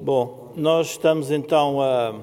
Bom, 0.00 0.52
nós 0.54 0.90
estamos 0.90 1.30
então 1.30 1.80
a, 1.80 2.14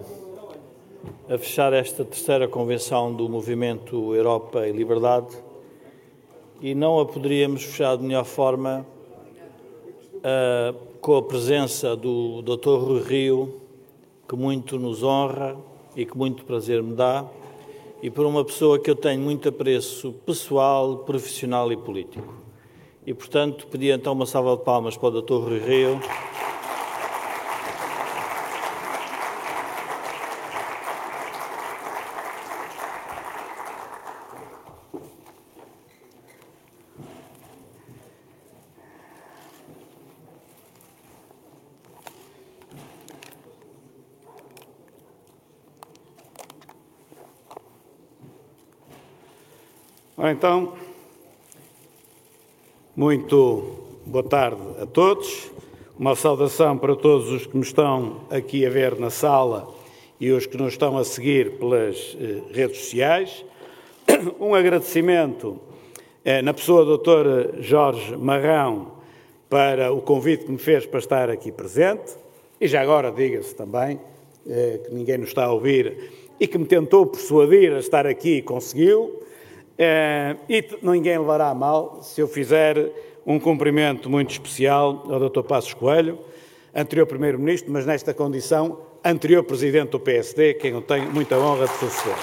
a, 1.30 1.38
fechar 1.38 1.74
esta 1.74 2.06
terceira 2.06 2.48
convenção 2.48 3.14
do 3.14 3.28
movimento 3.28 4.16
Europa 4.16 4.66
e 4.66 4.72
Liberdade 4.72 5.36
e 6.62 6.74
não 6.74 7.00
a 7.00 7.06
poderíamos 7.06 7.64
fechar 7.64 7.98
de 7.98 8.04
melhor 8.04 8.24
forma 8.24 8.86
com 11.02 11.18
a 11.18 11.22
presença 11.22 11.96
do 11.96 12.42
Dr. 12.42 12.80
Rui 12.80 13.04
Rio, 13.04 13.62
que 14.28 14.36
muito 14.36 14.80
nos 14.80 15.04
honra 15.04 15.58
e 15.96 16.06
que 16.06 16.18
muito 16.18 16.46
prazer 16.46 16.82
me 16.82 16.96
dá, 16.96 17.26
e 18.02 18.10
por 18.10 18.26
uma 18.26 18.44
pessoa 18.44 18.80
que 18.80 18.90
eu 18.90 18.96
tenho 18.96 19.22
muito 19.22 19.50
apreço 19.50 20.14
pessoal, 20.26 21.00
profissional 21.00 21.72
e 21.72 21.78
político. 21.78 22.34
E, 23.06 23.14
portanto, 23.14 23.68
pedi 23.68 23.92
então 23.92 24.14
uma 24.14 24.26
salva 24.26 24.58
de 24.58 24.64
palmas 24.64 24.98
para 24.98 25.10
o 25.10 25.22
Dr. 25.22 25.34
Rui 25.34 25.60
Rio. 25.60 26.00
Então, 50.36 50.74
muito 52.94 53.64
boa 54.06 54.22
tarde 54.22 54.62
a 54.82 54.86
todos. 54.86 55.50
Uma 55.98 56.14
saudação 56.14 56.78
para 56.78 56.94
todos 56.94 57.32
os 57.32 57.46
que 57.46 57.56
me 57.56 57.64
estão 57.64 58.20
aqui 58.30 58.66
a 58.66 58.70
ver 58.70 59.00
na 59.00 59.10
sala 59.10 59.74
e 60.20 60.32
os 60.32 60.46
que 60.46 60.58
nos 60.58 60.74
estão 60.74 60.98
a 60.98 61.06
seguir 61.06 61.52
pelas 61.52 62.18
eh, 62.20 62.42
redes 62.52 62.80
sociais. 62.80 63.46
Um 64.38 64.54
agradecimento 64.54 65.58
eh, 66.26 66.42
na 66.42 66.54
pessoa 66.54 66.84
do 66.84 66.98
Dr. 66.98 67.62
Jorge 67.62 68.18
Marrão 68.18 68.92
para 69.50 69.94
o 69.94 70.02
convite 70.02 70.44
que 70.44 70.52
me 70.52 70.58
fez 70.58 70.86
para 70.86 71.00
estar 71.00 71.30
aqui 71.30 71.50
presente. 71.50 72.12
E 72.60 72.68
já 72.68 72.82
agora 72.82 73.10
diga-se 73.10 73.56
também 73.56 74.02
eh, 74.46 74.82
que 74.86 74.94
ninguém 74.94 75.18
nos 75.18 75.30
está 75.30 75.46
a 75.46 75.54
ouvir 75.54 76.12
e 76.38 76.46
que 76.46 76.58
me 76.58 76.66
tentou 76.66 77.06
persuadir 77.06 77.72
a 77.72 77.80
estar 77.80 78.06
aqui 78.06 78.40
e 78.40 78.42
conseguiu. 78.42 79.24
É, 79.78 80.38
e 80.48 80.64
ninguém 80.82 81.18
levará 81.18 81.50
a 81.50 81.56
mal 81.56 82.00
se 82.02 82.22
eu 82.22 82.28
fizer 82.28 82.92
um 83.26 83.38
cumprimento 83.38 84.10
muito 84.10 84.32
especial 84.32 85.04
ao 85.10 85.30
Dr. 85.30 85.42
Passos 85.42 85.74
Coelho, 85.74 86.18
anterior 86.74 87.06
Primeiro-Ministro, 87.06 87.72
mas 87.74 87.86
nesta 87.86 88.14
condição, 88.14 88.80
anterior 89.04 89.44
Presidente 89.44 89.90
do 89.90 90.00
PSD, 90.00 90.54
quem 90.54 90.72
eu 90.72 90.82
tenho 90.82 91.12
muita 91.12 91.38
honra 91.38 91.68
de 91.68 91.74
suceder. 91.74 92.16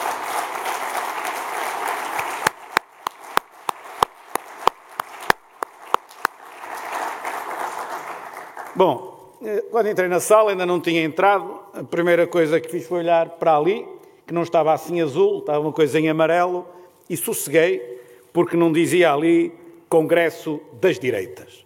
Bom, 8.75 9.37
eh, 9.45 9.65
quando 9.71 9.91
entrei 9.91 10.09
na 10.09 10.19
sala, 10.21 10.53
ainda 10.53 10.65
não 10.65 10.81
tinha 10.81 11.05
entrado, 11.05 11.61
a 11.75 11.85
primeira 11.85 12.27
coisa 12.27 12.59
que 12.59 12.71
fiz 12.71 12.87
foi 12.87 13.01
olhar 13.01 13.29
para 13.31 13.59
ali, 13.59 13.87
que 14.27 14.33
não 14.33 14.43
estava 14.43 14.73
assim 14.73 15.03
azul, 15.03 15.41
estava 15.41 15.61
uma 15.61 15.73
coisa 15.73 16.01
em 16.01 16.09
amarelo, 16.09 16.67
e 17.13 17.17
sosseguei 17.17 18.01
porque 18.33 18.57
não 18.57 18.73
dizia 18.73 19.13
ali 19.13 19.53
Congresso 19.87 20.63
das 20.81 20.99
Direitas. 20.99 21.63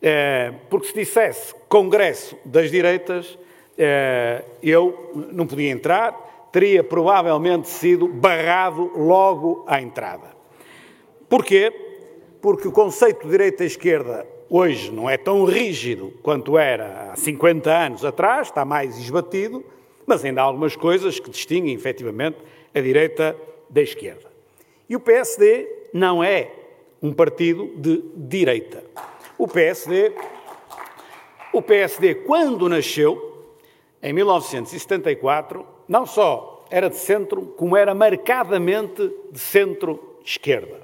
É, 0.00 0.52
porque 0.70 0.86
se 0.86 0.94
dissesse 0.94 1.52
Congresso 1.68 2.38
das 2.44 2.70
Direitas, 2.70 3.36
é, 3.76 4.44
eu 4.62 5.10
não 5.32 5.44
podia 5.44 5.70
entrar, 5.70 6.48
teria 6.52 6.84
provavelmente 6.84 7.68
sido 7.68 8.06
barrado 8.06 8.92
logo 8.96 9.64
à 9.66 9.82
entrada. 9.82 10.28
Porquê? 11.28 11.72
Porque 12.40 12.68
o 12.68 12.72
conceito 12.72 13.24
de 13.24 13.32
direita 13.32 13.64
e 13.64 13.66
esquerda 13.66 14.24
hoje 14.48 14.92
não 14.92 15.10
é 15.10 15.16
tão 15.16 15.44
rígido 15.44 16.12
quanto 16.22 16.56
era 16.56 17.10
há 17.10 17.16
50 17.16 17.68
anos 17.76 18.04
atrás, 18.04 18.46
está 18.46 18.64
mais 18.64 18.96
esbatido, 18.96 19.64
mas 20.06 20.24
ainda 20.24 20.42
há 20.42 20.44
algumas 20.44 20.76
coisas 20.76 21.18
que 21.18 21.28
distinguem 21.28 21.74
efetivamente 21.74 22.36
a 22.72 22.80
direita 22.80 23.36
da 23.68 23.82
esquerda. 23.82 24.35
E 24.88 24.94
o 24.94 25.00
PSD 25.00 25.88
não 25.92 26.22
é 26.22 26.50
um 27.02 27.12
partido 27.12 27.72
de 27.76 28.02
direita. 28.14 28.84
O 29.38 29.46
PSD, 29.46 30.12
o 31.52 31.60
PSD 31.60 32.14
quando 32.14 32.68
nasceu, 32.68 33.44
em 34.02 34.12
1974, 34.12 35.66
não 35.88 36.06
só 36.06 36.64
era 36.70 36.88
de 36.88 36.96
centro, 36.96 37.42
como 37.56 37.76
era 37.76 37.94
marcadamente 37.94 39.12
de 39.30 39.38
centro-esquerda. 39.38 40.80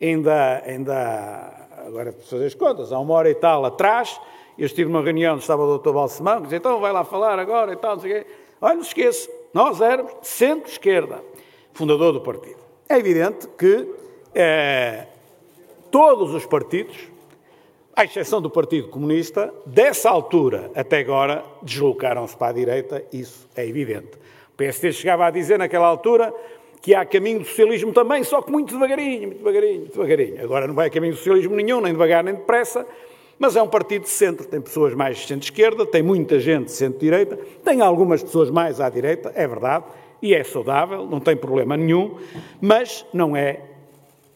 Ainda, 0.00 0.62
ainda, 0.64 1.68
agora 1.86 2.12
para 2.12 2.22
fazer 2.22 2.46
as 2.46 2.54
contas, 2.54 2.92
há 2.92 2.98
uma 2.98 3.14
hora 3.14 3.30
e 3.30 3.34
tal 3.34 3.64
atrás, 3.64 4.20
eu 4.58 4.66
estive 4.66 4.90
numa 4.90 5.02
reunião 5.02 5.34
onde 5.34 5.42
estava 5.42 5.62
o 5.62 5.78
Dr. 5.78 5.92
Balsemão, 5.92 6.36
que 6.38 6.44
disse, 6.44 6.56
então 6.56 6.80
vai 6.80 6.92
lá 6.92 7.04
falar 7.04 7.38
agora 7.38 7.72
e 7.72 7.76
tal, 7.76 7.96
não 7.96 8.02
sei 8.02 8.12
o 8.12 8.14
quê. 8.14 8.30
Olha, 8.60 8.74
não 8.74 8.82
se 8.82 8.88
esqueça, 8.88 9.30
nós 9.52 9.80
éramos 9.80 10.12
centro-esquerda, 10.22 11.22
fundador 11.72 12.12
do 12.12 12.20
partido. 12.20 12.59
É 12.90 12.98
evidente 12.98 13.46
que 13.56 13.86
é, 14.34 15.06
todos 15.92 16.34
os 16.34 16.44
partidos, 16.44 16.96
à 17.94 18.04
exceção 18.04 18.42
do 18.42 18.50
Partido 18.50 18.88
Comunista, 18.88 19.54
dessa 19.64 20.10
altura 20.10 20.72
até 20.74 20.98
agora 20.98 21.44
deslocaram-se 21.62 22.36
para 22.36 22.48
a 22.48 22.52
direita, 22.52 23.04
isso 23.12 23.48
é 23.54 23.64
evidente. 23.64 24.18
O 24.52 24.56
PSD 24.56 24.90
chegava 24.90 25.24
a 25.24 25.30
dizer 25.30 25.56
naquela 25.56 25.86
altura 25.86 26.34
que 26.82 26.92
há 26.92 27.04
caminho 27.04 27.38
do 27.38 27.44
socialismo 27.44 27.92
também, 27.92 28.24
só 28.24 28.42
que 28.42 28.50
muito 28.50 28.74
devagarinho, 28.74 29.28
muito 29.28 29.38
devagarinho, 29.38 29.80
muito 29.82 29.92
devagarinho. 29.92 30.42
Agora 30.42 30.66
não 30.66 30.74
vai 30.74 30.90
caminho 30.90 31.12
do 31.12 31.18
socialismo 31.18 31.54
nenhum, 31.54 31.80
nem 31.80 31.92
devagar 31.92 32.24
nem 32.24 32.34
depressa, 32.34 32.84
mas 33.38 33.54
é 33.54 33.62
um 33.62 33.68
partido 33.68 34.02
de 34.02 34.08
centro, 34.08 34.48
tem 34.48 34.60
pessoas 34.60 34.94
mais 34.94 35.16
de 35.16 35.28
centro-esquerda, 35.28 35.86
tem 35.86 36.02
muita 36.02 36.40
gente 36.40 36.64
de 36.64 36.72
centro-direita, 36.72 37.38
tem 37.64 37.82
algumas 37.82 38.20
pessoas 38.20 38.50
mais 38.50 38.80
à 38.80 38.90
direita, 38.90 39.30
é 39.36 39.46
verdade, 39.46 39.84
e 40.22 40.34
é 40.34 40.44
saudável, 40.44 41.06
não 41.06 41.20
tem 41.20 41.36
problema 41.36 41.76
nenhum, 41.76 42.16
mas 42.60 43.06
não 43.12 43.36
é 43.36 43.60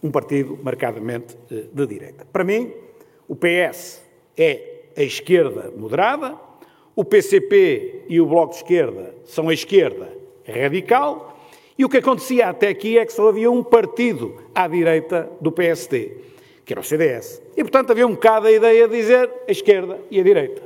um 0.02 0.10
partido 0.10 0.58
marcadamente 0.62 1.36
eh, 1.50 1.64
de 1.72 1.86
direita. 1.86 2.26
Para 2.30 2.44
mim, 2.44 2.72
o 3.26 3.34
PS 3.34 4.02
é 4.36 4.82
a 4.96 5.02
esquerda 5.02 5.72
moderada, 5.76 6.36
o 6.94 7.04
PCP 7.04 8.04
e 8.08 8.20
o 8.20 8.26
Bloco 8.26 8.52
de 8.52 8.58
Esquerda 8.58 9.14
são 9.24 9.48
a 9.48 9.54
esquerda 9.54 10.12
radical, 10.46 11.34
e 11.76 11.84
o 11.84 11.88
que 11.88 11.96
acontecia 11.96 12.48
até 12.48 12.68
aqui 12.68 12.98
é 12.98 13.04
que 13.04 13.12
só 13.12 13.28
havia 13.28 13.50
um 13.50 13.62
partido 13.62 14.36
à 14.54 14.68
direita 14.68 15.28
do 15.40 15.50
PSD, 15.50 16.12
que 16.64 16.72
era 16.72 16.80
o 16.80 16.84
CDS. 16.84 17.42
E, 17.56 17.62
portanto, 17.62 17.90
havia 17.90 18.06
um 18.06 18.12
bocado 18.12 18.46
a 18.46 18.52
ideia 18.52 18.86
de 18.86 18.96
dizer 18.96 19.28
a 19.48 19.50
esquerda 19.50 19.98
e 20.08 20.20
a 20.20 20.22
direita. 20.22 20.62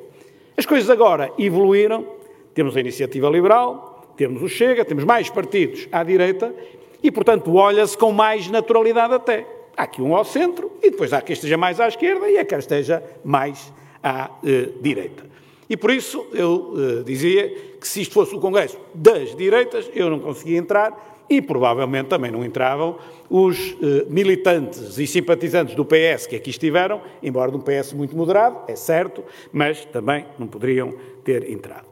As 0.55 0.67
coisas 0.67 0.91
agora 0.91 1.33
evoluíram, 1.39 2.07
temos 2.53 2.77
a 2.77 2.81
iniciativa 2.81 3.31
liberal, 3.31 3.88
temos 4.19 4.43
o 4.43 4.49
Chega, 4.49 4.85
temos 4.85 5.05
mais 5.05 5.31
partidos 5.31 5.89
à 5.93 6.03
direita 6.03 6.53
e, 7.01 7.11
portanto, 7.11 7.55
olha-se 7.55 7.97
com 7.97 8.11
mais 8.11 8.51
naturalidade 8.51 9.15
até. 9.15 9.47
Há 9.77 9.85
aqui 9.85 10.03
um 10.03 10.15
ao 10.17 10.25
centro 10.25 10.73
e 10.83 10.91
depois 10.91 11.13
há 11.13 11.23
quem 11.23 11.35
esteja 11.35 11.57
mais 11.57 11.79
à 11.79 11.87
esquerda 11.87 12.29
e 12.29 12.37
há 12.37 12.45
quem 12.45 12.59
esteja 12.59 13.01
mais 13.25 13.73
à 14.03 14.29
eh, 14.45 14.71
direita. 14.81 15.25
E 15.71 15.77
por 15.77 15.93
isso 15.93 16.27
eu 16.33 16.75
eh, 16.77 17.03
dizia 17.05 17.49
que 17.81 17.87
se 17.87 18.01
isto 18.01 18.13
fosse 18.13 18.35
o 18.35 18.41
Congresso 18.41 18.77
das 18.93 19.37
direitas, 19.37 19.89
eu 19.95 20.11
não 20.11 20.19
conseguia 20.19 20.59
entrar 20.59 21.25
e 21.31 21.41
provavelmente 21.41 22.09
também 22.09 22.33
não 22.33 22.45
entravam 22.45 22.99
os 23.31 23.77
eh, 23.81 24.05
militantes 24.09 24.99
e 24.99 25.07
simpatizantes 25.07 25.77
do 25.77 25.85
PS 25.85 26.27
que 26.27 26.35
aqui 26.35 26.51
estiveram, 26.51 27.01
embora 27.23 27.53
de 27.53 27.57
um 27.57 27.61
PS 27.61 27.93
muito 27.93 28.17
moderado, 28.17 28.63
é 28.67 28.75
certo, 28.75 29.23
mas 29.53 29.85
também 29.85 30.27
não 30.41 30.49
poderiam 30.49 30.93
ter 31.23 31.49
entrado. 31.49 31.88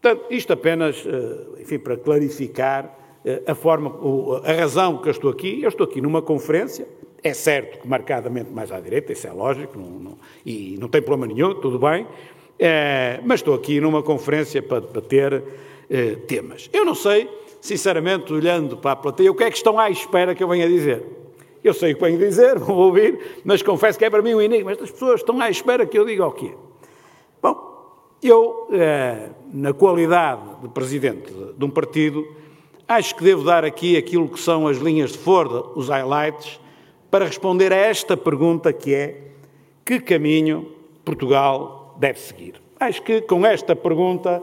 Portanto, 0.00 0.26
isto 0.30 0.52
apenas, 0.52 1.04
eh, 1.06 1.62
enfim, 1.62 1.78
para 1.78 1.96
clarificar 1.96 2.96
eh, 3.24 3.42
a 3.46 3.54
forma, 3.54 3.98
a 4.44 4.52
razão 4.52 4.98
que 4.98 5.08
eu 5.08 5.10
estou 5.10 5.30
aqui. 5.30 5.60
Eu 5.62 5.68
estou 5.68 5.86
aqui 5.86 6.00
numa 6.00 6.22
conferência, 6.22 6.86
é 7.22 7.34
certo 7.34 7.80
que 7.80 7.88
marcadamente 7.88 8.50
mais 8.50 8.70
à 8.70 8.80
direita, 8.80 9.12
isso 9.12 9.26
é 9.26 9.32
lógico, 9.32 9.78
não, 9.78 9.90
não, 9.90 10.18
e 10.46 10.76
não 10.78 10.88
tem 10.88 11.02
problema 11.02 11.32
nenhum, 11.32 11.54
tudo 11.54 11.78
bem, 11.78 12.06
é, 12.58 13.20
mas 13.24 13.40
estou 13.40 13.54
aqui 13.54 13.80
numa 13.80 14.02
conferência 14.02 14.62
para 14.62 14.80
debater 14.80 15.42
é, 15.90 16.14
temas. 16.14 16.70
Eu 16.72 16.84
não 16.84 16.94
sei, 16.94 17.28
sinceramente, 17.60 18.32
olhando 18.32 18.76
para 18.76 18.92
a 18.92 18.96
plateia, 18.96 19.30
o 19.30 19.34
que 19.34 19.44
é 19.44 19.50
que 19.50 19.56
estão 19.56 19.78
à 19.78 19.90
espera 19.90 20.34
que 20.34 20.42
eu 20.42 20.48
venha 20.48 20.68
dizer. 20.68 21.04
Eu 21.62 21.74
sei 21.74 21.92
o 21.92 21.96
que 21.96 22.02
venho 22.02 22.18
dizer, 22.18 22.56
vou 22.60 22.76
ouvir, 22.76 23.18
mas 23.44 23.62
confesso 23.62 23.98
que 23.98 24.04
é 24.04 24.10
para 24.10 24.22
mim 24.22 24.34
um 24.34 24.40
enigma. 24.40 24.70
Estas 24.70 24.92
pessoas 24.92 25.20
estão 25.20 25.40
à 25.40 25.50
espera 25.50 25.84
que 25.84 25.98
eu 25.98 26.06
diga 26.06 26.24
o 26.24 26.32
quê? 26.32 26.52
Eu, 28.22 28.68
eh, 28.72 29.30
na 29.52 29.72
qualidade 29.72 30.42
de 30.62 30.68
presidente 30.68 31.32
de 31.56 31.64
um 31.64 31.70
partido, 31.70 32.26
acho 32.86 33.14
que 33.14 33.22
devo 33.22 33.44
dar 33.44 33.64
aqui 33.64 33.96
aquilo 33.96 34.28
que 34.28 34.40
são 34.40 34.66
as 34.66 34.78
linhas 34.78 35.12
de 35.12 35.18
Ford, 35.18 35.52
os 35.76 35.88
highlights, 35.88 36.58
para 37.10 37.26
responder 37.26 37.72
a 37.72 37.76
esta 37.76 38.16
pergunta 38.16 38.72
que 38.72 38.92
é: 38.92 39.30
que 39.84 40.00
caminho 40.00 40.72
Portugal 41.04 41.96
deve 41.98 42.18
seguir? 42.18 42.60
Acho 42.80 43.02
que 43.02 43.20
com 43.20 43.46
esta 43.46 43.76
pergunta 43.76 44.42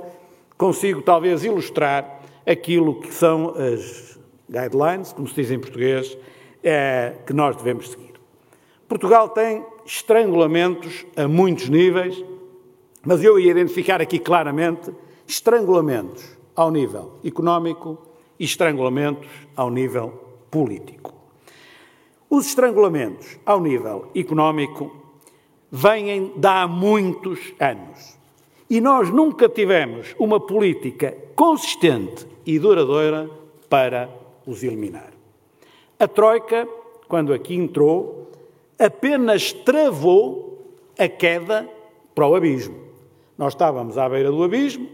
consigo 0.58 1.02
talvez 1.02 1.44
ilustrar 1.44 2.22
aquilo 2.46 3.02
que 3.02 3.14
são 3.14 3.50
as 3.50 4.18
guidelines, 4.50 5.12
como 5.12 5.28
se 5.28 5.36
diz 5.36 5.52
em 5.52 5.60
português, 5.60 6.18
é, 6.64 7.14
que 7.26 7.34
nós 7.34 7.56
devemos 7.56 7.90
seguir. 7.90 8.14
Portugal 8.88 9.30
tem 9.30 9.66
estrangulamentos 9.86 11.06
a 11.16 11.28
muitos 11.28 11.68
níveis, 11.70 12.24
mas 13.06 13.24
eu 13.24 13.40
ia 13.40 13.52
identificar 13.52 14.02
aqui 14.02 14.20
claramente 14.20 14.92
estrangulamentos 15.28 16.38
ao 16.56 16.72
nível 16.72 17.14
económico 17.24 17.98
e 18.40 18.46
estrangulamentos 18.46 19.30
ao 19.56 19.70
nível 19.70 20.10
político. 20.50 21.14
Os 22.30 22.48
estrangulamentos 22.48 23.38
ao 23.46 23.62
nível 23.62 24.10
económico 24.16 24.92
vêm 25.72 26.34
de 26.36 26.48
há 26.48 26.68
muitos 26.68 27.54
anos. 27.60 28.18
E 28.70 28.82
nós 28.82 29.12
nunca 29.12 29.48
tivemos 29.48 30.16
uma 30.18 30.40
política 30.40 31.16
consistente 31.36 32.26
e 32.46 32.58
duradoura 32.58 33.30
para 33.70 34.10
os 34.46 34.64
eliminar. 34.64 35.12
A 36.00 36.08
Troika, 36.08 36.68
quando 37.08 37.34
aqui 37.34 37.56
entrou, 37.56 38.32
apenas 38.80 39.54
travou 39.54 40.76
a 40.98 41.08
queda 41.08 41.70
para 42.14 42.28
o 42.28 42.36
abismo. 42.36 42.85
Nós 43.38 43.54
estávamos 43.54 43.98
à 43.98 44.08
beira 44.08 44.32
do 44.32 44.44
abismo, 44.44 44.88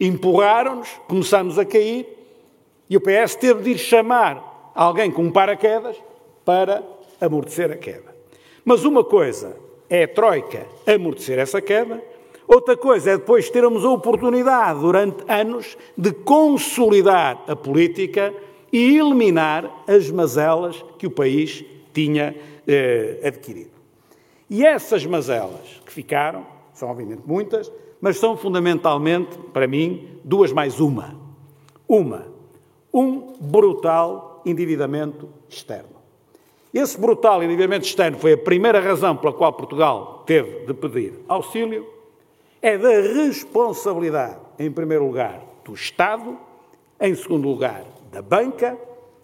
empurraram-nos, 0.00 0.88
começamos 1.08 1.58
a 1.58 1.64
cair 1.64 2.06
e 2.88 2.96
o 2.96 3.00
PS 3.00 3.36
teve 3.36 3.62
de 3.62 3.70
ir 3.70 3.78
chamar 3.78 4.72
alguém 4.74 5.10
com 5.10 5.30
paraquedas 5.30 5.96
para 6.44 6.82
amortecer 7.20 7.70
a 7.70 7.76
queda. 7.76 8.14
Mas 8.64 8.84
uma 8.84 9.04
coisa 9.04 9.56
é 9.88 10.04
a 10.04 10.08
Troika 10.08 10.66
amortecer 10.86 11.38
essa 11.38 11.60
queda, 11.60 12.02
outra 12.46 12.76
coisa 12.76 13.12
é 13.12 13.16
depois 13.16 13.48
termos 13.50 13.84
a 13.84 13.90
oportunidade, 13.90 14.80
durante 14.80 15.24
anos, 15.28 15.76
de 15.96 16.12
consolidar 16.12 17.42
a 17.46 17.54
política 17.54 18.34
e 18.72 18.98
eliminar 18.98 19.84
as 19.86 20.10
mazelas 20.10 20.84
que 20.98 21.06
o 21.06 21.10
país 21.10 21.64
tinha 21.94 22.36
eh, 22.66 23.20
adquirido. 23.24 23.70
E 24.50 24.64
essas 24.64 25.06
mazelas 25.06 25.80
que 25.84 25.92
ficaram, 25.92 26.46
são 26.76 26.90
obviamente 26.90 27.22
muitas, 27.24 27.72
mas 28.00 28.18
são 28.18 28.36
fundamentalmente, 28.36 29.38
para 29.52 29.66
mim, 29.66 30.20
duas 30.22 30.52
mais 30.52 30.78
uma. 30.78 31.14
Uma, 31.88 32.26
um 32.92 33.32
brutal 33.40 34.42
endividamento 34.44 35.28
externo. 35.48 35.96
Esse 36.74 37.00
brutal 37.00 37.42
endividamento 37.42 37.86
externo 37.86 38.18
foi 38.18 38.34
a 38.34 38.38
primeira 38.38 38.78
razão 38.78 39.16
pela 39.16 39.32
qual 39.32 39.52
Portugal 39.54 40.22
teve 40.26 40.66
de 40.66 40.74
pedir 40.74 41.14
auxílio. 41.26 41.86
É 42.60 42.76
da 42.76 42.90
responsabilidade, 42.90 44.36
em 44.58 44.70
primeiro 44.70 45.06
lugar, 45.06 45.42
do 45.64 45.72
Estado, 45.72 46.36
em 47.00 47.14
segundo 47.14 47.48
lugar, 47.48 47.84
da 48.12 48.20
banca 48.20 48.76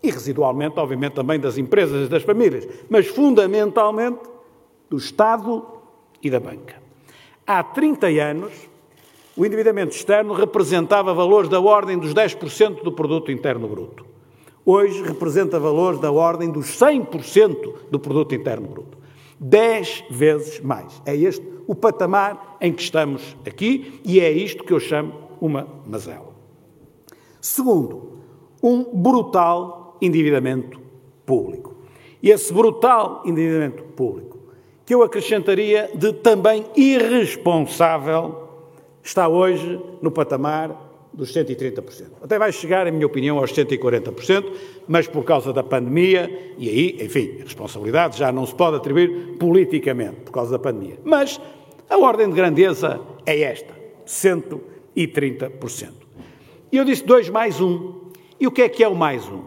e, 0.02 0.10
residualmente, 0.10 0.78
obviamente, 0.78 1.12
também 1.12 1.38
das 1.38 1.58
empresas 1.58 2.06
e 2.06 2.08
das 2.08 2.22
famílias, 2.22 2.66
mas 2.88 3.08
fundamentalmente 3.08 4.20
do 4.88 4.96
Estado 4.96 5.66
e 6.22 6.30
da 6.30 6.40
banca. 6.40 6.81
Há 7.46 7.62
30 7.62 8.06
anos, 8.06 8.52
o 9.36 9.44
endividamento 9.44 9.94
externo 9.94 10.32
representava 10.32 11.12
valores 11.12 11.48
da 11.48 11.60
ordem 11.60 11.98
dos 11.98 12.14
10% 12.14 12.82
do 12.82 12.92
produto 12.92 13.32
interno 13.32 13.66
bruto. 13.66 14.06
Hoje 14.64 15.02
representa 15.02 15.58
valores 15.58 15.98
da 15.98 16.12
ordem 16.12 16.50
dos 16.50 16.66
100% 16.66 17.74
do 17.90 17.98
produto 17.98 18.34
interno 18.34 18.68
bruto. 18.68 18.96
10 19.40 20.04
vezes 20.08 20.60
mais. 20.60 21.02
É 21.04 21.16
este 21.16 21.44
o 21.66 21.74
patamar 21.74 22.56
em 22.60 22.72
que 22.72 22.82
estamos 22.82 23.36
aqui 23.44 24.00
e 24.04 24.20
é 24.20 24.30
isto 24.30 24.62
que 24.62 24.72
eu 24.72 24.78
chamo 24.78 25.12
uma 25.40 25.66
mazela. 25.84 26.32
Segundo, 27.40 28.18
um 28.62 28.84
brutal 28.84 29.96
endividamento 30.00 30.80
público. 31.26 31.74
E 32.22 32.30
esse 32.30 32.52
brutal 32.52 33.22
endividamento 33.24 33.82
público, 33.82 34.31
que 34.84 34.94
eu 34.94 35.02
acrescentaria 35.02 35.90
de 35.94 36.12
também 36.12 36.66
irresponsável, 36.76 38.48
está 39.02 39.28
hoje 39.28 39.80
no 40.00 40.10
patamar 40.10 40.90
dos 41.12 41.32
130%. 41.32 42.06
Até 42.22 42.38
vai 42.38 42.50
chegar, 42.52 42.86
em 42.86 42.92
minha 42.92 43.06
opinião, 43.06 43.38
aos 43.38 43.52
140%, 43.52 44.52
mas 44.88 45.06
por 45.06 45.24
causa 45.24 45.52
da 45.52 45.62
pandemia, 45.62 46.54
e 46.56 46.68
aí, 46.68 46.98
enfim, 47.04 47.38
a 47.40 47.44
responsabilidade 47.44 48.18
já 48.18 48.32
não 48.32 48.46
se 48.46 48.54
pode 48.54 48.76
atribuir 48.76 49.36
politicamente 49.38 50.20
por 50.22 50.32
causa 50.32 50.52
da 50.52 50.58
pandemia. 50.58 50.98
Mas 51.04 51.40
a 51.88 51.98
ordem 51.98 52.28
de 52.28 52.34
grandeza 52.34 53.00
é 53.26 53.42
esta, 53.42 53.74
130%. 54.06 55.90
E 56.70 56.76
eu 56.76 56.84
disse 56.84 57.04
2 57.04 57.28
mais 57.28 57.60
1. 57.60 57.66
Um. 57.66 58.02
E 58.40 58.46
o 58.46 58.50
que 58.50 58.62
é 58.62 58.68
que 58.68 58.82
é 58.82 58.88
o 58.88 58.94
mais 58.94 59.28
1? 59.28 59.34
Um? 59.34 59.44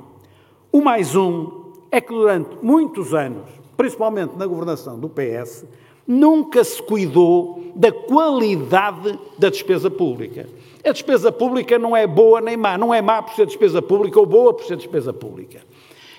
O 0.71 0.81
mais 0.81 1.15
1 1.15 1.27
um 1.27 1.73
é 1.91 1.99
que 1.99 2.13
durante 2.13 2.55
muitos 2.61 3.13
anos, 3.13 3.49
principalmente 3.75 4.35
na 4.37 4.45
governação 4.45 4.99
do 4.99 5.09
PS, 5.09 5.65
nunca 6.07 6.63
se 6.63 6.81
cuidou 6.81 7.71
da 7.75 7.91
qualidade 7.91 9.19
da 9.37 9.49
despesa 9.49 9.89
pública. 9.89 10.47
A 10.83 10.91
despesa 10.91 11.31
pública 11.31 11.79
não 11.79 11.97
é 11.97 12.05
boa 12.05 12.39
nem 12.39 12.55
má, 12.55 12.77
não 12.77 12.93
é 12.93 13.01
má 13.01 13.21
por 13.21 13.33
ser 13.33 13.47
despesa 13.47 13.81
pública 13.81 14.19
ou 14.19 14.25
boa 14.25 14.53
por 14.53 14.65
ser 14.65 14.77
despesa 14.77 15.11
pública. 15.11 15.61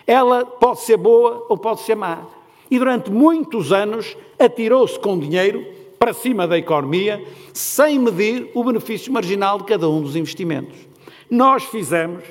Ela 0.06 0.44
pode 0.44 0.80
ser 0.80 0.96
boa 0.96 1.46
ou 1.48 1.56
pode 1.56 1.80
ser 1.80 1.94
má. 1.94 2.26
E 2.70 2.78
durante 2.78 3.10
muitos 3.10 3.72
anos 3.72 4.16
atirou-se 4.38 4.98
com 4.98 5.18
dinheiro 5.18 5.64
para 5.98 6.12
cima 6.12 6.46
da 6.46 6.58
economia, 6.58 7.24
sem 7.52 7.98
medir 7.98 8.50
o 8.54 8.62
benefício 8.62 9.12
marginal 9.12 9.58
de 9.58 9.64
cada 9.64 9.88
um 9.88 10.02
dos 10.02 10.14
investimentos. 10.14 10.76
Nós 11.30 11.64
fizemos 11.64 12.22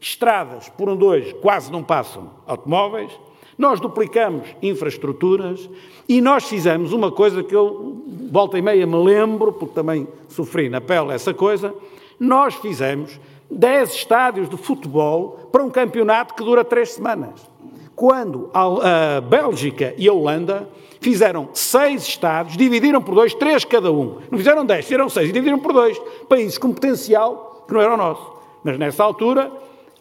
estradas 0.00 0.68
por 0.70 0.88
onde 0.88 1.04
hoje 1.04 1.34
quase 1.34 1.70
não 1.70 1.82
passam 1.82 2.30
automóveis, 2.46 3.12
nós 3.60 3.78
duplicamos 3.78 4.48
infraestruturas 4.62 5.68
e 6.08 6.22
nós 6.22 6.48
fizemos 6.48 6.94
uma 6.94 7.12
coisa 7.12 7.42
que 7.42 7.54
eu, 7.54 8.02
volta 8.32 8.56
e 8.56 8.62
meia, 8.62 8.86
me 8.86 8.96
lembro, 8.96 9.52
porque 9.52 9.74
também 9.74 10.08
sofri 10.30 10.70
na 10.70 10.80
pele 10.80 11.12
essa 11.12 11.34
coisa. 11.34 11.74
Nós 12.18 12.54
fizemos 12.54 13.20
10 13.50 13.94
estádios 13.94 14.48
de 14.48 14.56
futebol 14.56 15.50
para 15.52 15.62
um 15.62 15.68
campeonato 15.68 16.32
que 16.32 16.42
dura 16.42 16.64
três 16.64 16.92
semanas. 16.92 17.46
Quando 17.94 18.48
a 18.54 19.20
Bélgica 19.20 19.92
e 19.98 20.08
a 20.08 20.12
Holanda 20.14 20.66
fizeram 20.98 21.50
seis 21.52 22.04
estádios, 22.04 22.56
dividiram 22.56 23.02
por 23.02 23.14
dois, 23.14 23.34
três 23.34 23.62
cada 23.62 23.92
um. 23.92 24.20
Não 24.30 24.38
fizeram 24.38 24.64
dez, 24.64 24.86
fizeram 24.86 25.10
seis 25.10 25.26
dividiram 25.26 25.58
por 25.58 25.74
dois. 25.74 26.00
Países 26.30 26.56
com 26.56 26.72
potencial 26.72 27.66
que 27.68 27.74
não 27.74 27.80
era 27.82 27.92
o 27.92 27.98
nosso. 27.98 28.32
Mas 28.64 28.78
nessa 28.78 29.04
altura 29.04 29.52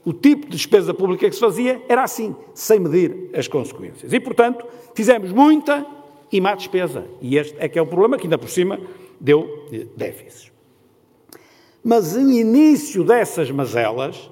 o 0.10 0.14
tipo 0.14 0.48
de 0.48 0.58
despesa 0.58 0.92
pública 0.92 1.30
que 1.30 1.36
se 1.36 1.40
fazia 1.40 1.84
era 1.88 2.02
assim, 2.04 2.36
sem 2.56 2.80
medir 2.80 3.30
as 3.32 3.48
consequências. 3.48 4.12
E, 4.12 4.20
portanto, 4.20 4.66
fizemos 4.96 5.32
muita 5.32 5.86
e 6.32 6.42
má 6.42 6.56
despesa. 6.56 7.06
E 7.22 7.38
este 7.38 7.56
é 7.60 7.70
que 7.70 7.78
é 7.78 7.82
o 7.82 7.86
problema, 7.86 8.18
que 8.18 8.24
ainda 8.24 8.36
por 8.36 8.50
cima 8.50 8.80
deu 9.22 9.68
déficits. 9.96 10.52
Mas 11.84 12.16
o 12.16 12.22
início 12.22 13.04
dessas 13.04 13.52
mazelas 13.52 14.32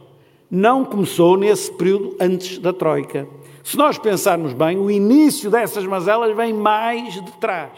não 0.49 0.83
começou 0.83 1.37
nesse 1.37 1.71
período 1.71 2.15
antes 2.19 2.57
da 2.57 2.73
Troika. 2.73 3.27
Se 3.63 3.77
nós 3.77 3.99
pensarmos 3.99 4.53
bem, 4.53 4.79
o 4.79 4.89
início 4.89 5.51
dessas 5.51 5.85
mazelas 5.85 6.35
vem 6.35 6.53
mais 6.53 7.13
de 7.23 7.31
trás. 7.33 7.73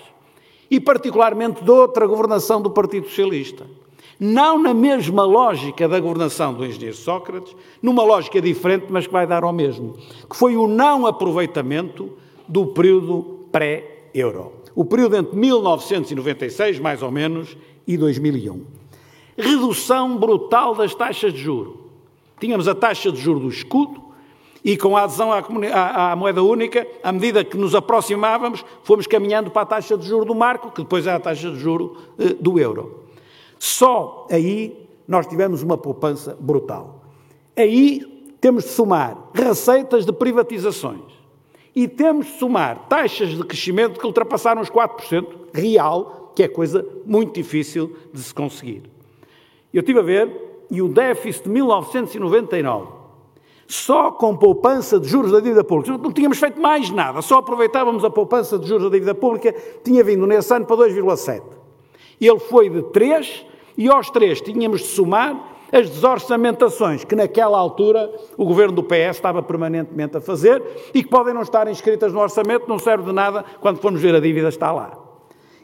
E 0.72 0.80
particularmente 0.80 1.62
de 1.66 1.70
outra 1.70 2.08
governação 2.08 2.62
do 2.62 2.72
Partido 2.72 3.10
Socialista 3.10 3.66
não 4.20 4.62
na 4.62 4.74
mesma 4.74 5.24
lógica 5.24 5.88
da 5.88 6.00
governação 6.00 6.54
do 6.54 6.66
engenheiro 6.66 6.96
Sócrates, 6.96 7.56
numa 7.82 8.04
lógica 8.04 8.42
diferente, 8.42 8.88
mas 8.90 9.08
que 9.08 9.14
vai 9.14 9.26
dar 9.26 9.44
ao 9.44 9.54
mesmo, 9.54 9.96
que 10.30 10.36
foi 10.36 10.58
o 10.58 10.68
não 10.68 11.08
aproveitamento 11.08 12.12
do 12.48 12.68
período 12.68 13.48
pré-euro. 13.52 14.52
O 14.76 14.84
período 14.84 15.16
entre 15.16 15.38
1996, 15.38 16.80
mais 16.80 17.02
ou 17.02 17.12
menos, 17.12 17.56
e 17.88 17.98
2001. 17.98 18.62
Redução 19.38 20.18
brutal 20.18 20.76
das 20.76 20.94
taxas 20.94 21.34
de 21.34 21.40
juro. 21.40 21.90
Tínhamos 22.40 22.68
a 22.68 22.76
taxa 22.76 23.12
de 23.12 23.20
juro 23.20 23.40
do 23.40 23.50
escudo 23.50 24.02
e 24.64 24.76
com 24.76 24.98
a 24.98 25.04
adesão 25.04 25.32
à, 25.32 25.40
à, 25.40 26.12
à, 26.12 26.16
moeda 26.16 26.44
única, 26.44 26.86
à 27.02 27.12
medida 27.12 27.44
que 27.44 27.58
nos 27.58 27.74
aproximávamos, 27.74 28.66
fomos 28.84 29.08
caminhando 29.08 29.50
para 29.50 29.62
a 29.62 29.66
taxa 29.66 29.98
de 29.98 30.08
juro 30.08 30.26
do 30.26 30.36
marco, 30.36 30.72
que 30.72 30.82
depois 30.82 31.08
é 31.08 31.14
a 31.14 31.20
taxa 31.20 31.50
de 31.50 31.60
juro 31.60 31.96
eh, 32.20 32.36
do 32.40 32.60
euro. 32.60 33.06
Só 33.60 34.26
aí 34.32 34.90
nós 35.06 35.28
tivemos 35.28 35.62
uma 35.62 35.78
poupança 35.78 36.38
brutal. 36.40 37.04
Aí 37.56 38.34
temos 38.40 38.64
de 38.64 38.70
somar 38.70 39.18
receitas 39.34 40.06
de 40.06 40.14
privatizações 40.14 41.02
e 41.76 41.88
temos 41.88 42.28
de 42.28 42.32
somar 42.34 42.88
taxas 42.88 43.30
de 43.30 43.44
crescimento 43.44 44.00
que 44.00 44.06
ultrapassaram 44.06 44.62
os 44.62 44.70
4% 44.70 45.28
real, 45.54 46.32
que 46.36 46.44
é 46.44 46.48
coisa 46.48 46.86
muito 47.06 47.34
difícil 47.34 47.96
de 48.14 48.22
se 48.22 48.34
conseguir. 48.34 48.84
Eu 49.74 49.82
estive 49.82 50.00
a 50.00 50.04
ver, 50.04 50.66
e 50.72 50.82
o 50.82 50.88
déficit 50.88 51.44
de 51.44 51.50
1999, 51.50 52.88
só 53.68 54.12
com 54.12 54.36
poupança 54.36 55.00
de 55.00 55.08
juros 55.08 55.32
da 55.32 55.40
dívida 55.40 55.64
pública, 55.64 55.98
não 55.98 56.12
tínhamos 56.12 56.40
feito 56.40 56.60
mais 56.60 56.90
nada, 56.90 57.22
só 57.22 57.38
aproveitávamos 57.38 58.04
a 58.04 58.10
poupança 58.10 58.58
de 58.58 58.68
juros 58.68 58.84
da 58.84 58.90
dívida 58.90 59.14
pública, 59.14 59.54
tinha 59.84 60.04
vindo 60.04 60.26
nesse 60.26 60.54
ano 60.54 60.66
para 60.66 60.78
2,7. 60.78 61.59
Ele 62.28 62.40
foi 62.40 62.70
de 62.70 62.82
3 62.84 63.46
e 63.78 63.88
aos 63.90 64.10
3 64.10 64.42
tínhamos 64.42 64.82
de 64.82 64.88
somar 64.88 65.50
as 65.72 65.90
desorçamentações 65.90 67.04
que 67.04 67.16
naquela 67.16 67.58
altura 67.58 68.12
o 68.36 68.46
governo 68.46 68.74
do 68.74 68.84
PS 68.84 69.18
estava 69.18 69.42
permanentemente 69.42 70.18
a 70.18 70.22
fazer 70.22 70.62
e 70.94 71.04
que 71.04 71.10
podem 71.10 71.34
não 71.34 71.42
estar 71.42 71.68
inscritas 71.68 72.12
no 72.12 72.20
orçamento, 72.20 72.68
não 72.68 72.80
serve 72.80 73.06
de 73.06 73.12
nada, 73.14 73.46
quando 73.62 73.80
formos 73.80 74.02
ver 74.02 74.16
a 74.16 74.20
dívida 74.20 74.50
está 74.50 74.72
lá. 74.72 74.98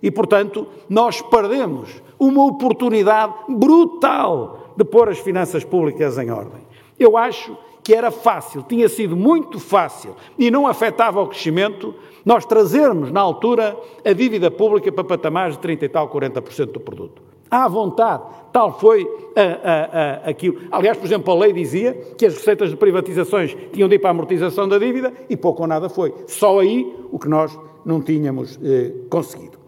E, 0.02 0.12
portanto, 0.12 0.68
nós 0.88 1.22
perdemos 1.22 1.90
uma 2.20 2.46
oportunidade 2.46 3.34
brutal 3.50 4.74
de 4.78 4.86
pôr 4.86 5.10
as 5.10 5.18
finanças 5.18 5.64
públicas 5.64 6.18
em 6.18 6.30
ordem. 6.30 6.62
Eu 7.00 7.18
acho 7.18 7.58
que 7.86 7.94
era 7.94 8.10
fácil, 8.10 8.64
tinha 8.64 8.90
sido 8.90 9.16
muito 9.16 9.60
fácil 9.60 10.16
e 10.40 10.50
não 10.50 10.66
afetava 10.66 11.22
o 11.22 11.28
crescimento, 11.28 11.94
nós 12.26 12.44
trazermos 12.44 13.12
na 13.12 13.22
altura 13.22 13.78
a 14.04 14.12
dívida 14.12 14.50
pública 14.50 14.92
para 14.92 15.04
patamares 15.04 15.56
de 15.56 15.62
30 15.62 15.86
e 15.86 15.90
tal, 15.90 16.10
40% 16.10 16.72
do 16.72 16.80
produto. 16.80 17.22
À 17.50 17.68
vontade, 17.68 18.24
tal 18.52 18.80
foi 18.80 19.08
a, 19.36 19.42
a, 19.42 19.84
a, 19.84 20.30
aquilo. 20.32 20.62
Aliás, 20.72 20.98
por 20.98 21.06
exemplo, 21.06 21.32
a 21.32 21.38
lei 21.38 21.54
dizia 21.54 21.94
que 22.18 22.26
as 22.26 22.34
receitas 22.34 22.72
de 22.72 22.76
privatizações 22.76 23.56
tinham 23.72 23.88
de 23.88 23.94
ir 23.94 24.00
para 24.00 24.10
a 24.10 24.14
amortização 24.14 24.68
da 24.68 24.80
dívida 24.80 25.14
e 25.30 25.38
pouco 25.38 25.62
ou 25.62 25.68
nada 25.68 25.88
foi. 25.88 26.12
Só 26.26 26.60
aí 26.60 26.92
o 27.12 27.20
que 27.20 27.30
nós 27.30 27.56
não 27.86 28.02
tínhamos 28.02 28.60
eh, 28.64 28.94
conseguido. 29.12 29.60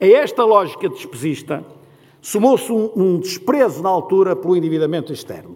A 0.00 0.06
esta 0.06 0.42
lógica 0.42 0.88
despesista 0.88 1.62
somou-se 2.22 2.72
um, 2.72 2.90
um 2.96 3.18
desprezo 3.18 3.82
na 3.82 3.90
altura 3.90 4.34
pelo 4.34 4.56
endividamento 4.56 5.12
externo. 5.12 5.54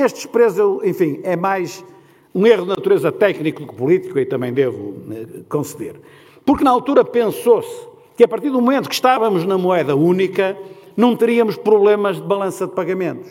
Este 0.00 0.16
desprezo, 0.16 0.80
enfim, 0.84 1.20
é 1.22 1.36
mais 1.36 1.84
um 2.34 2.46
erro 2.46 2.64
de 2.64 2.68
natureza 2.68 3.10
técnico 3.10 3.62
do 3.62 3.68
que 3.68 3.74
político, 3.74 4.18
e 4.18 4.26
também 4.26 4.52
devo 4.52 4.94
eh, 5.10 5.42
conceder. 5.48 5.96
Porque 6.44 6.62
na 6.62 6.70
altura 6.70 7.04
pensou-se 7.04 7.88
que 8.16 8.22
a 8.22 8.28
partir 8.28 8.50
do 8.50 8.60
momento 8.60 8.88
que 8.88 8.94
estávamos 8.94 9.44
na 9.44 9.56
moeda 9.56 9.96
única, 9.96 10.56
não 10.96 11.16
teríamos 11.16 11.56
problemas 11.56 12.16
de 12.16 12.22
balança 12.22 12.66
de 12.66 12.74
pagamentos. 12.74 13.30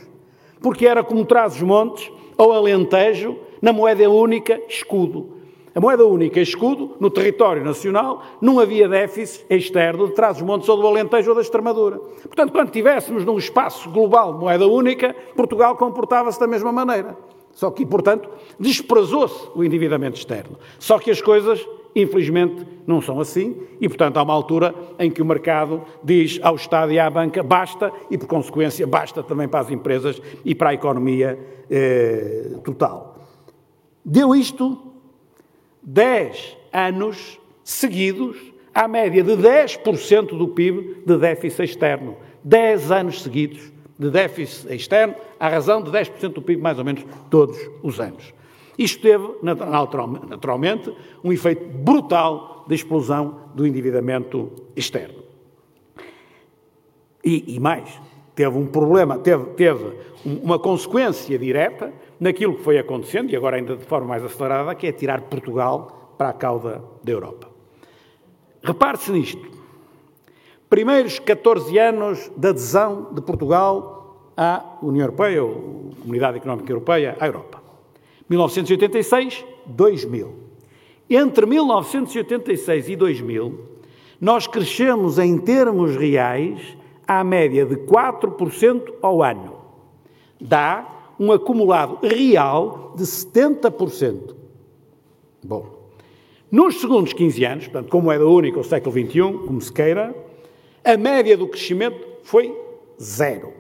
Porque 0.62 0.88
era 0.88 1.04
como 1.04 1.26
Trás-os-Montes 1.26 2.12
ou 2.38 2.52
Alentejo, 2.52 3.38
na 3.62 3.72
moeda 3.72 4.10
única, 4.10 4.60
escudo. 4.68 5.35
A 5.76 5.82
moeda 5.82 6.06
única, 6.06 6.40
escudo, 6.40 6.96
no 7.02 7.10
território 7.10 7.62
nacional, 7.62 8.24
não 8.40 8.62
havia 8.62 8.88
déficit 8.88 9.46
externo 9.50 10.08
de 10.08 10.14
Trás-os-Montes 10.14 10.70
ou 10.70 10.78
do 10.78 10.88
Alentejo 10.88 11.32
ou 11.32 11.36
da 11.36 11.42
Extremadura. 11.42 11.98
Portanto, 11.98 12.54
quando 12.54 12.72
tivéssemos 12.72 13.26
num 13.26 13.38
espaço 13.38 13.90
global 13.90 14.36
de 14.36 14.40
moeda 14.40 14.66
única, 14.66 15.14
Portugal 15.36 15.76
comportava-se 15.76 16.40
da 16.40 16.48
mesma 16.48 16.72
maneira. 16.72 17.18
Só 17.52 17.70
que, 17.72 17.86
portanto, 17.86 18.30
desprezou-se 18.58 19.50
o 19.54 19.66
endividamento 19.66 20.18
externo. 20.18 20.58
Só 20.80 20.98
que 20.98 21.12
as 21.12 21.22
coisas, 21.22 21.68
infelizmente, 21.94 22.66
não 22.88 23.02
são 23.02 23.20
assim 23.20 23.58
e, 23.82 23.90
portanto, 23.90 24.16
há 24.16 24.24
uma 24.24 24.34
altura 24.34 24.74
em 24.98 25.12
que 25.12 25.22
o 25.22 25.26
mercado 25.26 25.82
diz 26.02 26.40
ao 26.42 26.56
Estado 26.56 26.94
e 26.94 27.00
à 27.00 27.10
banca 27.10 27.44
basta 27.44 27.92
e, 28.10 28.18
por 28.18 28.28
consequência, 28.28 28.88
basta 28.88 29.22
também 29.22 29.50
para 29.50 29.60
as 29.60 29.70
empresas 29.70 30.22
e 30.46 30.56
para 30.56 30.70
a 30.70 30.74
economia 30.74 31.38
eh, 31.70 32.60
total. 32.64 33.18
Deu 34.06 34.34
isto 34.34 34.85
10 35.86 36.58
anos 36.74 37.40
seguidos, 37.64 38.38
à 38.74 38.88
média 38.88 39.24
de 39.24 39.32
10% 39.32 40.38
do 40.38 40.50
PIB 40.50 41.04
de 41.06 41.18
déficit 41.18 41.64
externo. 41.64 42.18
10 42.44 42.92
anos 42.92 43.22
seguidos 43.22 43.72
de 43.98 44.10
déficit 44.10 44.74
externo, 44.74 45.16
à 45.40 45.48
razão 45.48 45.82
de 45.82 45.90
10% 45.90 46.34
do 46.34 46.42
PIB, 46.42 46.62
mais 46.62 46.78
ou 46.78 46.84
menos, 46.84 47.06
todos 47.30 47.58
os 47.82 48.00
anos. 48.00 48.34
Isto 48.78 49.02
teve, 49.02 49.36
naturalmente, 49.42 50.94
um 51.24 51.32
efeito 51.32 51.66
brutal 51.66 52.66
de 52.68 52.76
explosão 52.76 53.40
do 53.54 53.66
endividamento 53.66 54.52
externo. 54.76 55.24
E, 57.24 57.56
e 57.56 57.60
mais, 57.60 57.90
teve 58.36 58.58
um 58.58 58.68
problema, 58.68 59.18
teve, 59.18 59.46
teve 59.52 59.94
uma 60.26 60.60
consequência 60.60 61.40
direta 61.40 61.94
naquilo 62.20 62.56
que 62.56 62.64
foi 62.64 62.78
acontecendo, 62.78 63.32
e 63.32 63.36
agora 63.36 63.58
ainda 63.58 63.76
de 63.76 63.86
forma 63.86 64.08
mais 64.08 64.24
acelerada, 64.24 64.76
que 64.76 64.88
é 64.88 64.92
tirar 64.92 65.22
Portugal 65.22 66.16
para 66.18 66.30
a 66.30 66.34
cauda 66.34 66.84
da 67.04 67.12
Europa. 67.12 67.50
Repare-se 68.64 69.12
nisto. 69.12 69.48
Primeiros 70.70 71.20
14 71.20 71.78
anos 71.78 72.32
de 72.36 72.48
adesão 72.48 73.14
de 73.14 73.22
Portugal 73.22 74.32
à 74.36 74.78
União 74.82 75.04
Europeia, 75.04 75.44
ou 75.44 75.92
Comunidade 76.02 76.38
Económica 76.38 76.72
Europeia, 76.72 77.16
à 77.20 77.28
Europa. 77.28 77.62
1986, 78.28 79.46
2000. 79.68 80.34
Entre 81.10 81.46
1986 81.46 82.90
e 82.90 82.96
2000, 82.96 83.60
nós 84.20 84.48
crescemos 84.48 85.20
em 85.20 85.38
termos 85.38 85.96
reais 85.96 86.76
à 87.08 87.24
média 87.24 87.66
de 87.66 87.76
4% 87.76 88.94
ao 89.02 89.22
ano. 89.22 89.58
Dá 90.42 90.95
um 91.20 91.32
acumulado 91.32 92.00
real 92.02 92.94
de 92.96 93.04
70%. 93.04 94.36
Bom, 95.44 95.76
nos 96.52 96.80
segundos 96.80 97.14
15 97.14 97.46
anos, 97.46 97.64
portanto, 97.66 97.90
como 97.90 98.08
da 98.08 98.26
única 98.26 98.60
o 98.60 98.64
século 98.64 98.92
XXI, 98.94 99.22
como 99.46 99.62
se 99.62 99.72
queira, 99.72 100.16
a 100.84 100.98
média 100.98 101.36
do 101.36 101.48
crescimento 101.48 102.00
foi 102.24 102.56
zero. 103.02 103.54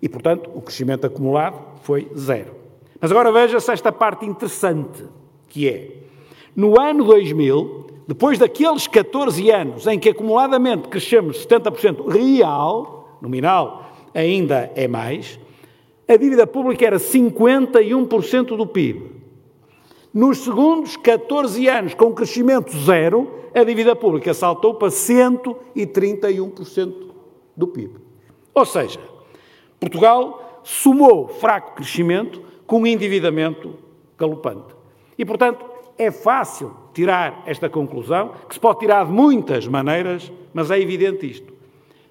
E, 0.00 0.08
portanto, 0.08 0.50
o 0.54 0.60
crescimento 0.60 1.06
acumulado 1.06 1.58
foi 1.82 2.10
zero. 2.16 2.54
Mas 3.00 3.10
agora 3.10 3.32
veja-se 3.32 3.72
esta 3.72 3.92
parte 3.92 4.24
interessante, 4.24 5.04
que 5.48 5.68
é, 5.68 5.96
no 6.54 6.80
ano 6.80 7.04
2000, 7.04 7.86
depois 8.06 8.38
daqueles 8.38 8.86
14 8.86 9.50
anos 9.50 9.86
em 9.86 9.98
que 9.98 10.10
acumuladamente 10.10 10.88
crescemos 10.88 11.46
70% 11.46 12.08
real, 12.08 13.18
nominal 13.20 13.90
ainda 14.14 14.70
é 14.74 14.86
mais, 14.86 15.38
a 16.08 16.16
dívida 16.16 16.46
pública 16.46 16.86
era 16.86 16.98
51% 16.98 18.56
do 18.56 18.66
PIB. 18.66 19.12
Nos 20.12 20.38
segundos 20.38 20.96
14 20.96 21.68
anos, 21.68 21.94
com 21.94 22.12
crescimento 22.12 22.76
zero, 22.76 23.30
a 23.54 23.62
dívida 23.64 23.96
pública 23.96 24.34
saltou 24.34 24.74
para 24.74 24.88
131% 24.88 26.92
do 27.56 27.66
PIB. 27.66 27.94
Ou 28.54 28.66
seja, 28.66 29.00
Portugal 29.80 30.60
somou 30.62 31.28
fraco 31.28 31.76
crescimento 31.76 32.42
com 32.66 32.86
endividamento 32.86 33.74
galopante. 34.18 34.74
E, 35.18 35.24
portanto, 35.24 35.64
é 35.96 36.10
fácil 36.10 36.74
tirar 36.92 37.42
esta 37.46 37.70
conclusão, 37.70 38.32
que 38.48 38.54
se 38.54 38.60
pode 38.60 38.80
tirar 38.80 39.06
de 39.06 39.12
muitas 39.12 39.66
maneiras, 39.66 40.30
mas 40.52 40.70
é 40.70 40.78
evidente 40.78 41.30
isto. 41.30 41.50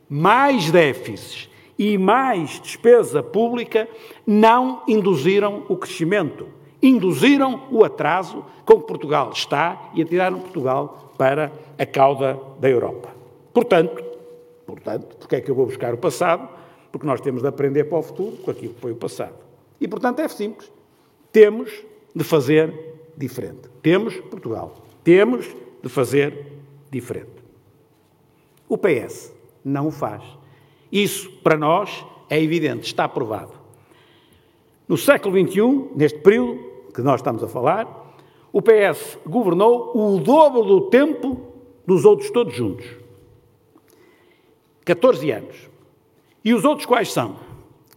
Mais 0.10 0.72
déficits 0.72 1.51
e 1.82 1.98
mais 1.98 2.60
despesa 2.60 3.24
pública 3.24 3.90
não 4.24 4.84
induziram 4.88 5.66
o 5.68 5.76
crescimento, 5.76 6.48
induziram 6.80 7.64
o 7.72 7.84
atraso 7.84 8.46
com 8.64 8.80
que 8.80 8.86
Portugal 8.86 9.32
está 9.34 9.90
e 9.96 10.04
atiraram 10.04 10.40
Portugal 10.40 11.12
para 11.18 11.52
a 11.80 11.86
cauda 11.88 12.40
da 12.60 12.70
Europa. 12.70 13.10
Portanto, 13.52 14.04
portanto, 14.64 15.18
porque 15.18 15.38
é 15.38 15.42
que 15.42 15.50
eu 15.50 15.56
vou 15.56 15.66
buscar 15.66 15.92
o 15.92 15.98
passado? 15.98 16.48
Porque 16.92 17.08
nós 17.08 17.20
temos 17.20 17.42
de 17.42 17.48
aprender 17.48 17.86
para 17.86 17.98
o 17.98 18.04
futuro 18.04 18.38
com 18.38 18.52
aquilo 18.52 18.76
que 18.76 18.80
foi 18.80 18.92
o 18.92 18.96
passado. 18.96 19.34
E, 19.80 19.88
portanto, 19.88 20.20
é 20.20 20.28
simples. 20.28 20.72
Temos 21.32 21.72
de 22.16 22.24
fazer 22.24 22.72
diferente. 23.18 23.68
Temos, 23.82 24.16
Portugal, 24.30 24.76
temos 25.04 25.50
de 25.82 25.90
fazer 25.90 26.46
diferente. 26.92 27.42
O 28.70 28.78
PS 28.78 29.34
não 29.66 29.88
o 29.88 29.92
faz. 29.92 30.41
Isso, 30.92 31.30
para 31.44 31.58
nós, 31.58 32.06
é 32.30 32.42
evidente, 32.42 32.86
está 32.86 33.08
provado. 33.08 33.54
No 34.88 34.98
século 34.98 35.40
XXI, 35.40 35.90
neste 35.96 36.20
período 36.20 36.60
que 36.94 37.02
nós 37.02 37.22
estamos 37.22 37.44
a 37.44 37.48
falar, 37.48 38.16
o 38.52 38.62
PS 38.62 39.18
governou 39.26 39.92
o 39.96 40.20
dobro 40.20 40.64
do 40.64 40.82
tempo 40.90 41.40
dos 41.88 42.04
outros 42.04 42.30
todos 42.30 42.54
juntos. 42.54 42.86
14 44.84 45.32
anos. 45.32 45.70
E 46.44 46.54
os 46.54 46.66
outros 46.66 46.86
quais 46.86 47.12
são? 47.12 47.38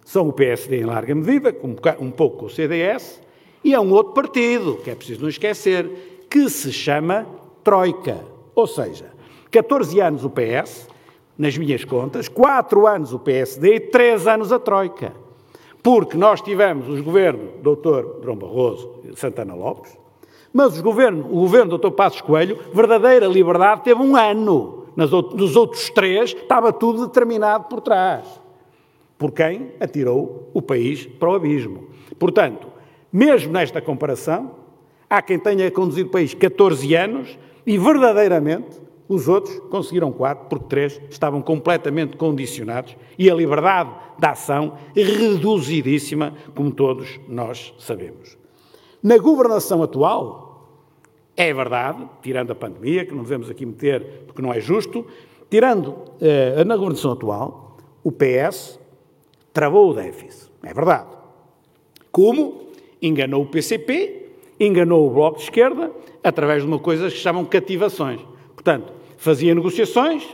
São 0.04 0.28
o 0.28 0.32
PSD 0.32 0.80
em 0.80 0.84
larga 0.84 1.14
medida, 1.14 1.56
um 1.98 2.10
pouco 2.10 2.46
o 2.46 2.50
CDS, 2.50 3.20
e 3.64 3.74
é 3.74 3.80
um 3.80 3.90
outro 3.90 4.12
partido, 4.12 4.76
que 4.84 4.90
é 4.90 4.94
preciso 4.94 5.22
não 5.22 5.28
esquecer, 5.28 6.26
que 6.30 6.48
se 6.50 6.72
chama 6.72 7.26
Troika. 7.64 8.24
Ou 8.54 8.66
seja, 8.66 9.10
14 9.50 9.98
anos 10.00 10.24
o 10.24 10.30
PS, 10.30 10.86
nas 11.36 11.56
minhas 11.58 11.84
contas, 11.84 12.28
quatro 12.28 12.86
anos 12.86 13.12
o 13.12 13.18
PSD 13.18 13.74
e 13.74 13.80
três 13.80 14.26
anos 14.26 14.52
a 14.52 14.58
Troika. 14.58 15.12
Porque 15.82 16.16
nós 16.16 16.40
tivemos 16.40 16.88
os 16.88 17.00
governos 17.00 17.50
Dr. 17.60 18.22
João 18.22 18.36
Barroso 18.36 19.00
e 19.04 19.16
Santana 19.16 19.54
Lopes, 19.54 19.96
mas 20.52 20.80
governo, 20.80 21.26
o 21.26 21.40
governo 21.40 21.76
do 21.76 21.78
Dr. 21.78 21.94
Passos 21.94 22.20
Coelho, 22.20 22.58
verdadeira 22.72 23.26
liberdade, 23.26 23.82
teve 23.82 24.00
um 24.00 24.16
ano. 24.16 24.86
nos 24.96 25.56
outros 25.56 25.90
três 25.90 26.32
estava 26.32 26.72
tudo 26.72 27.06
determinado 27.06 27.64
por 27.64 27.80
trás. 27.80 28.40
Por 29.18 29.32
quem 29.32 29.72
atirou 29.80 30.48
o 30.54 30.62
país 30.62 31.06
para 31.06 31.30
o 31.30 31.34
abismo. 31.34 31.88
Portanto, 32.18 32.68
mesmo 33.12 33.52
nesta 33.52 33.80
comparação, 33.80 34.52
há 35.10 35.20
quem 35.20 35.38
tenha 35.38 35.70
conduzido 35.70 36.08
o 36.08 36.12
país 36.12 36.34
14 36.34 36.94
anos 36.94 37.38
e 37.66 37.76
verdadeiramente 37.76 38.80
Os 39.08 39.28
outros 39.28 39.58
conseguiram 39.70 40.11
quatro, 40.11 40.46
porque 40.49 40.66
três 40.66 41.00
estavam 41.11 41.42
completamente 41.42 42.16
condicionados 42.16 42.96
e 43.18 43.30
a 43.30 43.34
liberdade 43.34 43.90
da 44.18 44.30
ação 44.30 44.78
reduzidíssima, 44.94 46.34
como 46.54 46.70
todos 46.70 47.20
nós 47.28 47.75
sabemos. 47.78 48.38
Na 49.02 49.18
governação 49.18 49.82
atual, 49.82 50.44
é 51.37 51.52
verdade, 51.52 52.08
tirando 52.23 52.52
a 52.52 52.54
pandemia, 52.54 53.04
que 53.04 53.14
não 53.14 53.23
devemos 53.23 53.50
aqui 53.50 53.66
meter 53.66 54.25
porque 54.26 54.40
não 54.40 54.52
é 54.52 54.61
justo, 54.61 55.04
tirando 55.50 55.94
eh, 56.20 56.64
na 56.64 56.76
governação 56.76 57.12
atual, 57.12 57.76
o 58.02 58.11
PS 58.11 58.78
travou 59.52 59.90
o 59.90 59.94
déficit. 59.94 60.50
É 60.62 60.73
verdade. 60.73 61.08
Como? 62.11 62.68
Enganou 63.02 63.42
o 63.42 63.46
PCP, 63.46 64.30
enganou 64.58 65.06
o 65.06 65.11
Bloco 65.11 65.38
de 65.38 65.44
Esquerda, 65.44 65.90
através 66.23 66.62
de 66.62 66.68
uma 66.68 66.78
coisa 66.78 67.04
que 67.04 67.11
se 67.11 67.18
chamam 67.18 67.44
cativações. 67.44 68.20
Portanto, 68.64 68.94
fazia 69.18 69.54
negociações, 69.54 70.26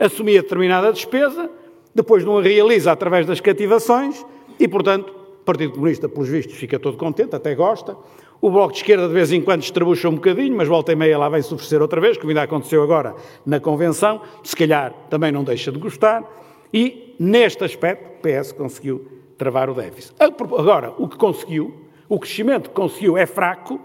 assumia 0.00 0.40
determinada 0.40 0.90
despesa, 0.90 1.50
depois 1.94 2.24
não 2.24 2.38
a 2.38 2.42
realiza 2.42 2.90
através 2.90 3.26
das 3.26 3.38
cativações 3.38 4.24
e, 4.58 4.66
portanto, 4.66 5.10
o 5.10 5.44
Partido 5.44 5.74
Comunista, 5.74 6.08
pelos 6.08 6.26
vistos, 6.26 6.56
fica 6.56 6.78
todo 6.78 6.96
contente, 6.96 7.36
até 7.36 7.54
gosta. 7.54 7.94
O 8.40 8.50
Bloco 8.50 8.72
de 8.72 8.78
Esquerda, 8.78 9.06
de 9.06 9.12
vez 9.12 9.30
em 9.30 9.42
quando, 9.42 9.62
estrabucha 9.62 10.08
um 10.08 10.14
bocadinho, 10.14 10.56
mas 10.56 10.66
volta 10.66 10.90
e 10.92 10.96
meia 10.96 11.18
lá 11.18 11.28
vem-se 11.28 11.52
oferecer 11.52 11.82
outra 11.82 12.00
vez, 12.00 12.16
como 12.16 12.30
ainda 12.30 12.42
aconteceu 12.42 12.82
agora 12.82 13.14
na 13.44 13.60
Convenção. 13.60 14.22
Se 14.42 14.56
calhar 14.56 14.94
também 15.10 15.30
não 15.30 15.44
deixa 15.44 15.70
de 15.70 15.78
gostar. 15.78 16.24
E, 16.72 17.14
neste 17.18 17.62
aspecto, 17.62 18.06
o 18.06 18.22
PS 18.22 18.52
conseguiu 18.52 19.06
travar 19.36 19.68
o 19.68 19.74
déficit. 19.74 20.14
Agora, 20.18 20.94
o 20.96 21.06
que 21.06 21.18
conseguiu, 21.18 21.74
o 22.08 22.18
crescimento 22.18 22.70
que 22.70 22.74
conseguiu 22.74 23.18
é 23.18 23.26
fraco 23.26 23.78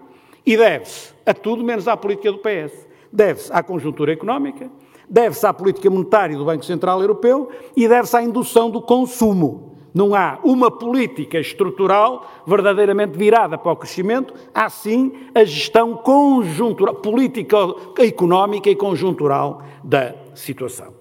e 0.45 0.55
deve-se 0.55 1.13
a 1.25 1.33
tudo 1.33 1.62
menos 1.62 1.89
à 1.89 1.98
política 1.98 2.31
do 2.31 2.39
PS. 2.39 2.90
Deve-se 3.11 3.51
à 3.51 3.61
conjuntura 3.61 4.13
económica, 4.13 4.69
deve-se 5.09 5.45
à 5.45 5.53
política 5.53 5.89
monetária 5.89 6.37
do 6.37 6.45
Banco 6.45 6.63
Central 6.63 7.01
Europeu 7.01 7.49
e 7.75 7.87
deve-se 7.87 8.15
à 8.15 8.23
indução 8.23 8.69
do 8.69 8.81
consumo. 8.81 9.71
Não 9.93 10.15
há 10.15 10.39
uma 10.41 10.71
política 10.71 11.37
estrutural 11.37 12.25
verdadeiramente 12.47 13.17
virada 13.17 13.57
para 13.57 13.73
o 13.73 13.75
crescimento, 13.75 14.33
há 14.53 14.69
sim 14.69 15.11
a 15.35 15.43
gestão 15.43 15.97
conjuntural, 15.97 16.95
política 16.95 17.57
económica 17.99 18.69
e 18.69 18.75
conjuntural 18.75 19.61
da 19.83 20.15
situação. 20.33 20.93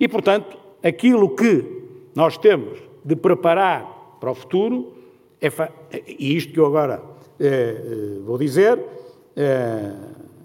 E, 0.00 0.08
portanto, 0.08 0.56
aquilo 0.82 1.34
que 1.36 1.84
nós 2.14 2.38
temos 2.38 2.78
de 3.04 3.14
preparar 3.14 4.16
para 4.18 4.30
o 4.30 4.34
futuro, 4.34 4.94
é 5.40 5.48
e 6.18 6.34
isto 6.34 6.54
que 6.54 6.60
eu 6.60 6.64
agora 6.64 7.02
eh, 7.38 7.44
eh 7.46 8.20
vou 8.24 8.38
dizer, 8.38 8.82
eh, 9.36 9.92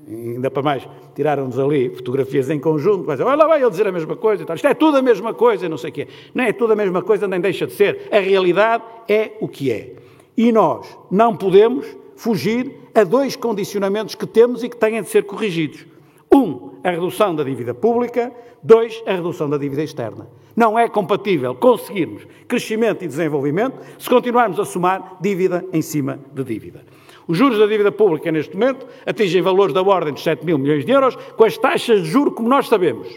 ainda 0.10 0.50
para 0.50 0.64
mais, 0.64 0.88
tiraram-nos 1.16 1.60
ali 1.60 1.90
fotografias 1.96 2.50
em 2.50 2.60
conjunto, 2.60 3.06
mas 3.06 3.20
olha 3.20 3.36
lá 3.36 3.48
vai 3.48 3.62
ele 3.62 3.70
dizer 3.70 3.88
a 3.88 3.92
mesma 3.92 4.16
coisa 4.16 4.44
tal. 4.46 4.56
Isto 4.56 4.68
é 4.68 4.74
tudo 4.74 4.98
a 4.98 5.02
mesma 5.02 5.34
coisa, 5.34 5.70
não 5.70 5.78
sei 5.78 5.92
o 5.92 5.94
quê. 5.94 6.08
Não 6.34 6.44
é 6.44 6.52
tudo 6.52 6.74
a 6.74 6.76
mesma 6.76 7.02
coisa, 7.02 7.28
nem 7.28 7.40
deixa 7.40 7.68
de 7.68 7.74
ser. 7.74 8.08
A 8.12 8.20
realidade 8.20 8.84
é 9.08 9.34
o 9.40 9.48
que 9.48 9.72
é. 9.72 9.94
E 10.36 10.52
nós 10.52 10.98
não 11.12 11.36
podemos 11.36 11.86
fugir 12.16 12.72
a 12.96 13.04
dois 13.04 13.36
condicionamentos 13.36 14.16
que 14.16 14.26
temos 14.26 14.64
e 14.64 14.70
que 14.70 14.78
têm 14.78 15.02
de 15.02 15.10
ser 15.10 15.24
corrigidos. 15.24 15.86
Um, 16.34 16.72
a 16.84 16.90
redução 16.90 17.36
da 17.36 17.44
dívida 17.44 17.74
pública. 17.74 18.32
Dois, 18.62 19.02
a 19.06 19.14
redução 19.14 19.50
da 19.50 19.58
dívida 19.58 19.84
externa. 19.84 20.28
Não 20.56 20.78
é 20.78 20.90
compatível 20.90 21.56
conseguirmos 21.56 22.28
crescimento 22.48 23.06
e 23.06 23.08
desenvolvimento 23.08 23.80
se 23.98 24.10
continuarmos 24.10 24.60
a 24.60 24.66
somar 24.66 25.18
dívida 25.22 25.64
em 25.72 25.82
cima 25.82 26.20
de 26.34 26.44
dívida. 26.44 26.84
Os 27.30 27.38
juros 27.38 27.60
da 27.60 27.68
dívida 27.68 27.92
pública, 27.92 28.32
neste 28.32 28.58
momento, 28.58 28.88
atingem 29.06 29.40
valores 29.40 29.72
da 29.72 29.84
ordem 29.84 30.12
de 30.12 30.20
7 30.20 30.44
mil 30.44 30.58
milhões 30.58 30.84
de 30.84 30.92
euros, 30.92 31.16
com 31.38 31.44
as 31.44 31.56
taxas 31.60 32.02
de 32.02 32.10
juro 32.10 32.32
como 32.32 32.50
nós 32.50 32.68
sabemos. 32.68 33.08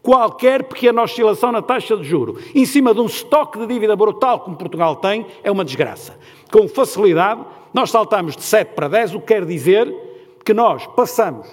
Qualquer 0.00 0.64
pequena 0.64 1.02
oscilação 1.02 1.52
na 1.52 1.60
taxa 1.60 1.94
de 1.94 2.04
juro, 2.04 2.38
em 2.54 2.64
cima 2.64 2.94
de 2.94 3.02
um 3.02 3.04
estoque 3.04 3.58
de 3.58 3.66
dívida 3.66 3.94
brutal 3.94 4.40
como 4.40 4.56
Portugal 4.56 4.96
tem, 4.96 5.26
é 5.42 5.50
uma 5.50 5.62
desgraça. 5.62 6.18
Com 6.50 6.66
facilidade, 6.66 7.44
nós 7.74 7.90
saltamos 7.90 8.34
de 8.34 8.42
7 8.42 8.74
para 8.74 8.88
10, 8.88 9.16
o 9.16 9.20
que 9.20 9.26
quer 9.26 9.44
dizer 9.44 9.94
que 10.42 10.54
nós 10.54 10.86
passamos 10.86 11.46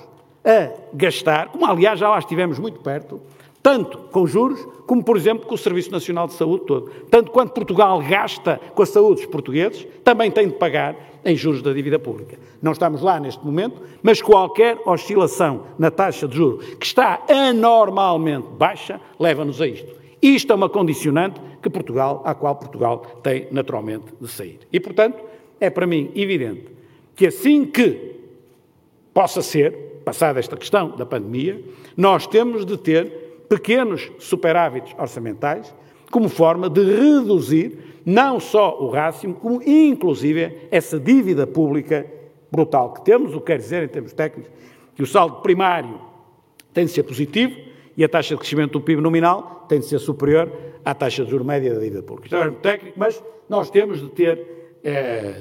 a 0.46 0.72
gastar, 0.94 1.50
como 1.50 1.66
aliás 1.66 2.00
já 2.00 2.10
lá 2.10 2.20
estivemos 2.20 2.58
muito 2.58 2.80
perto, 2.80 3.20
tanto 3.62 3.98
com 4.14 4.26
juros, 4.26 4.66
como, 4.88 5.04
por 5.04 5.18
exemplo, 5.18 5.46
com 5.46 5.56
o 5.56 5.58
Serviço 5.58 5.92
Nacional 5.92 6.28
de 6.28 6.34
Saúde 6.34 6.66
todo. 6.66 6.90
Tanto 7.10 7.32
quanto 7.32 7.52
Portugal 7.52 8.02
gasta 8.02 8.62
com 8.74 8.82
a 8.82 8.86
saúde 8.86 9.22
dos 9.22 9.26
portugueses, 9.26 9.86
também 10.06 10.32
tem 10.32 10.48
de 10.48 10.56
pagar 10.56 11.11
em 11.24 11.36
juros 11.36 11.62
da 11.62 11.74
dívida 11.74 12.00
pública. 12.00 12.38
Não 12.62 12.72
estamos 12.72 13.02
lá 13.02 13.20
neste 13.20 13.46
momento, 13.46 13.82
mas 14.02 14.22
qualquer 14.22 14.78
oscilação 14.86 15.64
na 15.78 15.92
taxa 15.92 16.28
de 16.28 16.36
juros, 16.36 16.66
que 16.76 16.86
está 16.86 17.24
anormalmente 17.30 18.48
baixa, 18.58 19.00
leva-nos 19.20 19.62
a 19.62 19.68
isto. 19.68 19.94
Isto 20.22 20.54
é 20.54 20.56
uma 20.56 20.70
condicionante 20.70 21.42
que 21.62 21.70
Portugal, 21.70 22.22
à 22.26 22.34
qual 22.34 22.56
Portugal 22.56 23.00
tem 23.24 23.48
naturalmente 23.52 24.06
de 24.20 24.28
sair. 24.28 24.60
E, 24.72 24.80
portanto, 24.80 25.22
é 25.60 25.70
para 25.70 25.88
mim 25.88 26.12
evidente 26.16 26.66
que 27.16 27.28
assim 27.28 27.66
que 27.66 28.16
possa 29.14 29.42
ser, 29.42 30.02
passada 30.04 30.40
esta 30.40 30.58
questão 30.58 30.90
da 30.96 31.06
pandemia, 31.06 31.62
nós 31.96 32.26
temos 32.26 32.66
de 32.66 32.78
ter 32.78 33.46
pequenos 33.48 34.12
superávites 34.18 34.96
orçamentais 34.98 35.74
como 36.12 36.30
forma 36.30 36.70
de 36.70 36.84
reduzir 36.84 37.92
não 38.06 38.40
só 38.40 38.80
o 38.80 38.90
rácio, 38.90 39.34
como 39.34 39.62
inclusive 39.64 40.68
essa 40.70 41.00
dívida 41.00 41.48
pública 41.48 42.06
brutal 42.52 42.94
que 42.94 43.06
temos, 43.06 43.34
o 43.34 43.40
que 43.40 43.48
quer 43.48 43.58
dizer, 43.58 43.84
em 43.84 43.88
termos 43.88 44.14
técnicos, 44.14 44.52
que 44.96 45.04
o 45.04 45.08
saldo 45.08 45.38
primário 45.42 46.00
tem 46.74 46.86
de 46.86 46.92
ser 46.92 47.04
positivo 47.04 47.56
e 47.96 48.04
a 48.04 48.10
taxa 48.10 48.34
de 48.34 48.40
crescimento 48.40 48.74
do 48.74 48.82
PIB 48.82 49.02
nominal 49.02 49.66
tem 49.68 49.80
de 49.80 49.86
ser 49.86 50.00
superior 50.00 50.52
à 50.84 50.94
taxa 50.94 51.24
de 51.24 51.32
juros 51.32 51.46
média 51.46 51.74
da 51.74 51.80
dívida 51.80 52.04
pública. 52.04 52.36
Isto 52.36 52.48
é 52.48 52.52
técnico, 52.52 53.00
mas 53.00 53.24
nós 53.48 53.70
temos 53.70 54.02
de 54.02 54.10
ter 54.10 54.80
eh, 54.84 55.36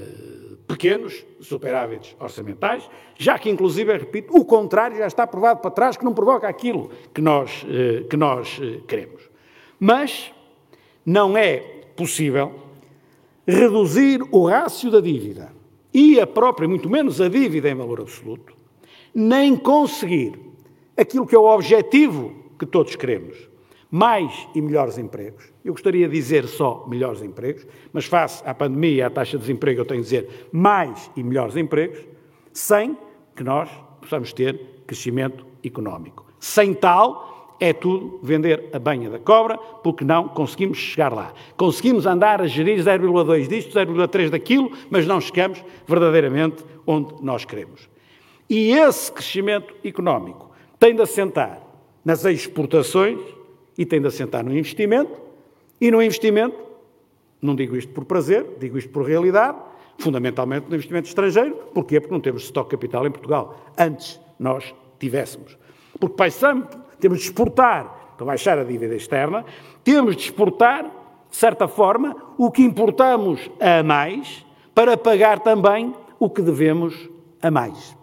pequenos 0.66 1.24
superávites 1.40 2.14
orçamentais, 2.20 2.88
já 3.18 3.38
que, 3.38 3.50
inclusive, 3.50 3.92
repito, 3.96 4.36
o 4.36 4.44
contrário 4.44 4.96
já 4.96 5.06
está 5.06 5.26
provado 5.26 5.60
para 5.60 5.70
trás, 5.70 5.96
que 5.96 6.04
não 6.04 6.14
provoca 6.14 6.48
aquilo 6.48 6.90
que 7.12 7.20
nós, 7.20 7.66
eh, 7.68 8.04
que 8.08 8.16
nós 8.16 8.60
eh, 8.62 8.80
queremos. 8.86 9.22
Mas 9.78 10.32
não 11.10 11.36
é 11.36 11.56
possível 11.96 12.52
reduzir 13.44 14.22
o 14.30 14.46
rácio 14.46 14.92
da 14.92 15.00
dívida 15.00 15.52
e 15.92 16.20
a 16.20 16.26
própria, 16.26 16.68
muito 16.68 16.88
menos 16.88 17.20
a 17.20 17.28
dívida 17.28 17.68
em 17.68 17.74
valor 17.74 18.00
absoluto, 18.00 18.54
nem 19.12 19.56
conseguir 19.56 20.38
aquilo 20.96 21.26
que 21.26 21.34
é 21.34 21.38
o 21.38 21.52
objetivo 21.52 22.32
que 22.56 22.64
todos 22.64 22.94
queremos, 22.94 23.36
mais 23.90 24.46
e 24.54 24.62
melhores 24.62 24.98
empregos. 24.98 25.52
Eu 25.64 25.72
gostaria 25.72 26.06
de 26.08 26.14
dizer 26.14 26.46
só 26.46 26.86
melhores 26.86 27.22
empregos, 27.22 27.66
mas 27.92 28.04
face 28.04 28.40
à 28.46 28.54
pandemia 28.54 28.94
e 28.94 29.02
à 29.02 29.10
taxa 29.10 29.36
de 29.36 29.42
desemprego, 29.42 29.80
eu 29.80 29.84
tenho 29.84 30.02
de 30.02 30.04
dizer 30.04 30.48
mais 30.52 31.10
e 31.16 31.24
melhores 31.24 31.56
empregos, 31.56 31.98
sem 32.52 32.96
que 33.34 33.42
nós 33.42 33.68
possamos 34.00 34.32
ter 34.32 34.60
crescimento 34.86 35.44
económico. 35.64 36.24
Sem 36.38 36.72
tal, 36.72 37.39
é 37.60 37.74
tudo 37.74 38.18
vender 38.22 38.70
a 38.72 38.78
banha 38.78 39.10
da 39.10 39.18
cobra, 39.18 39.58
porque 39.58 40.02
não 40.02 40.28
conseguimos 40.28 40.78
chegar 40.78 41.12
lá. 41.12 41.34
Conseguimos 41.56 42.06
andar 42.06 42.40
a 42.40 42.46
gerir 42.46 42.78
0,2 42.82 43.46
disto, 43.46 43.78
0,3 43.78 44.30
daquilo, 44.30 44.72
mas 44.88 45.06
não 45.06 45.20
chegamos 45.20 45.62
verdadeiramente 45.86 46.64
onde 46.86 47.22
nós 47.22 47.44
queremos. 47.44 47.88
E 48.48 48.72
esse 48.72 49.12
crescimento 49.12 49.74
económico 49.84 50.50
tem 50.78 50.94
de 50.94 51.02
assentar 51.02 51.60
nas 52.04 52.24
exportações 52.24 53.20
e 53.76 53.84
tem 53.84 54.00
de 54.00 54.06
assentar 54.06 54.44
no 54.44 54.56
investimento. 54.56 55.20
E 55.80 55.90
no 55.90 56.02
investimento, 56.02 56.56
não 57.40 57.54
digo 57.54 57.76
isto 57.76 57.92
por 57.92 58.04
prazer, 58.04 58.44
digo 58.58 58.76
isto 58.76 58.90
por 58.90 59.04
realidade, 59.04 59.58
fundamentalmente 59.98 60.66
no 60.68 60.74
investimento 60.74 61.08
estrangeiro. 61.08 61.54
Porquê? 61.74 62.00
Porque 62.00 62.12
não 62.12 62.20
temos 62.20 62.44
estoque 62.44 62.70
capital 62.70 63.06
em 63.06 63.10
Portugal. 63.10 63.60
Antes 63.78 64.18
nós 64.38 64.74
tivéssemos. 64.98 65.56
Porque 65.98 66.16
passamos, 66.16 66.66
temos 67.00 67.18
de 67.18 67.24
exportar 67.24 68.14
para 68.16 68.26
baixar 68.26 68.58
a 68.58 68.64
dívida 68.64 68.94
externa, 68.94 69.44
temos 69.82 70.16
de 70.16 70.24
exportar, 70.24 70.84
de 71.30 71.36
certa 71.36 71.66
forma, 71.66 72.14
o 72.36 72.50
que 72.50 72.62
importamos 72.62 73.50
a 73.58 73.82
mais 73.82 74.44
para 74.74 74.96
pagar 74.96 75.40
também 75.40 75.94
o 76.18 76.28
que 76.28 76.42
devemos 76.42 77.08
a 77.40 77.50
mais. 77.50 77.96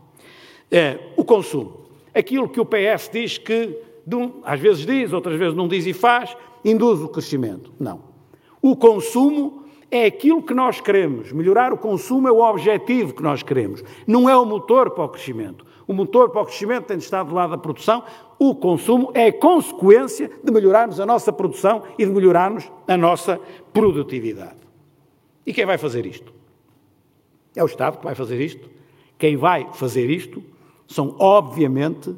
É, 0.72 1.00
o 1.16 1.24
consumo. 1.24 1.86
Aquilo 2.14 2.50
que 2.50 2.60
o 2.60 2.66
PS 2.66 3.10
diz 3.12 3.38
que 3.38 3.88
às 4.44 4.60
vezes 4.60 4.86
diz, 4.86 5.12
outras 5.12 5.38
vezes 5.38 5.56
não 5.56 5.68
diz 5.68 5.86
e 5.86 5.94
faz, 5.94 6.36
induz 6.64 7.02
o 7.02 7.10
crescimento. 7.10 7.72
Não. 7.80 8.02
O 8.62 8.76
consumo 8.76 9.66
é 9.92 10.06
aquilo 10.06 10.42
que 10.42 10.54
nós 10.54 10.80
queremos. 10.80 11.32
Melhorar 11.32 11.74
o 11.74 11.78
consumo 11.78 12.28
é 12.28 12.32
o 12.32 12.42
objetivo 12.42 13.14
que 13.14 13.24
nós 13.24 13.44
queremos. 13.44 13.84
Não 14.06 14.30
é 14.30 14.38
o 14.38 14.46
motor 14.46 14.92
para 14.92 15.04
o 15.04 15.10
crescimento. 15.10 15.66
O 15.88 15.94
motor 15.94 16.30
para 16.30 16.42
o 16.42 16.46
crescimento 16.46 16.86
tem 16.86 16.98
de 16.98 17.04
estar 17.04 17.24
do 17.24 17.34
lado 17.34 17.52
da 17.52 17.58
produção. 17.58 18.04
O 18.40 18.54
consumo 18.56 19.12
é 19.14 19.32
consequência 19.32 20.30
de 20.44 20.52
melhorarmos 20.52 21.00
a 21.00 21.06
nossa 21.06 21.34
produção 21.34 21.84
e 21.98 22.06
de 22.06 22.12
melhorarmos 22.12 22.72
a 22.88 22.96
nossa 22.96 23.40
produtividade. 23.74 24.58
E 25.46 25.54
quem 25.54 25.66
vai 25.66 25.78
fazer 25.78 26.06
isto? 26.06 26.34
É 27.56 27.64
o 27.64 27.66
Estado 27.66 27.98
que 27.98 28.06
vai 28.06 28.14
fazer 28.14 28.40
isto. 28.40 28.70
Quem 29.18 29.36
vai 29.36 29.68
fazer 29.74 30.10
isto 30.10 30.44
são, 30.88 31.16
obviamente, 31.18 32.16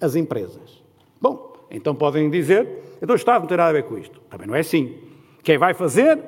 as 0.00 0.14
empresas. 0.14 0.82
Bom, 1.20 1.54
então 1.70 1.94
podem 1.94 2.30
dizer, 2.30 2.68
então 3.02 3.14
o 3.14 3.16
Estado 3.16 3.40
não 3.42 3.48
tem 3.48 3.56
nada 3.56 3.70
a 3.70 3.72
ver 3.72 3.84
com 3.84 3.98
isto. 3.98 4.20
Também 4.30 4.46
não 4.46 4.54
é 4.54 4.60
assim. 4.60 4.96
Quem 5.42 5.58
vai 5.58 5.74
fazer 5.74 6.22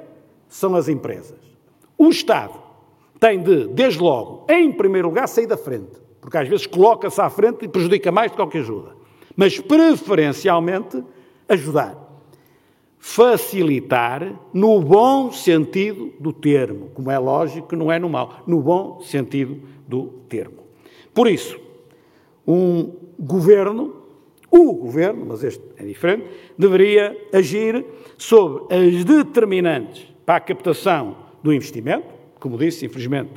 são 0.48 0.74
as 0.74 0.88
empresas. 0.88 1.38
O 1.96 2.08
Estado 2.08 2.54
tem 3.20 3.42
de, 3.42 3.68
desde 3.68 4.00
logo, 4.00 4.44
em 4.48 4.72
primeiro 4.72 5.08
lugar, 5.08 5.28
sair 5.28 5.46
da 5.46 5.56
frente, 5.56 6.00
porque 6.20 6.36
às 6.36 6.48
vezes 6.48 6.66
coloca-se 6.66 7.20
à 7.20 7.28
frente 7.28 7.64
e 7.64 7.68
prejudica 7.68 8.10
mais 8.10 8.30
do 8.30 8.34
que 8.34 8.42
qualquer 8.42 8.60
ajuda. 8.60 8.97
Mas 9.38 9.60
preferencialmente 9.60 11.00
ajudar. 11.48 11.96
Facilitar 12.98 14.36
no 14.52 14.80
bom 14.80 15.30
sentido 15.30 16.12
do 16.18 16.32
termo, 16.32 16.90
como 16.92 17.08
é 17.08 17.16
lógico 17.20 17.68
que 17.68 17.76
não 17.76 17.92
é 17.92 18.00
no 18.00 18.08
mau, 18.08 18.42
no 18.48 18.60
bom 18.60 19.00
sentido 19.00 19.62
do 19.86 20.06
termo. 20.28 20.64
Por 21.14 21.28
isso, 21.28 21.56
um 22.44 22.92
governo, 23.16 23.94
o 24.50 24.72
governo, 24.72 25.24
mas 25.26 25.44
este 25.44 25.62
é 25.76 25.84
diferente, 25.84 26.24
deveria 26.58 27.16
agir 27.32 27.86
sobre 28.16 28.74
as 28.74 29.04
determinantes 29.04 30.12
para 30.26 30.34
a 30.34 30.40
captação 30.40 31.16
do 31.40 31.52
investimento, 31.52 32.08
como 32.40 32.58
disse, 32.58 32.84
infelizmente, 32.84 33.30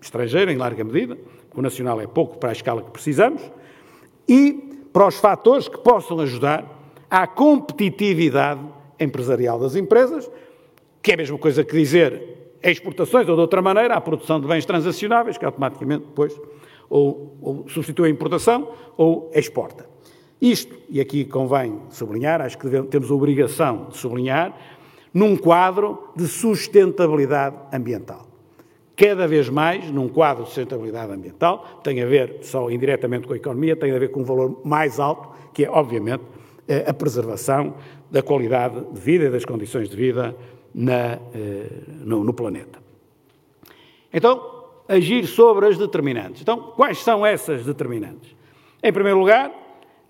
estrangeiro 0.00 0.50
em 0.50 0.56
larga 0.56 0.82
medida, 0.82 1.18
o 1.54 1.60
nacional 1.60 2.00
é 2.00 2.06
pouco 2.06 2.38
para 2.38 2.48
a 2.48 2.52
escala 2.52 2.82
que 2.82 2.90
precisamos, 2.90 3.42
e 4.26 4.71
para 4.92 5.06
os 5.06 5.16
fatores 5.16 5.68
que 5.68 5.78
possam 5.78 6.20
ajudar 6.20 6.64
à 7.10 7.26
competitividade 7.26 8.60
empresarial 8.98 9.58
das 9.58 9.74
empresas, 9.74 10.30
que 11.02 11.10
é 11.10 11.14
a 11.14 11.16
mesma 11.16 11.38
coisa 11.38 11.64
que 11.64 11.76
dizer 11.76 12.56
exportações 12.62 13.28
ou 13.28 13.34
de 13.34 13.40
outra 13.40 13.60
maneira, 13.60 13.94
a 13.94 14.00
produção 14.00 14.40
de 14.40 14.46
bens 14.46 14.64
transacionáveis, 14.64 15.36
que 15.36 15.44
automaticamente 15.44 16.04
depois 16.06 16.38
ou, 16.88 17.36
ou 17.40 17.68
substitui 17.68 18.08
a 18.08 18.10
importação 18.10 18.68
ou 18.96 19.30
exporta. 19.34 19.86
Isto, 20.40 20.76
e 20.88 21.00
aqui 21.00 21.24
convém 21.24 21.80
sublinhar, 21.90 22.40
acho 22.40 22.58
que 22.58 22.64
devemos, 22.64 22.90
temos 22.90 23.10
a 23.10 23.14
obrigação 23.14 23.86
de 23.90 23.96
sublinhar, 23.96 24.56
num 25.14 25.36
quadro 25.36 26.10
de 26.16 26.26
sustentabilidade 26.26 27.56
ambiental. 27.72 28.31
Cada 29.02 29.26
vez 29.26 29.48
mais, 29.48 29.90
num 29.90 30.08
quadro 30.08 30.44
de 30.44 30.50
sustentabilidade 30.50 31.10
ambiental, 31.10 31.80
tem 31.82 32.00
a 32.00 32.06
ver 32.06 32.38
só 32.42 32.70
indiretamente 32.70 33.26
com 33.26 33.32
a 33.32 33.36
economia, 33.36 33.74
tem 33.74 33.90
a 33.90 33.98
ver 33.98 34.12
com 34.12 34.20
um 34.20 34.24
valor 34.24 34.60
mais 34.64 35.00
alto, 35.00 35.28
que 35.52 35.64
é, 35.64 35.68
obviamente, 35.68 36.22
a 36.86 36.94
preservação 36.94 37.74
da 38.08 38.22
qualidade 38.22 38.80
de 38.92 39.00
vida 39.00 39.24
e 39.24 39.28
das 39.28 39.44
condições 39.44 39.88
de 39.88 39.96
vida 39.96 40.36
na, 40.72 41.18
eh, 41.34 41.66
no, 42.04 42.22
no 42.22 42.32
planeta. 42.32 42.78
Então, 44.12 44.66
agir 44.86 45.26
sobre 45.26 45.66
as 45.66 45.76
determinantes. 45.76 46.40
Então, 46.40 46.72
quais 46.76 46.98
são 46.98 47.26
essas 47.26 47.64
determinantes? 47.64 48.36
Em 48.80 48.92
primeiro 48.92 49.18
lugar, 49.18 49.50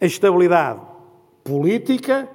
a 0.02 0.04
estabilidade 0.04 0.82
política 1.42 2.28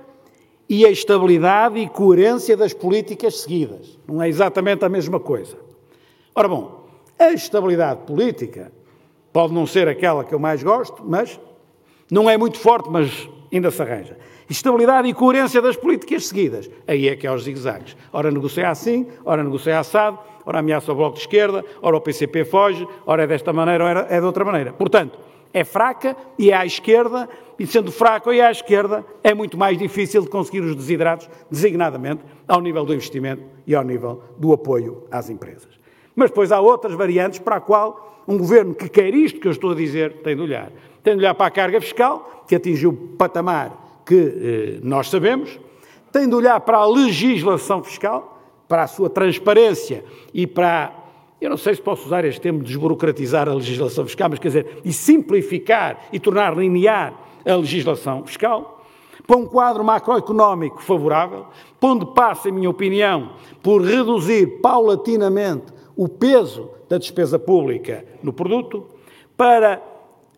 e 0.68 0.88
a 0.88 0.90
estabilidade 0.90 1.78
e 1.78 1.88
coerência 1.88 2.58
das 2.58 2.74
políticas 2.74 3.42
seguidas. 3.42 4.00
Não 4.08 4.24
é 4.24 4.28
exatamente 4.28 4.84
a 4.84 4.90
mesma 4.90 5.20
coisa. 5.20 5.67
Ora 6.38 6.48
bom, 6.48 6.86
a 7.18 7.32
estabilidade 7.32 8.02
política 8.06 8.72
pode 9.34 9.52
não 9.52 9.66
ser 9.66 9.88
aquela 9.88 10.24
que 10.24 10.36
eu 10.36 10.38
mais 10.38 10.62
gosto, 10.62 11.04
mas 11.04 11.40
não 12.12 12.30
é 12.30 12.38
muito 12.38 12.60
forte, 12.60 12.92
mas 12.92 13.28
ainda 13.52 13.72
se 13.72 13.82
arranja. 13.82 14.20
Estabilidade 14.48 15.08
e 15.08 15.16
coerência 15.16 15.60
das 15.64 15.76
políticas 15.76 16.28
seguidas. 16.28 16.70
Aí 16.88 17.08
é 17.08 17.16
que 17.16 17.26
é 17.26 17.32
os 17.32 17.42
zigue-zagues. 17.42 17.98
Ora 18.14 18.30
negocia 18.30 18.70
assim, 18.70 19.08
ora 19.26 19.44
negocia 19.44 19.80
assado, 19.80 20.20
ora 20.46 20.60
ameaça 20.60 20.92
o 20.92 20.96
Bloco 20.96 21.16
de 21.16 21.22
Esquerda, 21.22 21.66
ora 21.82 21.98
o 21.98 22.02
PCP 22.02 22.46
foge, 22.46 22.88
ora 23.08 23.24
é 23.24 23.28
desta 23.28 23.52
maneira, 23.52 23.84
ora 23.84 24.08
é 24.08 24.20
de 24.20 24.26
outra 24.28 24.46
maneira. 24.46 24.74
Portanto, 24.74 25.18
é 25.52 25.64
fraca 25.64 26.16
e 26.38 26.52
é 26.52 26.56
à 26.56 26.64
esquerda, 26.68 27.28
e 27.58 27.66
sendo 27.66 27.92
fraca 27.92 28.32
e 28.32 28.42
é 28.42 28.46
à 28.46 28.52
esquerda, 28.52 29.04
é 29.24 29.34
muito 29.34 29.58
mais 29.58 29.76
difícil 29.76 30.22
de 30.22 30.30
conseguir 30.30 30.60
os 30.60 30.76
desiderados, 30.76 31.28
designadamente 31.50 32.24
ao 32.48 32.62
nível 32.62 32.86
do 32.86 32.94
investimento 32.94 33.42
e 33.66 33.74
ao 33.74 33.84
nível 33.84 34.22
do 34.38 34.54
apoio 34.54 35.08
às 35.10 35.32
empresas. 35.32 35.77
Mas 36.18 36.32
depois 36.32 36.52
há 36.52 36.60
outras 36.60 36.96
variantes 36.96 37.38
para 37.38 37.58
a 37.58 37.62
qual 37.62 38.24
um 38.28 38.40
governo 38.40 38.74
que 38.74 38.90
quer 38.90 39.14
isto 39.14 39.40
que 39.40 39.48
eu 39.48 39.52
estou 39.52 39.72
a 39.72 39.76
dizer 39.76 40.14
tem 40.24 40.36
de 40.36 40.42
olhar. 40.42 40.72
Tem 41.04 41.14
de 41.14 41.20
olhar 41.20 41.36
para 41.36 41.46
a 41.46 41.52
carga 41.52 41.80
fiscal, 41.80 42.44
que 42.48 42.56
atingiu 42.56 42.90
o 42.90 42.94
patamar 43.16 44.02
que 44.04 44.16
eh, 44.16 44.80
nós 44.82 45.10
sabemos, 45.10 45.60
tem 46.12 46.28
de 46.28 46.34
olhar 46.34 46.60
para 46.62 46.78
a 46.78 46.88
legislação 46.88 47.84
fiscal, 47.84 48.42
para 48.68 48.84
a 48.84 48.88
sua 48.88 49.12
transparência 49.12 50.04
e 50.34 50.48
para, 50.48 50.92
eu 51.40 51.52
não 51.52 51.58
sei 51.58 51.76
se 51.76 51.82
posso 51.82 52.08
usar 52.08 52.26
este 52.26 52.42
termo, 52.42 52.64
desburocratizar 52.64 53.48
a 53.48 53.54
legislação 53.54 54.04
fiscal, 54.06 54.28
mas 54.30 54.40
quer 54.40 54.48
dizer, 54.48 54.82
e 54.84 54.92
simplificar 54.92 56.08
e 56.12 56.20
tornar 56.20 56.58
linear 56.58 57.14
a 57.46 57.56
legislação 57.56 58.26
fiscal, 58.26 58.84
para 59.26 59.38
um 59.38 59.46
quadro 59.46 59.84
macroeconómico 59.84 60.82
favorável, 60.82 61.46
onde 61.80 62.06
passa, 62.08 62.50
em 62.50 62.54
minha 62.54 62.70
opinião, 62.70 63.34
por 63.62 63.84
reduzir 63.84 64.62
paulatinamente 64.62 65.77
o 65.98 66.08
peso 66.08 66.70
da 66.88 67.00
despesa 67.00 67.40
pública 67.40 68.06
no 68.22 68.32
produto, 68.32 68.86
para 69.36 69.82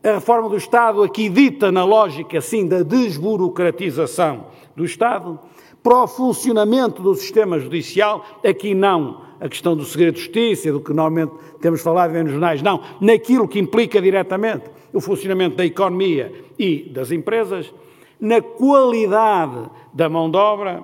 a 0.02 0.14
reforma 0.14 0.48
do 0.48 0.56
Estado, 0.56 1.04
aqui 1.04 1.28
dita 1.28 1.70
na 1.70 1.84
lógica, 1.84 2.40
sim, 2.40 2.66
da 2.66 2.82
desburocratização 2.82 4.46
do 4.74 4.86
Estado, 4.86 5.38
para 5.84 6.04
o 6.04 6.08
funcionamento 6.08 7.02
do 7.02 7.14
sistema 7.14 7.60
judicial, 7.60 8.26
aqui 8.44 8.74
não 8.74 9.28
a 9.40 9.48
questão 9.50 9.76
do 9.76 9.84
segredo 9.84 10.16
de 10.16 10.22
justiça, 10.22 10.72
do 10.72 10.80
que 10.80 10.94
normalmente 10.94 11.34
temos 11.62 11.82
falado 11.82 12.12
nos 12.14 12.32
jornais, 12.32 12.62
não, 12.62 12.82
naquilo 13.02 13.48
que 13.48 13.60
implica 13.60 14.02
diretamente 14.02 14.64
o 14.94 15.02
funcionamento 15.02 15.58
da 15.58 15.66
economia 15.66 16.32
e 16.58 16.90
das 16.90 17.12
empresas, 17.12 17.74
na 18.20 18.42
qualidade 18.42 19.70
da 19.94 20.10
mão 20.10 20.30
de 20.30 20.38
obra, 20.38 20.84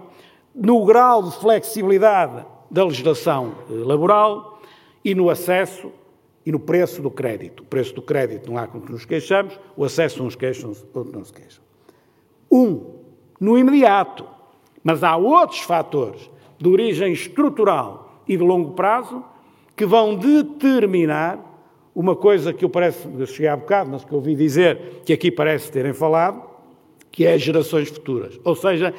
no 0.54 0.84
grau 0.86 1.24
de 1.24 1.36
flexibilidade 1.38 2.46
da 2.72 2.84
legislação 2.84 3.54
eh, 3.70 3.74
laboral 3.74 4.55
e 5.06 5.13
no 5.13 5.30
acesso 5.30 5.91
e 6.44 6.52
no 6.52 6.60
preço 6.60 7.00
do 7.00 7.12
crédito. 7.12 7.62
O 7.62 7.65
preço 7.65 7.94
do 7.94 8.02
crédito 8.02 8.52
não 8.52 8.58
há 8.58 8.65
com 8.65 8.82
que 8.82 8.91
nos 8.91 9.06
queixamos, 9.06 9.60
o 9.78 9.86
acesso 9.86 10.24
uns 10.24 10.36
queixam, 10.36 10.74
outros 10.94 11.15
não 11.15 11.24
se 11.24 11.32
queixam. 11.32 11.63
Um, 12.52 12.96
no 13.39 13.58
imediato, 13.58 14.26
mas 14.84 15.04
há 15.04 15.15
outros 15.15 15.60
fatores 15.60 16.30
de 16.58 16.68
origem 16.68 17.13
estrutural 17.13 18.24
e 18.28 18.36
de 18.36 18.44
longo 18.44 18.72
prazo 18.72 19.24
que 19.76 19.86
vão 19.86 20.15
determinar 20.15 21.54
uma 21.94 22.15
coisa 22.15 22.52
que 22.52 22.65
eu 22.65 22.70
parece, 22.70 23.08
eu 23.18 23.26
cheguei 23.26 23.48
há 23.48 23.56
bocado, 23.56 23.91
mas 23.91 24.04
que 24.04 24.12
eu 24.12 24.18
ouvi 24.18 24.36
dizer, 24.36 25.02
que 25.06 25.13
aqui 25.13 25.32
parece 25.32 25.72
terem 25.72 25.94
falado, 25.94 26.44
que 27.12 27.26
é 27.26 27.34
as 27.34 27.41
gerações 27.41 27.89
futuras. 27.89 28.39
Ou 28.44 28.56
seja, 28.56 28.94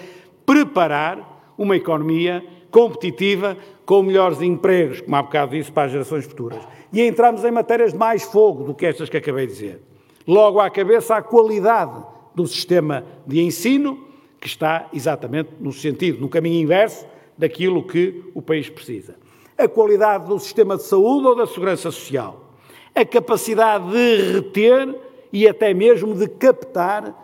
preparar 0.44 1.54
uma 1.58 1.76
economia 1.76 2.44
competitiva 2.70 3.56
com 3.84 4.02
melhores 4.02 4.40
empregos, 4.42 5.00
como 5.00 5.16
há 5.16 5.22
bocado 5.22 5.52
disse, 5.52 5.70
para 5.70 5.84
as 5.84 5.92
gerações 5.92 6.24
futuras 6.24 6.60
e 6.92 7.02
entramos 7.02 7.44
em 7.44 7.50
matérias 7.50 7.92
de 7.92 7.98
mais 7.98 8.22
fogo 8.22 8.64
do 8.64 8.74
que 8.74 8.86
estas 8.86 9.08
que 9.08 9.16
acabei 9.16 9.46
de 9.46 9.52
dizer. 9.52 9.82
Logo 10.26 10.58
à 10.58 10.70
cabeça 10.70 11.16
a 11.16 11.22
qualidade 11.22 12.02
do 12.34 12.46
sistema 12.46 13.04
de 13.26 13.42
ensino, 13.42 14.06
que 14.40 14.46
está 14.46 14.88
exatamente 14.92 15.50
no 15.60 15.72
sentido, 15.72 16.20
no 16.20 16.28
caminho 16.28 16.62
inverso 16.62 17.06
daquilo 17.36 17.86
que 17.86 18.24
o 18.34 18.42
país 18.42 18.68
precisa. 18.68 19.16
A 19.58 19.68
qualidade 19.68 20.26
do 20.26 20.38
sistema 20.38 20.76
de 20.76 20.84
saúde 20.84 21.26
ou 21.26 21.36
da 21.36 21.46
segurança 21.46 21.90
social. 21.90 22.50
A 22.94 23.04
capacidade 23.04 23.90
de 23.90 24.32
reter 24.32 24.94
e 25.32 25.46
até 25.46 25.74
mesmo 25.74 26.14
de 26.14 26.28
captar 26.28 27.14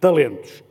talentos. 0.00 0.62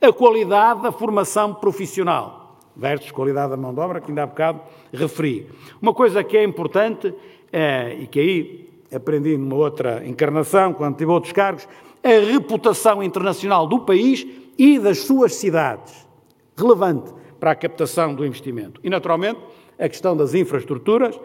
A 0.00 0.12
qualidade 0.12 0.82
da 0.82 0.92
formação 0.92 1.54
profissional 1.54 2.43
versus 2.76 3.10
qualidade 3.10 3.50
da 3.50 3.56
mão 3.56 3.72
de 3.72 3.80
obra, 3.80 4.00
que 4.00 4.10
ainda 4.10 4.22
há 4.22 4.26
bocado 4.26 4.60
referi. 4.92 5.48
Uma 5.80 5.94
coisa 5.94 6.24
que 6.24 6.36
é 6.36 6.44
importante 6.44 7.14
é, 7.52 7.96
e 8.00 8.06
que 8.06 8.20
aí 8.20 8.70
aprendi 8.92 9.36
numa 9.36 9.56
outra 9.56 10.06
encarnação, 10.06 10.72
quando 10.72 10.96
tive 10.96 11.10
outros 11.10 11.32
cargos, 11.32 11.68
a 12.02 12.32
reputação 12.32 13.02
internacional 13.02 13.66
do 13.66 13.80
país 13.80 14.26
e 14.58 14.78
das 14.78 14.98
suas 14.98 15.34
cidades, 15.34 16.06
relevante 16.56 17.12
para 17.40 17.52
a 17.52 17.54
captação 17.54 18.14
do 18.14 18.24
investimento. 18.24 18.80
E, 18.84 18.90
naturalmente, 18.90 19.40
a 19.78 19.88
questão 19.88 20.16
das 20.16 20.34
infraestruturas, 20.34 21.18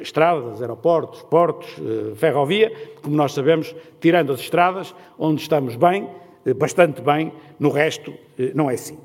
estradas, 0.00 0.60
aeroportos, 0.60 1.22
portos, 1.22 1.68
eh, 1.78 2.14
ferrovia, 2.14 2.72
como 3.02 3.16
nós 3.16 3.32
sabemos, 3.32 3.74
tirando 4.00 4.32
as 4.32 4.40
estradas, 4.40 4.94
onde 5.18 5.40
estamos 5.40 5.74
bem, 5.74 6.08
eh, 6.44 6.54
bastante 6.54 7.00
bem, 7.00 7.32
no 7.58 7.70
resto 7.70 8.12
eh, 8.38 8.52
não 8.54 8.70
é 8.70 8.74
assim. 8.74 8.98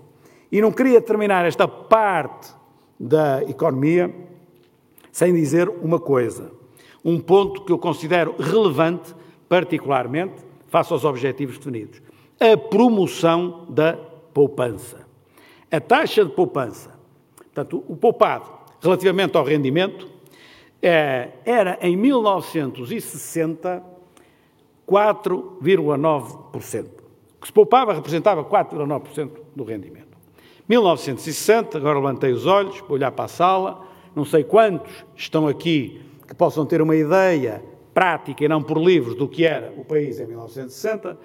E 0.52 0.62
não 0.62 0.72
queria 0.72 1.02
terminar 1.02 1.46
esta 1.46 1.68
parte 1.68 2.54
da 3.00 3.44
economia 3.44 4.14
sem 5.12 5.34
dizer 5.34 5.70
uma 5.70 6.00
coisa, 6.00 6.52
um 7.04 7.20
ponto 7.20 7.64
que 7.64 7.72
eu 7.72 7.78
considero 7.78 8.36
relevante, 8.38 9.16
particularmente, 9.48 10.36
face 10.68 10.92
aos 10.92 11.04
objetivos 11.04 11.58
definidos: 11.58 12.02
a 12.40 12.58
promoção 12.58 13.66
da 13.70 13.94
poupança. 14.34 15.06
A 15.72 15.80
taxa 15.80 16.24
de 16.24 16.32
poupança, 16.32 16.98
portanto, 17.36 17.84
o 17.88 17.96
poupado 17.96 18.50
relativamente 18.82 19.36
ao 19.36 19.44
rendimento, 19.44 20.08
é, 20.82 21.30
era 21.46 21.78
em 21.82 21.98
1960 21.98 23.96
4,9%. 24.88 26.86
que 27.42 27.48
se 27.48 27.54
poupava 27.54 27.94
representava 27.94 28.44
4,9% 28.44 29.32
do 29.56 29.64
rendimento. 29.64 30.15
1960, 30.68 31.78
agora 31.78 32.00
levantei 32.00 32.32
os 32.32 32.46
olhos 32.46 32.82
para 32.82 32.94
olhar 32.94 33.12
para 33.12 33.26
a 33.26 33.28
sala, 33.28 33.86
não 34.16 34.26
sei 34.26 34.44
quantos 34.44 35.06
estão 35.16 35.48
aqui 35.48 36.02
que 36.28 36.34
possam 36.34 36.66
ter 36.66 36.82
uma 36.82 36.96
ideia 36.96 37.64
prática 37.94 38.44
e 38.44 38.48
não 38.48 38.62
por 38.62 38.78
livros 38.78 39.16
do 39.16 39.28
que 39.28 39.46
era 39.46 39.74
o 39.78 39.86
país 39.86 40.20
em 40.20 40.26
1960. 40.26 41.18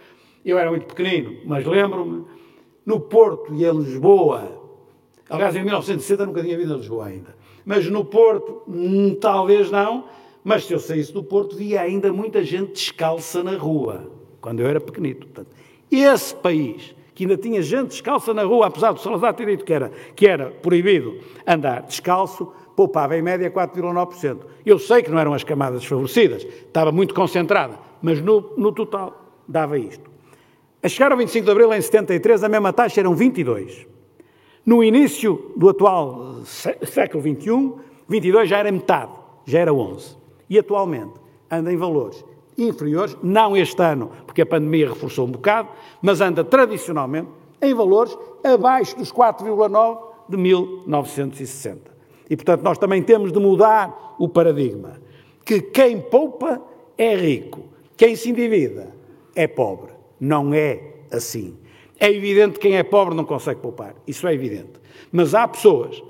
Eu 0.45 0.59
era 0.59 0.71
muito 0.71 0.87
pequenino, 0.87 1.41
mas 1.45 1.65
lembro-me, 1.65 2.25
no 2.85 3.01
Porto 3.01 3.55
e 3.55 3.65
em 3.65 3.73
Lisboa, 3.73 4.49
aliás, 5.29 5.55
em 5.57 5.65
1960 5.65 6.27
nunca 6.27 6.43
tinha 6.43 6.57
vindo 6.57 6.75
a 6.75 6.77
Lisboa 6.77 7.07
ainda, 7.07 7.35
mas 7.65 7.87
no 7.91 8.05
Porto, 8.05 8.63
hum, 8.67 9.15
talvez 9.21 9.71
não, 9.71 10.05
mas 10.43 10.65
se 10.65 10.73
eu 10.73 10.79
saísse 10.79 11.13
do 11.13 11.23
Porto, 11.23 11.57
via 11.57 11.83
ainda 11.83 12.13
muita 12.13 12.43
gente 12.43 12.73
descalça 12.73 13.43
na 13.43 13.57
rua, 13.57 14.11
quando 14.41 14.61
eu 14.61 14.67
era 14.67 14.81
pequenito. 14.81 15.27
Portanto, 15.27 15.55
esse 15.91 16.35
país, 16.35 16.95
que 17.21 17.25
ainda 17.25 17.37
tinha 17.37 17.61
gente 17.61 17.89
descalça 17.89 18.33
na 18.33 18.45
rua, 18.45 18.69
apesar 18.69 18.93
do 18.93 19.01
Salazar 19.01 19.35
ter 19.35 19.45
dito 19.45 19.63
que 19.63 19.75
era, 19.75 19.93
que 20.17 20.27
era 20.27 20.47
proibido 20.47 21.19
andar 21.47 21.83
descalço, 21.83 22.51
poupava 22.75 23.15
em 23.15 23.21
média 23.21 23.51
4,9%. 23.51 24.39
Eu 24.65 24.79
sei 24.79 25.03
que 25.03 25.11
não 25.11 25.19
eram 25.19 25.35
as 25.35 25.45
camadas 25.45 25.81
desfavorecidas, 25.81 26.45
estava 26.45 26.91
muito 26.91 27.13
concentrada, 27.13 27.79
mas 28.01 28.23
no, 28.23 28.55
no 28.57 28.73
total 28.73 29.23
dava 29.47 29.79
isto. 29.79 30.11
A 30.83 30.89
chegar 30.89 31.13
ao 31.13 31.19
25 31.19 31.45
de 31.45 31.51
Abril, 31.51 31.75
em 31.75 31.83
73, 31.83 32.43
a 32.43 32.49
mesma 32.49 32.73
taxa 32.73 33.01
eram 33.01 33.15
22. 33.15 33.87
No 34.65 34.83
início 34.83 35.53
do 35.55 35.69
atual 35.69 36.37
século 36.43 37.23
XXI, 37.23 37.75
22 38.09 38.49
já 38.49 38.57
era 38.57 38.73
metade, 38.73 39.13
já 39.45 39.59
era 39.59 39.75
11. 39.75 40.17
E 40.49 40.59
atualmente 40.59 41.13
anda 41.51 41.71
em 41.71 41.77
valores 41.77 42.25
inferiores, 42.57 43.17
não 43.23 43.57
este 43.57 43.83
ano, 43.83 44.11
porque 44.27 44.43
a 44.43 44.47
pandemia 44.47 44.89
reforçou 44.89 45.27
um 45.27 45.31
bocado, 45.31 45.69
mas 46.03 46.21
anda 46.21 46.45
tradicionalmente 46.45 47.29
em 47.61 47.75
valores 47.75 48.17
abaixo 48.45 48.97
dos 48.97 49.13
4,9 49.13 49.99
de 50.29 50.37
1960. 50.37 51.91
E, 52.29 52.37
portanto, 52.37 52.63
nós 52.63 52.79
também 52.79 53.03
temos 53.03 53.33
de 53.33 53.39
mudar 53.39 54.15
o 54.19 54.29
paradigma, 54.29 55.01
que 55.45 55.61
quem 55.61 56.01
poupa 56.01 56.63
é 56.97 57.17
rico, 57.17 57.61
quem 57.97 58.15
se 58.15 58.31
endivida 58.31 58.95
é 59.35 59.47
pobre. 59.47 59.93
Não 60.21 60.53
é 60.55 60.81
assim. 61.11 61.57
É 61.99 62.11
evidente 62.11 62.59
que 62.59 62.69
quem 62.69 62.77
é 62.77 62.83
pobre 62.83 63.15
não 63.15 63.25
consegue 63.25 63.61
poupar, 63.61 63.95
isso 64.07 64.27
é 64.27 64.35
evidente. 64.35 64.81
Mas 65.11 65.35
há 65.35 65.47
pessoas 65.49 66.03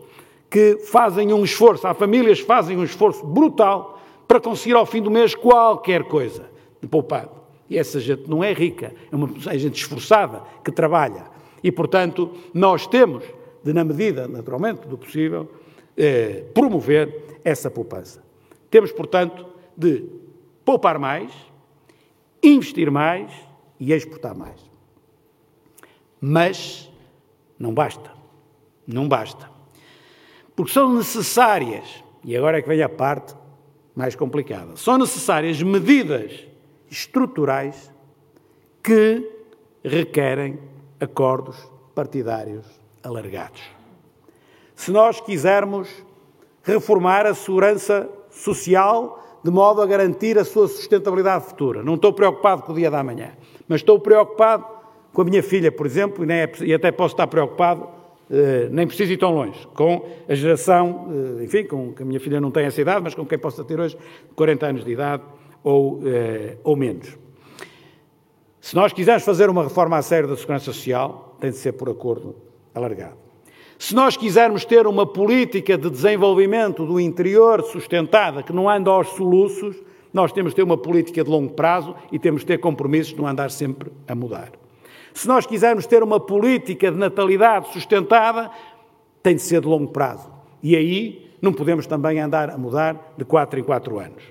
que 0.50 0.78
fazem 0.78 1.32
um 1.32 1.44
esforço, 1.44 1.86
há 1.86 1.94
famílias 1.94 2.40
que 2.40 2.46
fazem 2.46 2.76
um 2.76 2.84
esforço 2.84 3.24
brutal 3.24 3.99
para 4.30 4.40
conseguir 4.40 4.76
ao 4.76 4.86
fim 4.86 5.02
do 5.02 5.10
mês 5.10 5.34
qualquer 5.34 6.04
coisa 6.04 6.48
de 6.80 6.86
poupado. 6.86 7.32
E 7.68 7.76
essa 7.76 7.98
gente 7.98 8.30
não 8.30 8.44
é 8.44 8.52
rica, 8.52 8.94
é 9.10 9.16
uma 9.16 9.28
é 9.52 9.58
gente 9.58 9.74
esforçada 9.74 10.44
que 10.64 10.70
trabalha. 10.70 11.24
E, 11.64 11.72
portanto, 11.72 12.30
nós 12.54 12.86
temos, 12.86 13.24
de, 13.64 13.72
na 13.72 13.82
medida, 13.82 14.28
naturalmente, 14.28 14.86
do 14.86 14.96
possível, 14.96 15.50
eh, 15.96 16.44
promover 16.54 17.40
essa 17.44 17.68
poupança. 17.68 18.22
Temos, 18.70 18.92
portanto, 18.92 19.44
de 19.76 20.04
poupar 20.64 20.96
mais, 20.96 21.32
investir 22.40 22.88
mais 22.88 23.32
e 23.80 23.92
exportar 23.92 24.36
mais. 24.36 24.60
Mas 26.20 26.88
não 27.58 27.74
basta. 27.74 28.12
Não 28.86 29.08
basta. 29.08 29.50
Porque 30.54 30.70
são 30.70 30.94
necessárias, 30.94 32.04
e 32.22 32.36
agora 32.36 32.58
é 32.58 32.62
que 32.62 32.68
vem 32.68 32.80
a 32.80 32.88
parte 32.88 33.39
mais 33.94 34.14
complicada. 34.14 34.76
São 34.76 34.98
necessárias 34.98 35.62
medidas 35.62 36.46
estruturais 36.90 37.92
que 38.82 39.28
requerem 39.84 40.58
acordos 40.98 41.56
partidários 41.94 42.64
alargados. 43.02 43.62
Se 44.74 44.90
nós 44.90 45.20
quisermos 45.20 45.88
reformar 46.62 47.26
a 47.26 47.34
segurança 47.34 48.08
social 48.30 49.40
de 49.42 49.50
modo 49.50 49.80
a 49.80 49.86
garantir 49.86 50.38
a 50.38 50.44
sua 50.44 50.68
sustentabilidade 50.68 51.46
futura, 51.46 51.82
não 51.82 51.94
estou 51.94 52.12
preocupado 52.12 52.62
com 52.62 52.72
o 52.72 52.74
dia 52.74 52.90
da 52.90 53.02
manhã, 53.02 53.32
mas 53.66 53.80
estou 53.80 53.98
preocupado 53.98 54.64
com 55.12 55.22
a 55.22 55.24
minha 55.24 55.42
filha, 55.42 55.72
por 55.72 55.86
exemplo, 55.86 56.24
e, 56.24 56.72
é, 56.72 56.74
até 56.74 56.92
posso 56.92 57.14
estar 57.14 57.26
preocupado 57.26 57.88
nem 58.70 58.86
preciso 58.86 59.12
ir 59.12 59.16
tão 59.16 59.34
longe, 59.34 59.66
com 59.74 60.06
a 60.28 60.34
geração, 60.34 61.08
eh, 61.40 61.44
enfim, 61.44 61.64
com 61.64 61.92
que 61.92 62.02
a 62.02 62.06
minha 62.06 62.20
filha 62.20 62.40
não 62.40 62.50
tem 62.50 62.64
essa 62.64 62.80
idade, 62.80 63.02
mas 63.02 63.14
com 63.14 63.26
quem 63.26 63.38
possa 63.38 63.64
ter 63.64 63.80
hoje 63.80 63.96
40 64.36 64.66
anos 64.66 64.84
de 64.84 64.92
idade 64.92 65.22
ou, 65.64 66.00
eh, 66.06 66.56
ou 66.62 66.76
menos. 66.76 67.18
Se 68.60 68.76
nós 68.76 68.92
quisermos 68.92 69.24
fazer 69.24 69.50
uma 69.50 69.64
reforma 69.64 69.96
a 69.96 70.02
sério 70.02 70.28
da 70.28 70.36
segurança 70.36 70.66
social, 70.66 71.36
tem 71.40 71.50
de 71.50 71.56
ser 71.56 71.72
por 71.72 71.88
acordo 71.88 72.36
alargado. 72.72 73.16
Se 73.76 73.94
nós 73.94 74.16
quisermos 74.16 74.64
ter 74.64 74.86
uma 74.86 75.06
política 75.06 75.76
de 75.76 75.90
desenvolvimento 75.90 76.86
do 76.86 77.00
interior 77.00 77.62
sustentada, 77.64 78.42
que 78.42 78.52
não 78.52 78.68
anda 78.68 78.90
aos 78.90 79.08
soluços, 79.08 79.74
nós 80.12 80.32
temos 80.32 80.52
de 80.52 80.56
ter 80.56 80.62
uma 80.62 80.76
política 80.76 81.24
de 81.24 81.30
longo 81.30 81.54
prazo 81.54 81.96
e 82.12 82.18
temos 82.18 82.42
de 82.42 82.48
ter 82.48 82.58
compromissos 82.58 83.12
de 83.14 83.18
não 83.18 83.26
andar 83.26 83.50
sempre 83.50 83.90
a 84.06 84.14
mudar. 84.14 84.52
Se 85.14 85.26
nós 85.26 85.46
quisermos 85.46 85.86
ter 85.86 86.02
uma 86.02 86.20
política 86.20 86.90
de 86.90 86.96
natalidade 86.96 87.72
sustentada, 87.72 88.50
tem 89.22 89.34
de 89.34 89.42
ser 89.42 89.60
de 89.60 89.66
longo 89.66 89.88
prazo. 89.88 90.30
E 90.62 90.76
aí 90.76 91.30
não 91.40 91.52
podemos 91.52 91.86
também 91.86 92.20
andar 92.20 92.50
a 92.50 92.58
mudar 92.58 93.14
de 93.16 93.24
quatro 93.24 93.58
em 93.58 93.62
quatro 93.62 93.98
anos. 93.98 94.22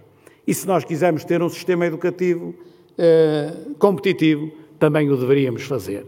E 0.46 0.54
se 0.54 0.68
nós 0.68 0.84
quisermos 0.84 1.24
ter 1.24 1.42
um 1.42 1.50
sistema 1.50 1.86
educativo 1.86 2.56
eh, 2.98 3.54
competitivo, 3.78 4.52
também 4.80 5.10
o 5.10 5.18
deveríamos 5.18 5.64
fazer. 5.64 6.06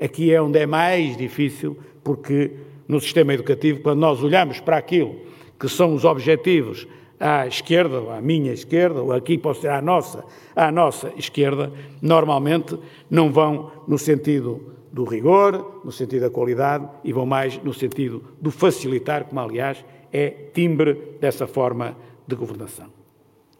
Aqui 0.00 0.32
é 0.32 0.40
onde 0.40 0.58
é 0.58 0.66
mais 0.66 1.16
difícil, 1.16 1.76
porque 2.02 2.52
no 2.88 3.00
sistema 3.00 3.34
educativo, 3.34 3.80
quando 3.80 4.00
nós 4.00 4.22
olhamos 4.22 4.60
para 4.60 4.76
aquilo 4.76 5.16
que 5.58 5.68
são 5.68 5.94
os 5.94 6.04
objetivos 6.04 6.86
à 7.22 7.46
esquerda, 7.46 8.00
ou 8.00 8.10
à 8.10 8.20
minha 8.20 8.52
esquerda, 8.52 9.00
ou 9.00 9.12
aqui 9.12 9.38
pode 9.38 9.58
ser 9.58 9.68
à 9.68 9.80
nossa, 9.80 10.24
à 10.56 10.72
nossa 10.72 11.12
esquerda, 11.16 11.72
normalmente 12.02 12.76
não 13.08 13.30
vão 13.30 13.70
no 13.86 13.96
sentido 13.96 14.74
do 14.92 15.04
rigor, 15.04 15.82
no 15.84 15.92
sentido 15.92 16.22
da 16.22 16.30
qualidade 16.30 16.88
e 17.04 17.12
vão 17.12 17.24
mais 17.24 17.62
no 17.62 17.72
sentido 17.72 18.24
do 18.40 18.50
facilitar, 18.50 19.24
como 19.26 19.40
aliás 19.40 19.84
é 20.12 20.30
timbre 20.52 21.16
dessa 21.20 21.46
forma 21.46 21.96
de 22.26 22.34
governação. 22.34 22.88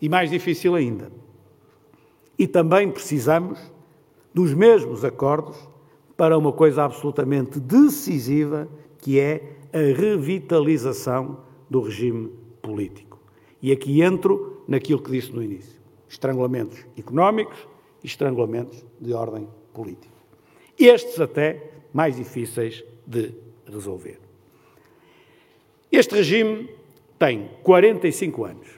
E 0.01 0.09
mais 0.09 0.29
difícil 0.29 0.75
ainda. 0.75 1.13
E 2.37 2.49
também 2.49 2.91
precisamos 2.91 3.61
dos 4.35 4.53
mesmos 4.53 5.05
acordos 5.05 5.57
para 6.17 6.37
uma 6.37 6.53
coisa 6.53 6.83
absolutamente 6.83 7.61
decisiva, 7.61 8.69
que 8.99 9.21
é 9.21 9.57
a 9.73 9.97
revitalização 9.97 11.39
do 11.71 11.81
regime 11.81 12.29
político. 12.61 13.12
E 13.63 13.71
aqui 13.71 14.03
entro 14.03 14.65
naquilo 14.67 15.01
que 15.01 15.13
disse 15.13 15.31
no 15.33 15.41
início: 15.43 15.81
estrangulamentos 16.09 16.85
económicos 16.99 17.69
e 18.03 18.09
estrangulamentos 18.09 18.85
de 19.01 19.15
ordem 19.15 19.49
política. 19.73 20.13
Estes 20.79 21.19
até 21.21 21.71
mais 21.93 22.17
difíceis 22.17 22.83
de 23.07 23.33
resolver. 23.65 24.19
Este 25.91 26.15
regime 26.17 26.69
tem 27.19 27.51
45 27.63 28.45
anos. 28.45 28.69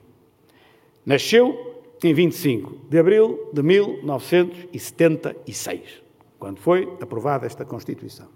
Nasceu 1.06 1.74
em 2.02 2.12
25 2.12 2.88
de 2.90 2.98
abril 2.98 3.48
de 3.52 3.62
1976, 3.62 6.02
quando 6.38 6.58
foi 6.58 6.84
aprovada 7.00 7.46
esta 7.46 7.64
Constituição. 7.64 8.28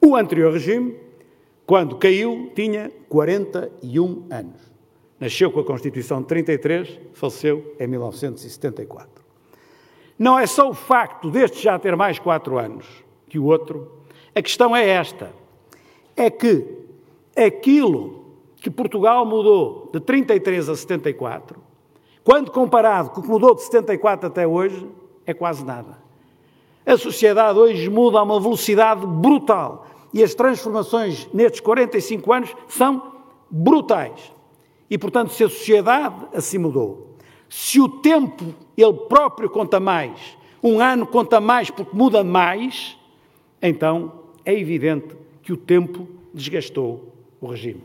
O 0.00 0.14
anterior 0.14 0.52
regime, 0.52 0.94
quando 1.66 1.96
caiu, 1.96 2.52
tinha 2.54 2.92
41 3.08 4.26
anos. 4.30 4.75
Nasceu 5.18 5.50
com 5.50 5.60
a 5.60 5.64
Constituição 5.64 6.20
de 6.20 6.28
33, 6.28 7.00
faleceu 7.14 7.74
em 7.80 7.86
1974. 7.86 9.24
Não 10.18 10.38
é 10.38 10.46
só 10.46 10.68
o 10.68 10.74
facto 10.74 11.30
deste 11.30 11.62
já 11.62 11.78
ter 11.78 11.96
mais 11.96 12.18
quatro 12.18 12.58
anos 12.58 12.86
que 13.28 13.38
o 13.38 13.44
outro, 13.44 13.90
a 14.34 14.42
questão 14.42 14.74
é 14.74 14.88
esta: 14.88 15.32
é 16.14 16.30
que 16.30 16.66
aquilo 17.34 18.24
que 18.56 18.70
Portugal 18.70 19.24
mudou 19.24 19.90
de 19.92 20.00
33 20.00 20.68
a 20.68 20.76
74, 20.76 21.60
quando 22.24 22.50
comparado 22.50 23.10
com 23.10 23.20
o 23.20 23.22
que 23.22 23.28
mudou 23.28 23.54
de 23.54 23.62
74 23.62 24.26
até 24.26 24.46
hoje, 24.46 24.86
é 25.24 25.32
quase 25.32 25.64
nada. 25.64 25.98
A 26.84 26.96
sociedade 26.96 27.58
hoje 27.58 27.90
muda 27.90 28.18
a 28.18 28.22
uma 28.22 28.40
velocidade 28.40 29.06
brutal 29.06 29.86
e 30.14 30.22
as 30.22 30.34
transformações 30.34 31.28
nestes 31.32 31.60
45 31.60 32.32
anos 32.32 32.56
são 32.68 33.12
brutais. 33.50 34.35
E, 34.90 34.96
portanto, 34.96 35.32
se 35.32 35.44
a 35.44 35.48
sociedade 35.48 36.26
assim 36.34 36.58
mudou, 36.58 37.16
se 37.48 37.80
o 37.80 37.88
tempo 37.88 38.54
ele 38.76 38.92
próprio 39.08 39.50
conta 39.50 39.80
mais, 39.80 40.36
um 40.62 40.80
ano 40.80 41.06
conta 41.06 41.40
mais 41.40 41.70
porque 41.70 41.96
muda 41.96 42.22
mais, 42.24 42.96
então 43.60 44.12
é 44.44 44.58
evidente 44.58 45.16
que 45.42 45.52
o 45.52 45.56
tempo 45.56 46.08
desgastou 46.32 47.12
o 47.40 47.46
regime. 47.46 47.82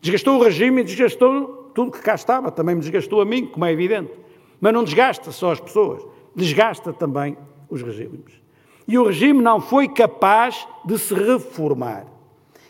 Desgastou 0.00 0.38
o 0.38 0.42
regime 0.42 0.82
e 0.82 0.84
desgastou 0.84 1.70
tudo 1.74 1.90
que 1.90 2.00
cá 2.00 2.14
estava, 2.14 2.50
também 2.50 2.74
me 2.74 2.80
desgastou 2.80 3.20
a 3.20 3.24
mim, 3.24 3.46
como 3.46 3.64
é 3.64 3.72
evidente. 3.72 4.12
Mas 4.60 4.72
não 4.72 4.84
desgasta 4.84 5.30
só 5.32 5.52
as 5.52 5.60
pessoas, 5.60 6.02
desgasta 6.34 6.92
também 6.92 7.36
os 7.68 7.82
regimes. 7.82 8.32
E 8.88 8.98
o 8.98 9.04
regime 9.04 9.42
não 9.42 9.60
foi 9.60 9.88
capaz 9.88 10.66
de 10.84 10.98
se 10.98 11.12
reformar. 11.12 12.06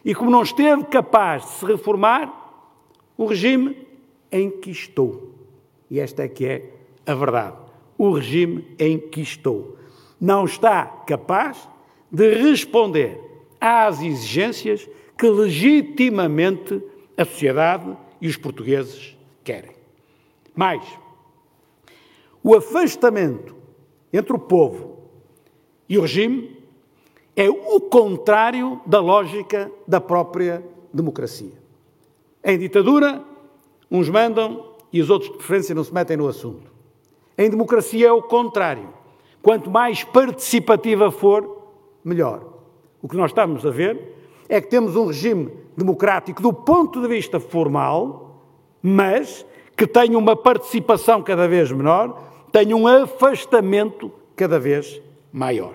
E 0.05 0.15
como 0.15 0.31
não 0.31 0.43
esteve 0.43 0.85
capaz 0.85 1.45
de 1.45 1.51
se 1.51 1.67
reformar, 1.67 2.46
o 3.17 3.27
regime 3.27 3.87
enquistou. 4.31 5.33
E 5.91 6.01
esta 6.01 6.25
é 6.25 6.29
que 6.29 6.47
é 6.47 6.71
a 7.07 7.15
verdade. 7.15 7.57
O 7.97 8.13
regime 8.13 8.67
enquistou. 8.79 9.77
Não 10.21 10.45
está 10.45 10.87
capaz 11.07 11.69
de 12.11 12.35
responder 12.35 13.21
às 13.61 14.01
exigências 14.01 14.89
que 15.17 15.29
legitimamente 15.29 16.83
a 17.17 17.25
sociedade 17.25 17.97
e 18.21 18.29
os 18.29 18.37
portugueses 18.37 19.17
querem. 19.43 19.75
Mais, 20.55 20.85
o 22.43 22.55
afastamento 22.55 23.55
entre 24.13 24.35
o 24.35 24.39
povo 24.39 24.97
e 25.89 25.99
o 25.99 26.03
regime 26.03 26.57
é 27.35 27.49
o 27.49 27.81
contrário 27.81 28.81
da 28.87 29.01
lógica 29.01 29.71
da 29.87 30.01
própria 30.01 30.65
democracia. 30.93 31.66
Em 32.49 32.57
ditadura, 32.57 33.25
uns 33.91 34.09
mandam 34.09 34.73
e 34.93 35.01
os 35.01 35.11
outros, 35.11 35.33
de 35.33 35.37
preferência, 35.37 35.75
não 35.75 35.83
se 35.83 35.93
metem 35.93 36.17
no 36.17 36.29
assunto. 36.29 36.71
Em 37.37 37.51
democracia 37.51 38.07
é 38.07 38.13
o 38.13 38.23
contrário. 38.23 38.89
Quanto 39.43 39.69
mais 39.69 40.05
participativa 40.05 41.11
for, 41.11 41.73
melhor. 42.05 42.47
O 43.03 43.09
que 43.09 43.17
nós 43.17 43.33
estamos 43.33 43.67
a 43.67 43.71
ver 43.71 44.15
é 44.49 44.61
que 44.61 44.69
temos 44.69 44.95
um 44.95 45.07
regime 45.07 45.51
democrático 45.77 46.41
do 46.41 46.53
ponto 46.53 47.03
de 47.03 47.09
vista 47.09 47.41
formal, 47.41 48.41
mas 48.81 49.45
que 49.77 49.85
tem 49.85 50.15
uma 50.15 50.37
participação 50.37 51.25
cada 51.25 51.49
vez 51.49 51.73
menor, 51.73 52.23
tem 52.53 52.73
um 52.73 52.87
afastamento 52.87 54.13
cada 54.37 54.61
vez 54.61 55.03
maior. 55.33 55.75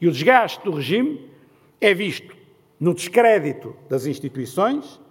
E 0.00 0.08
o 0.08 0.10
desgaste 0.10 0.64
do 0.64 0.70
regime 0.70 1.28
é 1.78 1.92
visto 1.92 2.34
no 2.80 2.94
descrédito 2.94 3.76
das 3.90 4.06
instituições 4.06 5.01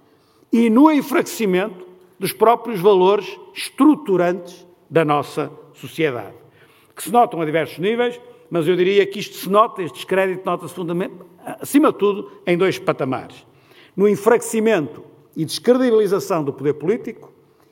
e 0.52 0.70
no 0.70 0.92
enfraquecimento 0.92 1.88
dos 2.20 2.34
próprios 2.34 2.80
valores 2.80 3.40
estruturantes 3.54 4.68
da 4.90 5.06
nossa 5.06 5.52
sociedade, 5.74 6.36
que 6.96 7.04
se 7.04 7.12
notam 7.12 7.42
a 7.42 7.46
diversos 7.46 7.80
níveis, 7.80 8.20
mas 8.50 8.68
eu 8.68 8.76
diria 8.76 9.06
que 9.06 9.20
isto 9.20 9.36
se 9.38 9.50
nota, 9.50 9.82
este 9.82 9.96
descrédito 9.96 10.46
nota-se 10.46 10.76
acima 11.60 11.92
de 11.92 11.98
tudo, 11.98 12.32
em 12.46 12.58
dois 12.58 12.78
patamares. 12.78 13.46
No 13.96 14.08
enfraquecimento 14.08 15.04
e 15.36 15.46
descredibilização 15.46 16.44
do 16.44 16.52
poder 16.52 16.74
político 16.74 17.32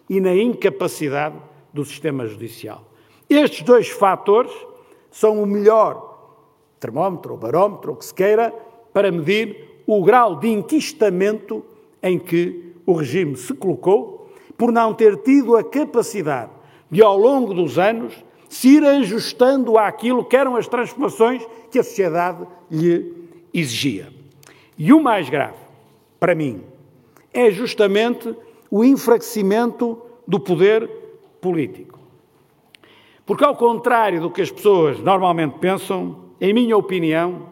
e 0.09 0.19
na 0.21 0.33
incapacidade 0.33 1.35
do 1.73 1.83
sistema 1.83 2.25
judicial. 2.25 2.89
Estes 3.29 3.61
dois 3.61 3.89
fatores 3.89 4.51
são 5.11 5.41
o 5.41 5.45
melhor 5.45 6.09
termómetro 6.79 7.33
ou 7.33 7.37
barómetro, 7.37 7.91
o 7.91 7.95
que 7.95 8.05
se 8.05 8.13
queira, 8.13 8.51
para 8.93 9.11
medir 9.11 9.83
o 9.85 10.03
grau 10.03 10.37
de 10.37 10.47
enquistamento 10.47 11.63
em 12.01 12.17
que 12.17 12.68
o 12.89 12.93
regime 12.93 13.35
se 13.35 13.53
colocou, 13.53 14.31
por 14.57 14.71
não 14.71 14.95
ter 14.95 15.15
tido 15.17 15.55
a 15.55 15.63
capacidade 15.63 16.49
de, 16.89 17.03
ao 17.03 17.15
longo 17.15 17.53
dos 17.53 17.77
anos, 17.77 18.11
se 18.49 18.77
ir 18.77 18.83
ajustando 18.83 19.77
àquilo 19.77 20.25
que 20.25 20.35
eram 20.35 20.55
as 20.55 20.67
transformações 20.67 21.47
que 21.69 21.77
a 21.77 21.83
sociedade 21.83 22.47
lhe 22.71 23.13
exigia. 23.53 24.11
E 24.75 24.91
o 24.91 24.99
mais 24.99 25.29
grave, 25.29 25.59
para 26.19 26.33
mim, 26.33 26.63
é 27.31 27.51
justamente 27.51 28.35
o 28.71 28.83
enfraquecimento 28.83 30.01
do 30.27 30.39
poder 30.39 30.89
político. 31.39 31.99
Porque, 33.23 33.45
ao 33.45 33.55
contrário 33.55 34.19
do 34.19 34.31
que 34.31 34.41
as 34.41 34.49
pessoas 34.49 34.99
normalmente 34.99 35.59
pensam, 35.59 36.25
em 36.41 36.51
minha 36.55 36.75
opinião, 36.75 37.49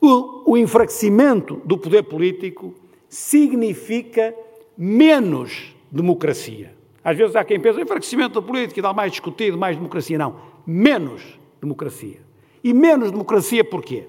o, 0.00 0.58
enfraquecimento 0.58 1.60
do 1.64 1.78
poder 1.78 2.02
político 2.02 2.74
significa 3.14 4.34
menos 4.76 5.72
democracia. 5.88 6.74
Às 7.04 7.16
vezes 7.16 7.36
há 7.36 7.44
quem 7.44 7.60
pensa, 7.60 7.80
enfraquecimento 7.80 8.40
da 8.40 8.44
política 8.44 8.82
dá 8.82 8.92
mais 8.92 9.12
discutido, 9.12 9.56
mais 9.56 9.76
democracia. 9.76 10.18
Não, 10.18 10.34
menos 10.66 11.38
democracia. 11.60 12.20
E 12.62 12.74
menos 12.74 13.12
democracia 13.12 13.62
porquê? 13.62 14.08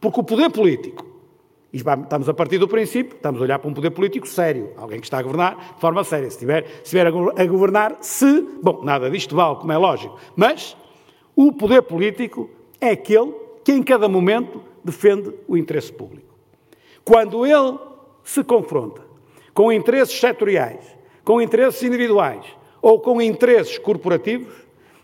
Porque 0.00 0.20
o 0.20 0.22
poder 0.22 0.48
político, 0.48 1.04
e 1.70 1.76
estamos 1.76 2.26
a 2.26 2.32
partir 2.32 2.56
do 2.56 2.66
princípio, 2.66 3.16
estamos 3.16 3.38
a 3.38 3.44
olhar 3.44 3.58
para 3.58 3.68
um 3.68 3.74
poder 3.74 3.90
político 3.90 4.26
sério, 4.26 4.72
alguém 4.78 4.98
que 4.98 5.06
está 5.06 5.18
a 5.18 5.22
governar 5.22 5.74
de 5.74 5.80
forma 5.82 6.02
séria. 6.02 6.30
Se 6.30 6.36
estiver, 6.82 7.06
a 7.06 7.46
governar, 7.46 7.98
se. 8.00 8.40
Bom, 8.62 8.82
nada 8.82 9.10
disto 9.10 9.36
vale, 9.36 9.56
como 9.56 9.72
é 9.72 9.76
lógico, 9.76 10.18
mas 10.34 10.74
o 11.36 11.52
poder 11.52 11.82
político 11.82 12.48
é 12.80 12.92
aquele 12.92 13.30
que 13.62 13.72
em 13.72 13.82
cada 13.82 14.08
momento 14.08 14.62
defende 14.82 15.34
o 15.46 15.54
interesse 15.54 15.92
público. 15.92 16.34
Quando 17.04 17.44
ele 17.44 17.87
se 18.28 18.44
confronta 18.44 19.00
com 19.54 19.72
interesses 19.72 20.20
setoriais, 20.20 20.84
com 21.24 21.40
interesses 21.40 21.82
individuais 21.82 22.44
ou 22.82 23.00
com 23.00 23.22
interesses 23.22 23.78
corporativos, 23.78 24.52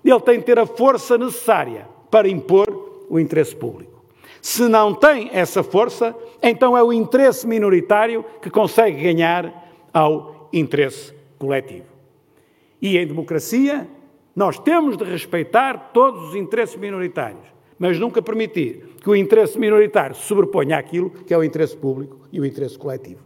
ele 0.04 0.20
tem 0.20 0.38
de 0.40 0.44
ter 0.44 0.58
a 0.58 0.66
força 0.66 1.16
necessária 1.16 1.88
para 2.10 2.28
impor 2.28 3.06
o 3.08 3.18
interesse 3.18 3.56
público. 3.56 4.04
Se 4.42 4.68
não 4.68 4.92
tem 4.92 5.30
essa 5.32 5.62
força, 5.62 6.14
então 6.42 6.76
é 6.76 6.82
o 6.82 6.92
interesse 6.92 7.46
minoritário 7.46 8.22
que 8.42 8.50
consegue 8.50 9.02
ganhar 9.02 9.72
ao 9.90 10.50
interesse 10.52 11.14
coletivo. 11.38 11.86
E 12.80 12.98
em 12.98 13.06
democracia, 13.06 13.88
nós 14.36 14.58
temos 14.58 14.98
de 14.98 15.04
respeitar 15.04 15.92
todos 15.94 16.28
os 16.28 16.36
interesses 16.36 16.76
minoritários, 16.76 17.46
mas 17.78 17.98
nunca 17.98 18.20
permitir 18.20 18.84
que 19.04 19.10
o 19.10 19.14
interesse 19.14 19.58
minoritário 19.58 20.16
sobreponha 20.16 20.78
àquilo 20.78 21.10
que 21.10 21.34
é 21.34 21.36
o 21.36 21.44
interesse 21.44 21.76
público 21.76 22.16
e 22.32 22.40
o 22.40 22.46
interesse 22.46 22.78
coletivo. 22.78 23.20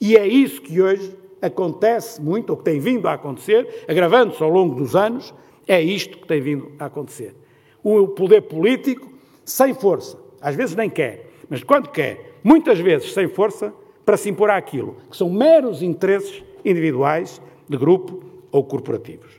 E 0.00 0.16
é 0.16 0.26
isso 0.26 0.62
que 0.62 0.80
hoje 0.80 1.14
acontece 1.42 2.18
muito, 2.18 2.48
ou 2.48 2.56
que 2.56 2.64
tem 2.64 2.80
vindo 2.80 3.06
a 3.06 3.12
acontecer, 3.12 3.84
agravando-se 3.86 4.42
ao 4.42 4.48
longo 4.48 4.74
dos 4.74 4.96
anos, 4.96 5.34
é 5.66 5.82
isto 5.82 6.16
que 6.16 6.26
tem 6.26 6.40
vindo 6.40 6.72
a 6.78 6.86
acontecer. 6.86 7.36
O 7.84 8.08
poder 8.08 8.40
político 8.40 9.06
sem 9.44 9.74
força, 9.74 10.18
às 10.40 10.56
vezes 10.56 10.74
nem 10.74 10.88
quer, 10.88 11.30
mas 11.50 11.62
quando 11.62 11.90
quer, 11.90 12.38
muitas 12.42 12.80
vezes 12.80 13.12
sem 13.12 13.28
força, 13.28 13.70
para 14.06 14.16
se 14.16 14.30
impor 14.30 14.48
àquilo, 14.48 14.96
que 15.10 15.16
são 15.16 15.28
meros 15.28 15.82
interesses 15.82 16.42
individuais, 16.64 17.38
de 17.68 17.76
grupo 17.76 18.22
ou 18.50 18.64
corporativos. 18.64 19.38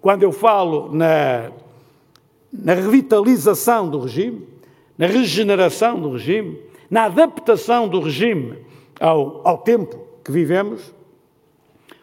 Quando 0.00 0.22
eu 0.22 0.32
falo 0.32 0.90
na, 0.90 1.52
na 2.50 2.72
revitalização 2.72 3.90
do 3.90 4.00
regime, 4.00 4.51
na 4.96 5.06
regeneração 5.06 6.00
do 6.00 6.12
regime, 6.12 6.58
na 6.90 7.04
adaptação 7.04 7.88
do 7.88 8.00
regime 8.00 8.58
ao, 9.00 9.46
ao 9.46 9.58
tempo 9.58 9.98
que 10.24 10.30
vivemos, 10.30 10.92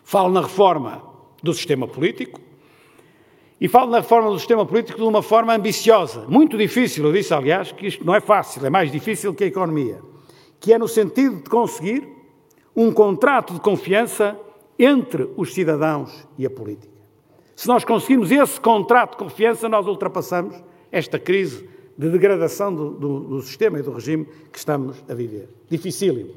Falo 0.09 0.33
na 0.33 0.41
reforma 0.41 1.03
do 1.43 1.53
sistema 1.53 1.87
político 1.87 2.41
e 3.61 3.67
falo 3.67 3.91
na 3.91 3.99
reforma 3.99 4.31
do 4.31 4.39
sistema 4.39 4.65
político 4.65 4.97
de 4.97 5.03
uma 5.03 5.21
forma 5.21 5.53
ambiciosa, 5.53 6.25
muito 6.27 6.57
difícil. 6.57 7.05
Eu 7.05 7.13
disse, 7.13 7.31
aliás, 7.31 7.71
que 7.71 7.85
isto 7.85 8.03
não 8.03 8.15
é 8.15 8.19
fácil, 8.19 8.65
é 8.65 8.71
mais 8.71 8.91
difícil 8.91 9.35
que 9.35 9.43
a 9.43 9.47
economia, 9.47 10.01
que 10.59 10.73
é 10.73 10.79
no 10.79 10.87
sentido 10.87 11.43
de 11.43 11.47
conseguir 11.47 12.07
um 12.75 12.91
contrato 12.91 13.53
de 13.53 13.59
confiança 13.59 14.35
entre 14.79 15.29
os 15.37 15.53
cidadãos 15.53 16.27
e 16.39 16.43
a 16.43 16.49
política. 16.49 16.97
Se 17.55 17.67
nós 17.67 17.85
conseguirmos 17.85 18.31
esse 18.31 18.59
contrato 18.59 19.11
de 19.11 19.17
confiança, 19.17 19.69
nós 19.69 19.85
ultrapassamos 19.85 20.55
esta 20.91 21.19
crise 21.19 21.69
de 21.99 22.09
degradação 22.09 22.73
do, 22.73 22.91
do, 22.91 23.19
do 23.19 23.41
sistema 23.41 23.77
e 23.77 23.81
do 23.81 23.91
regime 23.91 24.25
que 24.49 24.57
estamos 24.57 25.03
a 25.09 25.13
viver. 25.13 25.49
Dificílimo. 25.69 26.29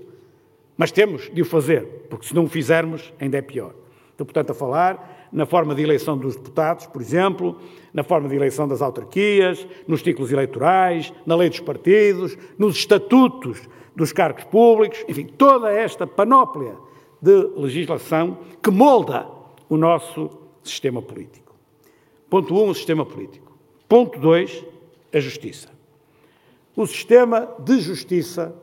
Mas 0.77 0.91
temos 0.91 1.31
de 1.33 1.41
o 1.41 1.45
fazer, 1.45 1.87
porque 2.11 2.27
se 2.27 2.35
não 2.35 2.47
o 2.47 2.49
fizermos, 2.49 3.15
ainda 3.21 3.39
é 3.39 3.43
pior. 3.43 3.73
Estou, 4.11 4.27
portanto, 4.27 4.51
a 4.51 4.55
falar 4.55 5.29
na 5.33 5.47
forma 5.47 5.73
de 5.73 5.81
eleição 5.81 6.19
dos 6.19 6.35
deputados, 6.35 6.87
por 6.87 7.01
exemplo, 7.01 7.57
na 7.95 8.03
forma 8.03 8.29
de 8.29 8.35
eleição 8.35 8.67
das 8.67 8.83
autarquias, 8.83 9.65
nos 9.87 10.01
ciclos 10.01 10.33
eleitorais, 10.33 11.13
na 11.25 11.37
lei 11.37 11.49
dos 11.49 11.61
partidos, 11.61 12.37
nos 12.59 12.75
estatutos 12.75 13.61
dos 13.95 14.13
cargos 14.13 14.43
públicos, 14.45 15.05
enfim, 15.09 15.27
toda 15.27 15.73
esta 15.73 16.09
panóplia 16.09 16.75
de 17.21 17.37
legislação 17.57 18.37
que 18.61 18.71
molda 18.73 19.29
o 19.69 19.77
nosso 19.77 20.29
sistema 20.65 21.01
político. 21.01 21.55
Ponto 22.29 22.53
1, 22.53 22.59
um, 22.59 22.69
o 22.69 22.75
sistema 22.75 23.07
político. 23.07 23.57
Ponto 23.89 24.19
2, 24.19 24.72
a 25.13 25.21
justiça. 25.21 25.69
O 26.75 26.87
sistema 26.87 27.55
de 27.59 27.81
justiça 27.81 28.55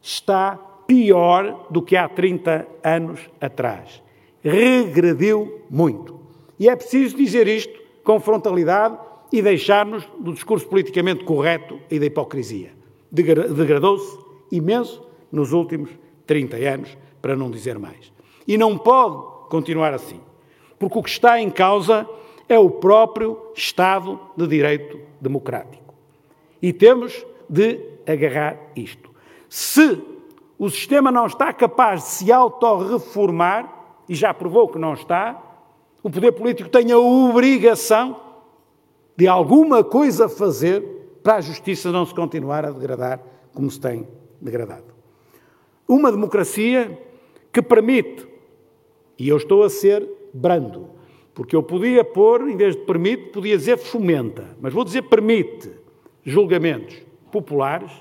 está 0.00 0.56
pior 0.86 1.66
do 1.70 1.82
que 1.82 1.96
há 1.96 2.08
30 2.08 2.66
anos 2.82 3.20
atrás. 3.40 4.02
Regrediu 4.42 5.62
muito. 5.68 6.18
E 6.58 6.68
é 6.68 6.74
preciso 6.74 7.16
dizer 7.16 7.46
isto 7.46 7.78
com 8.02 8.18
frontalidade 8.18 8.98
e 9.30 9.42
deixar-nos 9.42 10.06
do 10.18 10.32
discurso 10.32 10.66
politicamente 10.66 11.24
correto 11.24 11.78
e 11.90 11.98
da 11.98 12.06
hipocrisia. 12.06 12.70
Degradou-se 13.12 14.18
imenso 14.50 15.06
nos 15.30 15.52
últimos 15.52 15.90
30 16.26 16.56
anos, 16.56 16.96
para 17.20 17.36
não 17.36 17.50
dizer 17.50 17.78
mais. 17.78 18.12
E 18.46 18.56
não 18.56 18.78
pode 18.78 19.48
continuar 19.50 19.92
assim, 19.92 20.20
porque 20.78 20.98
o 20.98 21.02
que 21.02 21.10
está 21.10 21.40
em 21.40 21.50
causa 21.50 22.08
é 22.48 22.58
o 22.58 22.70
próprio 22.70 23.38
Estado 23.54 24.18
de 24.36 24.46
Direito 24.46 25.00
Democrático. 25.20 25.94
E 26.60 26.72
temos 26.72 27.26
de 27.48 27.80
agarrar 28.06 28.58
isto. 28.74 29.10
Se 29.48 30.02
o 30.58 30.68
sistema 30.68 31.10
não 31.10 31.26
está 31.26 31.52
capaz 31.52 32.02
de 32.02 32.08
se 32.08 32.32
autorreformar, 32.32 33.76
e 34.08 34.14
já 34.14 34.32
provou 34.32 34.68
que 34.68 34.78
não 34.78 34.94
está, 34.94 35.40
o 36.02 36.10
poder 36.10 36.32
político 36.32 36.68
tem 36.68 36.90
a 36.90 36.98
obrigação 36.98 38.20
de 39.16 39.28
alguma 39.28 39.84
coisa 39.84 40.28
fazer 40.28 40.80
para 41.22 41.36
a 41.36 41.40
justiça 41.40 41.92
não 41.92 42.06
se 42.06 42.14
continuar 42.14 42.64
a 42.64 42.70
degradar 42.70 43.20
como 43.52 43.70
se 43.70 43.80
tem 43.80 44.08
degradado. 44.40 44.94
Uma 45.86 46.10
democracia 46.10 46.98
que 47.52 47.60
permite, 47.60 48.26
e 49.18 49.28
eu 49.28 49.36
estou 49.36 49.62
a 49.62 49.70
ser 49.70 50.08
brando, 50.32 50.90
porque 51.38 51.54
eu 51.54 51.62
podia 51.62 52.02
pôr, 52.02 52.50
em 52.50 52.56
vez 52.56 52.74
de 52.74 52.82
permite, 52.82 53.28
podia 53.28 53.56
dizer 53.56 53.78
fomenta, 53.78 54.56
mas 54.60 54.74
vou 54.74 54.82
dizer 54.82 55.02
permite 55.02 55.70
julgamentos 56.24 56.96
populares, 57.30 57.92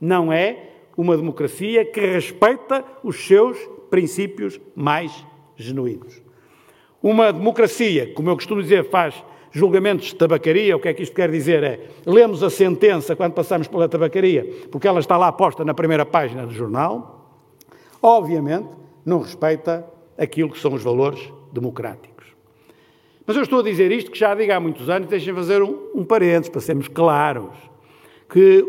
não 0.00 0.32
é 0.32 0.70
uma 0.96 1.14
democracia 1.14 1.84
que 1.84 2.00
respeita 2.00 2.82
os 3.04 3.26
seus 3.26 3.58
princípios 3.90 4.58
mais 4.74 5.12
genuínos. 5.56 6.22
Uma 7.02 7.34
democracia, 7.34 8.14
como 8.14 8.30
eu 8.30 8.34
costumo 8.34 8.62
dizer, 8.62 8.88
faz 8.88 9.22
julgamentos 9.50 10.06
de 10.06 10.14
tabacaria. 10.14 10.74
O 10.74 10.80
que 10.80 10.88
é 10.88 10.94
que 10.94 11.02
isto 11.02 11.14
quer 11.14 11.30
dizer? 11.30 11.62
É, 11.64 11.88
lemos 12.06 12.42
a 12.42 12.48
sentença 12.48 13.14
quando 13.14 13.34
passamos 13.34 13.68
pela 13.68 13.86
tabacaria, 13.90 14.50
porque 14.72 14.88
ela 14.88 15.00
está 15.00 15.18
lá 15.18 15.30
posta 15.30 15.66
na 15.66 15.74
primeira 15.74 16.06
página 16.06 16.46
do 16.46 16.54
jornal. 16.54 17.30
Obviamente, 18.00 18.70
não 19.04 19.20
respeita 19.20 19.86
aquilo 20.16 20.48
que 20.48 20.58
são 20.58 20.72
os 20.72 20.82
valores 20.82 21.20
democráticos. 21.52 22.15
Mas 23.26 23.36
eu 23.36 23.42
estou 23.42 23.60
a 23.60 23.62
dizer 23.62 23.90
isto 23.90 24.10
que 24.10 24.18
já 24.18 24.34
digo 24.34 24.52
há 24.52 24.60
muitos 24.60 24.88
anos, 24.88 25.08
deixem 25.08 25.34
fazer 25.34 25.62
um, 25.62 25.76
um 25.94 26.04
parênteses, 26.04 26.48
para 26.48 26.60
sermos 26.60 26.86
claros, 26.86 27.52
que 28.28 28.64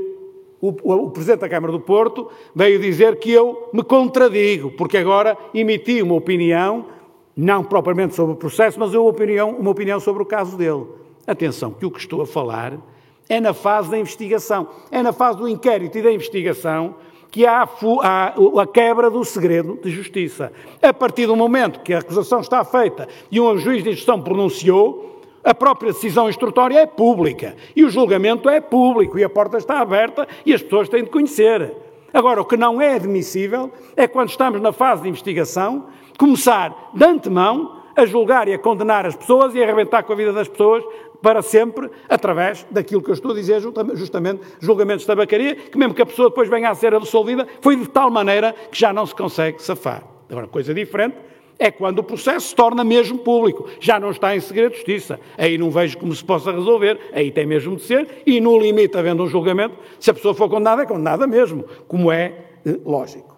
o, 0.60 0.70
o, 0.70 1.12
Presidente 1.12 1.42
da 1.42 1.50
Câmara 1.50 1.72
do 1.72 1.80
Porto 1.80 2.30
veio 2.56 2.80
dizer 2.80 3.18
que 3.18 3.32
eu 3.32 3.70
me 3.72 3.84
contradigo, 3.84 4.72
porque 4.72 4.98
agora 4.98 5.38
emiti 5.54 6.02
uma 6.02 6.16
opinião, 6.16 6.88
não 7.36 7.64
propriamente 7.64 8.16
sobre 8.16 8.34
o 8.34 8.36
processo, 8.36 8.80
mas 8.80 8.96
uma 8.96 9.08
opinião, 9.08 9.52
uma 9.52 9.70
opinião 9.70 10.00
sobre 10.00 10.24
o 10.24 10.26
caso 10.26 10.58
dele. 10.58 10.86
Atenção, 11.28 11.72
que 11.72 11.86
o 11.86 11.92
que 11.92 12.00
estou 12.00 12.22
a 12.22 12.26
falar 12.26 12.80
é 13.30 13.40
na 13.40 13.54
fase 13.54 13.92
da 13.92 14.00
investigação, 14.00 14.68
é 14.90 15.04
na 15.04 15.14
fase 15.14 15.38
do 15.38 15.48
inquérito 15.48 15.98
e 16.00 16.02
da 16.02 16.12
investigação 16.12 16.96
que 17.32 17.46
há 17.46 17.64
a, 17.64 18.68
quebra 18.68 19.10
do 19.10 19.24
segredo 19.24 19.80
de 19.84 19.90
justiça. 19.90 20.52
A 20.82 20.94
partir 20.94 21.28
do 21.28 21.36
momento 21.36 21.82
que 21.82 21.94
a 21.94 22.00
acusação 22.00 22.40
está 22.40 22.64
feita 22.64 23.08
e 23.32 23.40
um 23.40 23.58
juiz 23.58 23.84
de 23.84 23.90
instrução 23.90 24.22
pronunciou, 24.22 25.22
a 25.44 25.54
própria 25.54 25.94
decisão 25.94 26.28
instrutória 26.30 26.80
é 26.80 26.86
pública 26.86 27.56
e 27.76 27.84
o 27.84 27.90
julgamento 27.90 28.50
é 28.50 28.60
público 28.60 29.18
e 29.18 29.24
a 29.24 29.30
porta 29.30 29.58
está 29.58 29.80
aberta 29.80 30.28
e 30.46 30.54
as 30.54 30.62
pessoas 30.62 30.90
têm 30.90 31.04
de 31.04 31.10
conhecer. 31.10 31.74
Agora, 32.14 32.42
o 32.42 32.46
que 32.46 32.58
não 32.58 32.82
é 32.82 32.96
admissível 32.96 33.72
é 33.96 34.08
quando 34.08 34.30
estamos 34.30 34.60
na 34.62 34.72
fase 34.72 35.04
de 35.04 35.10
investigação, 35.10 35.86
começar 36.18 36.92
de 36.94 37.06
antemão 37.06 37.78
a 37.96 38.06
julgar 38.06 38.48
e 38.48 38.54
a 38.54 38.60
condenar 38.60 39.06
as 39.06 39.16
pessoas 39.16 39.56
e 39.56 39.62
a 39.62 39.64
arrebentar 39.64 40.04
com 40.04 40.14
a 40.14 40.16
vida 40.16 40.32
das 40.32 40.48
pessoas 40.48 40.84
para 41.22 41.42
sempre, 41.42 41.90
através 42.08 42.66
daquilo 42.70 43.02
que 43.02 43.10
eu 43.10 43.14
estou 43.14 43.32
a 43.32 43.36
dizer, 43.36 43.62
justamente 43.94 44.42
julgamentos 44.60 45.02
de 45.02 45.08
tabacaria, 45.08 45.56
que 45.56 45.78
mesmo 45.78 45.94
que 45.94 46.02
a 46.02 46.06
pessoa 46.06 46.30
depois 46.30 46.50
venha 46.50 46.70
a 46.70 46.76
ser 46.76 46.94
absolvida, 46.94 47.48
foi 47.62 47.76
de 47.76 47.88
tal 47.90 48.10
maneira 48.10 48.54
que 48.72 48.80
já 48.80 48.94
não 48.94 49.06
se 49.06 49.16
consegue 49.16 49.62
safar. 49.62 50.04
Agora, 50.30 50.48
coisa 50.48 50.74
diferente 50.74 51.16
é 51.60 51.72
quando 51.72 52.00
o 52.00 52.04
processo 52.04 52.50
se 52.50 52.56
torna 52.56 52.84
mesmo 52.84 53.18
público, 53.18 53.68
já 53.80 54.00
não 54.00 54.12
está 54.12 54.36
em 54.36 54.40
segredo 54.40 54.72
de 54.72 54.78
justiça. 54.78 55.20
Aí 55.38 55.58
não 55.58 55.72
vejo 55.72 55.98
como 55.98 56.14
se 56.14 56.24
possa 56.24 56.52
resolver, 56.52 57.00
aí 57.12 57.32
tem 57.32 57.46
mesmo 57.46 57.76
de 57.76 57.82
ser, 57.82 58.08
e 58.26 58.40
no 58.40 58.60
limite, 58.60 58.98
havendo 58.98 59.24
um 59.24 59.28
julgamento, 59.28 59.76
se 60.00 60.12
a 60.12 60.14
pessoa 60.14 60.34
for 60.34 60.50
condenada, 60.50 60.84
é 60.84 60.86
condenada 60.86 61.26
mesmo, 61.26 61.66
como 61.88 62.12
é 62.12 62.46
eh, 62.66 62.78
lógico. 62.86 63.36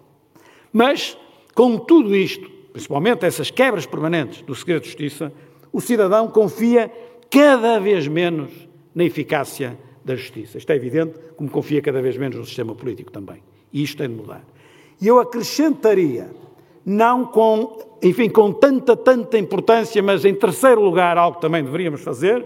Mas, 0.72 1.16
com 1.54 1.78
tudo 1.78 2.14
isto, 2.14 2.48
principalmente 2.72 3.24
essas 3.24 3.50
quebras 3.50 3.86
permanentes 3.86 4.42
do 4.42 4.54
segredo 4.54 4.82
de 4.82 4.88
justiça, 4.88 5.32
o 5.72 5.80
cidadão 5.80 6.28
confia 6.28 6.92
cada 7.30 7.78
vez 7.78 8.08
menos 8.08 8.50
na 8.94 9.04
eficácia 9.04 9.78
da 10.04 10.16
justiça. 10.16 10.58
Isto 10.58 10.70
é 10.70 10.76
evidente, 10.76 11.18
como 11.36 11.50
confia 11.50 11.80
cada 11.80 12.02
vez 12.02 12.16
menos 12.16 12.36
no 12.36 12.44
sistema 12.44 12.74
político 12.74 13.12
também. 13.12 13.42
E 13.72 13.82
isto 13.82 13.98
tem 13.98 14.08
de 14.08 14.14
mudar. 14.14 14.44
E 15.00 15.06
eu 15.06 15.18
acrescentaria 15.18 16.30
não 16.84 17.26
com, 17.26 17.78
enfim, 18.02 18.28
com 18.28 18.52
tanta, 18.52 18.96
tanta 18.96 19.38
importância, 19.38 20.02
mas 20.02 20.24
em 20.24 20.34
terceiro 20.34 20.80
lugar, 20.80 21.16
algo 21.16 21.36
que 21.36 21.42
também 21.42 21.62
deveríamos 21.62 22.00
fazer, 22.00 22.44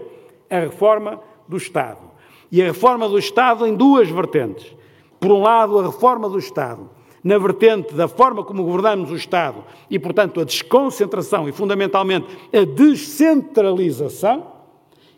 a 0.49 0.59
reforma 0.59 1.19
do 1.47 1.57
Estado. 1.57 2.11
E 2.51 2.61
a 2.61 2.65
reforma 2.65 3.09
do 3.09 3.17
Estado 3.17 3.65
em 3.65 3.75
duas 3.75 4.09
vertentes. 4.09 4.75
Por 5.19 5.31
um 5.31 5.41
lado, 5.41 5.79
a 5.79 5.85
reforma 5.87 6.29
do 6.29 6.37
Estado 6.37 6.89
na 7.25 7.39
vertente 7.39 7.95
da 7.95 8.07
forma 8.07 8.43
como 8.43 8.63
governamos 8.63 9.09
o 9.09 9.15
Estado 9.15 9.63
e, 9.89 9.97
portanto, 9.97 10.39
a 10.39 10.43
desconcentração 10.43 11.49
e, 11.49 11.51
fundamentalmente, 11.51 12.27
a 12.53 12.63
descentralização, 12.63 14.45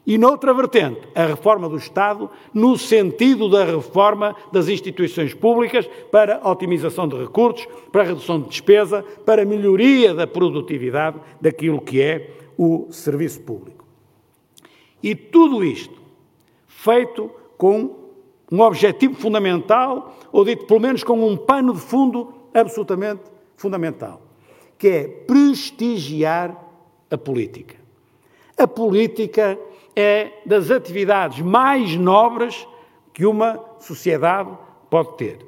e 0.07 0.17
noutra 0.17 0.53
vertente, 0.53 1.01
a 1.13 1.25
reforma 1.25 1.67
do 1.67 1.75
Estado, 1.75 2.29
no 2.53 2.77
sentido 2.77 3.49
da 3.49 3.65
reforma 3.65 4.33
das 4.53 4.69
instituições 4.69 5.33
públicas 5.33 5.85
para 6.09 6.39
otimização 6.49 7.09
de 7.09 7.17
recursos, 7.17 7.67
para 7.91 8.03
redução 8.03 8.39
de 8.39 8.47
despesa, 8.47 9.03
para 9.25 9.43
melhoria 9.43 10.13
da 10.13 10.25
produtividade 10.25 11.19
daquilo 11.41 11.81
que 11.81 12.01
é 12.01 12.31
o 12.57 12.87
serviço 12.89 13.41
público. 13.41 13.85
E 15.03 15.13
tudo 15.13 15.61
isto 15.61 15.99
feito 16.67 17.29
com 17.57 18.07
um 18.49 18.61
objetivo 18.61 19.15
fundamental, 19.15 20.17
ou 20.31 20.45
dito 20.45 20.65
pelo 20.65 20.79
menos 20.79 21.03
com 21.03 21.19
um 21.27 21.35
pano 21.35 21.73
de 21.73 21.81
fundo 21.81 22.33
absolutamente 22.53 23.23
fundamental, 23.57 24.21
que 24.77 24.87
é 24.87 25.03
prestigiar 25.05 26.65
a 27.11 27.17
política. 27.17 27.75
A 28.57 28.65
política 28.65 29.59
é 29.99 30.43
das 30.45 30.69
atividades 30.69 31.39
mais 31.39 31.95
nobres 31.95 32.67
que 33.11 33.25
uma 33.25 33.59
sociedade 33.79 34.55
pode 34.91 35.17
ter. 35.17 35.39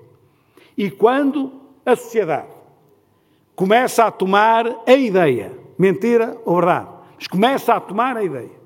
E 0.76 0.89
quando 0.89 1.52
a 1.86 1.95
sociedade 1.95 2.47
começa 3.56 4.06
a 4.06 4.12
tomar 4.12 4.66
a 4.88 4.93
ideia, 4.93 5.56
mentira 5.78 6.36
ou 6.45 6.56
verdade, 6.56 6.89
mas 7.16 7.28
começa 7.28 7.76
a 7.76 7.80
tomar 7.80 8.18
a 8.18 8.24
ideia 8.24 8.58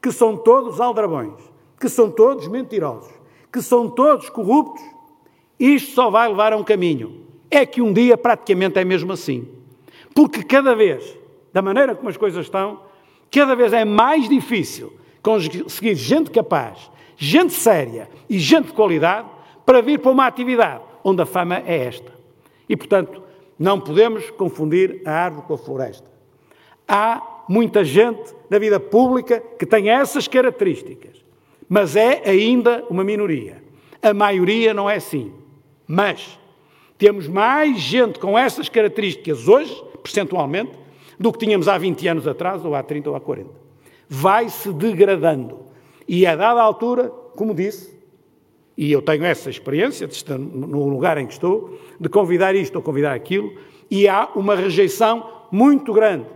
que 0.00 0.12
são 0.12 0.36
todos 0.36 0.80
aldrabões, 0.80 1.34
que 1.80 1.88
são 1.88 2.08
todos 2.08 2.46
mentirosos, 2.46 3.12
que 3.52 3.60
são 3.60 3.90
todos 3.90 4.30
corruptos, 4.30 4.84
isto 5.58 5.92
só 5.92 6.08
vai 6.08 6.28
levar 6.28 6.52
a 6.52 6.56
um 6.56 6.62
caminho. 6.62 7.26
É 7.50 7.66
que 7.66 7.82
um 7.82 7.92
dia 7.92 8.16
praticamente 8.16 8.78
é 8.78 8.84
mesmo 8.84 9.12
assim. 9.12 9.48
Porque 10.14 10.42
cada 10.44 10.74
vez, 10.74 11.16
da 11.52 11.62
maneira 11.62 11.96
como 11.96 12.08
as 12.08 12.16
coisas 12.16 12.46
estão, 12.46 12.80
cada 13.30 13.56
vez 13.56 13.72
é 13.72 13.84
mais 13.84 14.28
difícil 14.28 15.01
conseguir 15.22 15.94
gente 15.94 16.30
capaz, 16.30 16.90
gente 17.16 17.52
séria 17.52 18.08
e 18.28 18.38
gente 18.38 18.66
de 18.66 18.72
qualidade 18.72 19.28
para 19.64 19.80
vir 19.80 20.00
para 20.00 20.10
uma 20.10 20.26
atividade 20.26 20.82
onde 21.04 21.22
a 21.22 21.26
fama 21.26 21.62
é 21.64 21.84
esta. 21.86 22.12
E, 22.68 22.76
portanto, 22.76 23.22
não 23.58 23.78
podemos 23.78 24.28
confundir 24.30 25.02
a 25.04 25.12
árvore 25.12 25.46
com 25.46 25.54
a 25.54 25.58
floresta. 25.58 26.10
Há 26.86 27.44
muita 27.48 27.84
gente 27.84 28.34
na 28.50 28.58
vida 28.58 28.80
pública 28.80 29.40
que 29.58 29.64
tem 29.64 29.88
essas 29.88 30.26
características, 30.26 31.24
mas 31.68 31.94
é 31.96 32.22
ainda 32.28 32.84
uma 32.90 33.04
minoria. 33.04 33.62
A 34.02 34.12
maioria 34.12 34.74
não 34.74 34.90
é 34.90 34.96
assim. 34.96 35.32
Mas 35.86 36.38
temos 36.98 37.28
mais 37.28 37.78
gente 37.78 38.18
com 38.18 38.36
essas 38.38 38.68
características 38.68 39.46
hoje, 39.46 39.82
percentualmente, 40.02 40.72
do 41.18 41.32
que 41.32 41.38
tínhamos 41.38 41.68
há 41.68 41.78
20 41.78 42.08
anos 42.08 42.26
atrás, 42.26 42.64
ou 42.64 42.74
há 42.74 42.82
30 42.82 43.10
ou 43.10 43.16
há 43.16 43.20
40 43.20 43.61
vai-se 44.14 44.70
degradando. 44.74 45.60
E 46.06 46.26
a 46.26 46.36
dada 46.36 46.60
altura, 46.60 47.08
como 47.34 47.54
disse, 47.54 47.98
e 48.76 48.92
eu 48.92 49.00
tenho 49.00 49.24
essa 49.24 49.48
experiência 49.48 50.06
de 50.06 50.12
estar 50.12 50.36
no 50.36 50.86
lugar 50.86 51.16
em 51.16 51.26
que 51.26 51.32
estou, 51.32 51.78
de 51.98 52.10
convidar 52.10 52.54
isto 52.54 52.76
ou 52.76 52.82
convidar 52.82 53.14
aquilo, 53.14 53.50
e 53.90 54.06
há 54.06 54.28
uma 54.36 54.54
rejeição 54.54 55.26
muito 55.50 55.94
grande 55.94 56.26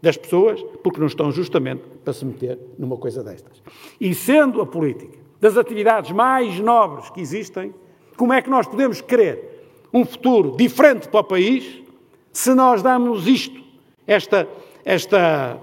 das 0.00 0.16
pessoas 0.16 0.62
porque 0.82 0.98
não 0.98 1.06
estão 1.06 1.30
justamente 1.30 1.82
para 2.02 2.14
se 2.14 2.24
meter 2.24 2.58
numa 2.78 2.96
coisa 2.96 3.22
destas. 3.22 3.62
E 4.00 4.14
sendo 4.14 4.62
a 4.62 4.66
política 4.66 5.18
das 5.38 5.58
atividades 5.58 6.12
mais 6.12 6.58
nobres 6.58 7.10
que 7.10 7.20
existem, 7.20 7.74
como 8.16 8.32
é 8.32 8.40
que 8.40 8.48
nós 8.48 8.66
podemos 8.66 9.02
querer 9.02 9.66
um 9.92 10.06
futuro 10.06 10.56
diferente 10.56 11.06
para 11.08 11.20
o 11.20 11.24
país 11.24 11.82
se 12.32 12.54
nós 12.54 12.82
damos 12.82 13.26
isto, 13.26 13.60
esta, 14.06 14.48
esta 14.84 15.60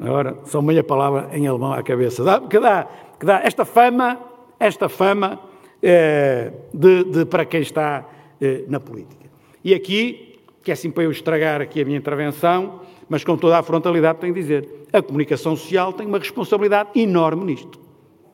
Agora, 0.00 0.36
só 0.46 0.60
meia 0.60 0.82
palavra 0.82 1.30
em 1.32 1.46
alemão 1.46 1.72
à 1.72 1.82
cabeça. 1.82 2.24
Dá, 2.24 2.40
que, 2.40 2.58
dá, 2.58 2.88
que 3.18 3.24
dá 3.24 3.40
esta 3.44 3.64
fama, 3.64 4.18
esta 4.58 4.88
fama 4.88 5.40
é, 5.82 6.52
de, 6.72 7.04
de, 7.04 7.24
para 7.24 7.44
quem 7.44 7.60
está 7.60 8.04
é, 8.40 8.64
na 8.68 8.80
política. 8.80 9.30
E 9.62 9.72
aqui, 9.72 10.40
que 10.62 10.70
é 10.70 10.74
assim 10.74 10.90
para 10.90 11.04
eu 11.04 11.10
estragar 11.10 11.60
aqui 11.60 11.80
a 11.80 11.84
minha 11.84 11.96
intervenção, 11.96 12.80
mas 13.08 13.22
com 13.22 13.36
toda 13.36 13.58
a 13.58 13.62
frontalidade 13.62 14.18
tenho 14.18 14.34
de 14.34 14.40
dizer, 14.40 14.86
a 14.92 15.00
comunicação 15.00 15.54
social 15.56 15.92
tem 15.92 16.06
uma 16.06 16.18
responsabilidade 16.18 16.90
enorme 16.98 17.44
nisto. 17.44 17.78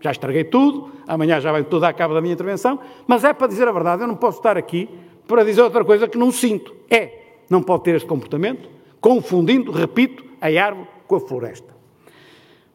já 0.00 0.11
estraguei 0.11 0.44
tudo, 0.44 0.90
amanhã 1.06 1.40
já 1.40 1.52
vai 1.52 1.64
tudo 1.64 1.84
a 1.84 1.92
cabo 1.92 2.14
da 2.14 2.20
minha 2.20 2.32
intervenção, 2.32 2.78
mas 3.06 3.22
é 3.22 3.32
para 3.32 3.48
dizer 3.48 3.68
a 3.68 3.72
verdade, 3.72 4.02
eu 4.02 4.08
não 4.08 4.16
posso 4.16 4.38
estar 4.38 4.56
aqui 4.56 4.88
para 5.26 5.44
dizer 5.44 5.62
outra 5.62 5.84
coisa 5.84 6.08
que 6.08 6.16
não 6.16 6.30
sinto. 6.30 6.74
É, 6.88 7.20
não 7.50 7.62
pode 7.62 7.84
ter 7.84 7.96
este 7.96 8.08
comportamento, 8.08 8.68
confundindo, 9.00 9.70
repito, 9.72 10.24
a 10.40 10.46
árvore 10.46 10.88
com 11.11 11.16
a 11.16 11.20
floresta. 11.20 11.74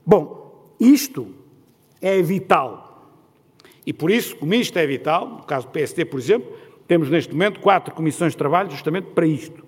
Bom, 0.05 0.67
isto 0.77 1.33
é 2.01 2.21
vital. 2.21 3.13
E 3.87 3.93
por 3.93 4.11
isso, 4.11 4.35
como 4.35 4.53
isto 4.53 4.77
é 4.77 4.85
vital, 4.85 5.25
no 5.29 5.43
caso 5.43 5.67
do 5.67 5.71
PSD, 5.71 6.03
por 6.03 6.19
exemplo, 6.19 6.51
temos 6.85 7.09
neste 7.09 7.31
momento 7.31 7.61
quatro 7.61 7.95
comissões 7.95 8.33
de 8.33 8.37
trabalho 8.37 8.69
justamente 8.69 9.05
para 9.11 9.25
isto. 9.25 9.63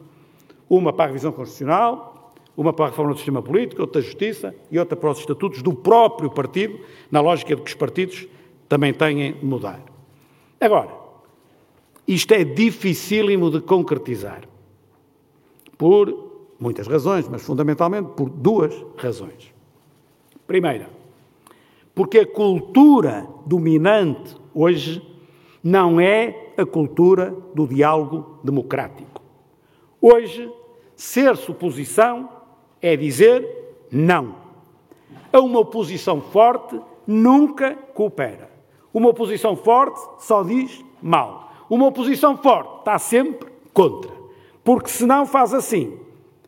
Uma 0.69 0.91
para 0.91 1.05
a 1.05 1.07
revisão 1.07 1.31
constitucional, 1.31 2.33
uma 2.57 2.73
para 2.73 2.87
a 2.87 2.89
reforma 2.89 3.13
do 3.13 3.17
sistema 3.17 3.41
político, 3.41 3.81
outra 3.81 4.01
justiça 4.01 4.53
e 4.69 4.77
outra 4.77 4.97
para 4.97 5.11
os 5.11 5.19
estatutos 5.19 5.61
do 5.61 5.73
próprio 5.73 6.29
partido, 6.29 6.77
na 7.09 7.21
lógica 7.21 7.55
de 7.55 7.61
que 7.61 7.69
os 7.69 7.75
partidos 7.75 8.27
também 8.67 8.93
têm 8.93 9.31
de 9.31 9.45
mudar. 9.45 9.81
Agora, 10.59 10.91
isto 12.05 12.33
é 12.33 12.43
dificílimo 12.43 13.49
de 13.49 13.61
concretizar. 13.61 14.41
Por 15.77 16.26
muitas 16.59 16.87
razões, 16.87 17.27
mas 17.27 17.43
fundamentalmente 17.43 18.11
por 18.15 18.29
duas 18.29 18.73
razões. 18.97 19.53
Primeira, 20.45 20.89
porque 21.93 22.19
a 22.19 22.27
cultura 22.27 23.27
dominante 23.45 24.35
hoje 24.53 25.01
não 25.63 25.99
é 25.99 26.53
a 26.57 26.65
cultura 26.65 27.35
do 27.53 27.67
diálogo 27.67 28.39
democrático. 28.43 29.21
Hoje, 30.01 30.51
ser-se 30.95 31.49
oposição 31.51 32.29
é 32.81 32.95
dizer 32.95 33.85
não. 33.91 34.35
A 35.31 35.39
uma 35.39 35.59
oposição 35.59 36.21
forte 36.21 36.79
nunca 37.05 37.75
coopera. 37.93 38.49
Uma 38.93 39.09
oposição 39.09 39.55
forte 39.55 39.99
só 40.19 40.43
diz 40.43 40.83
mal. 41.01 41.51
Uma 41.69 41.87
oposição 41.87 42.37
forte 42.37 42.79
está 42.79 42.97
sempre 42.97 43.51
contra. 43.73 44.11
Porque 44.63 44.89
se 44.89 45.05
não 45.05 45.25
faz 45.25 45.53
assim, 45.53 45.97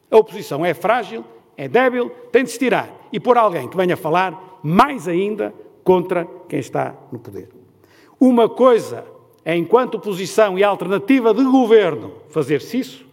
a 0.09 0.17
oposição 0.17 0.65
é 0.65 0.73
frágil, 0.73 1.23
é 1.55 1.67
débil, 1.67 2.09
tem 2.31 2.43
de 2.43 2.51
se 2.51 2.59
tirar 2.59 2.89
e 3.11 3.19
pôr 3.19 3.37
alguém 3.37 3.67
que 3.67 3.77
venha 3.77 3.97
falar 3.97 4.59
mais 4.63 5.07
ainda 5.07 5.53
contra 5.83 6.27
quem 6.47 6.59
está 6.59 6.95
no 7.11 7.19
poder. 7.19 7.49
Uma 8.19 8.49
coisa 8.49 9.05
é, 9.45 9.55
enquanto 9.55 9.95
oposição 9.95 10.57
e 10.57 10.63
alternativa 10.63 11.33
de 11.33 11.43
governo, 11.43 12.13
fazer-se 12.29 12.79
isso. 12.79 13.05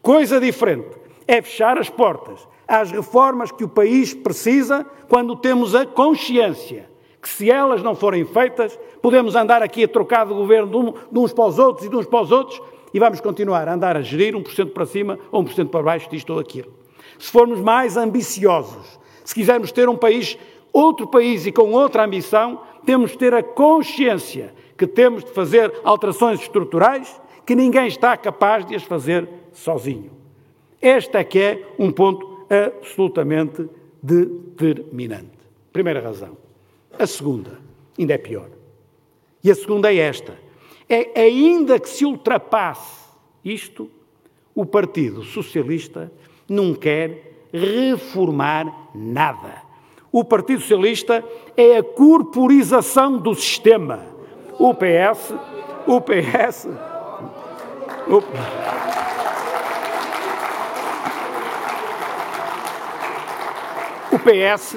Coisa 0.00 0.40
diferente 0.40 0.96
é 1.26 1.40
fechar 1.40 1.78
as 1.78 1.88
portas 1.88 2.46
às 2.66 2.90
reformas 2.90 3.50
que 3.50 3.64
o 3.64 3.68
país 3.68 4.14
precisa 4.14 4.84
quando 5.08 5.36
temos 5.36 5.74
a 5.74 5.86
consciência 5.86 6.90
que, 7.22 7.28
se 7.28 7.48
elas 7.48 7.82
não 7.84 7.94
forem 7.94 8.24
feitas, 8.24 8.76
podemos 9.00 9.36
andar 9.36 9.62
aqui 9.62 9.84
a 9.84 9.88
trocar 9.88 10.26
de 10.26 10.34
governo 10.34 10.94
de 11.10 11.18
uns 11.18 11.32
para 11.32 11.46
os 11.46 11.58
outros 11.58 11.86
e 11.86 11.88
de 11.88 11.94
uns 11.96 12.06
para 12.06 12.20
os 12.20 12.32
outros 12.32 12.60
e 12.92 12.98
vamos 12.98 13.20
continuar 13.20 13.68
a 13.68 13.74
andar 13.74 13.96
a 13.96 14.02
gerir 14.02 14.34
1% 14.34 14.72
para 14.72 14.86
cima 14.86 15.18
ou 15.30 15.42
1% 15.44 15.68
para 15.68 15.82
baixo 15.82 16.10
disto 16.10 16.32
ou 16.32 16.38
aquilo. 16.38 16.72
Se 17.18 17.30
formos 17.30 17.60
mais 17.60 17.96
ambiciosos, 17.96 18.98
se 19.24 19.34
quisermos 19.34 19.72
ter 19.72 19.88
um 19.88 19.96
país, 19.96 20.38
outro 20.72 21.06
país 21.06 21.46
e 21.46 21.52
com 21.52 21.72
outra 21.72 22.04
ambição, 22.04 22.60
temos 22.84 23.12
de 23.12 23.18
ter 23.18 23.34
a 23.34 23.42
consciência 23.42 24.52
que 24.76 24.86
temos 24.86 25.24
de 25.24 25.30
fazer 25.30 25.72
alterações 25.84 26.40
estruturais 26.40 27.20
que 27.46 27.54
ninguém 27.54 27.86
está 27.86 28.16
capaz 28.16 28.66
de 28.66 28.74
as 28.74 28.82
fazer 28.82 29.28
sozinho. 29.52 30.10
Este 30.80 31.16
é 31.16 31.24
que 31.24 31.38
é 31.38 31.68
um 31.78 31.90
ponto 31.92 32.46
absolutamente 32.50 33.68
determinante. 34.02 35.30
Primeira 35.72 36.00
razão. 36.00 36.36
A 36.98 37.06
segunda, 37.06 37.58
ainda 37.98 38.14
é 38.14 38.18
pior. 38.18 38.48
E 39.42 39.50
a 39.50 39.54
segunda 39.54 39.92
é 39.92 39.96
esta 39.96 40.36
é 40.94 41.22
ainda 41.22 41.80
que 41.80 41.88
se 41.88 42.04
ultrapasse 42.04 43.08
isto, 43.42 43.90
o 44.54 44.66
Partido 44.66 45.22
Socialista 45.22 46.12
não 46.46 46.74
quer 46.74 47.46
reformar 47.50 48.90
nada. 48.94 49.62
O 50.12 50.22
Partido 50.22 50.60
Socialista 50.60 51.24
é 51.56 51.78
a 51.78 51.82
corporização 51.82 53.16
do 53.16 53.34
sistema. 53.34 54.04
O 54.58 54.74
PS, 54.74 55.32
o 55.86 55.98
PS, 56.02 56.68
o... 58.06 58.18
o 64.14 64.18
PS 64.18 64.76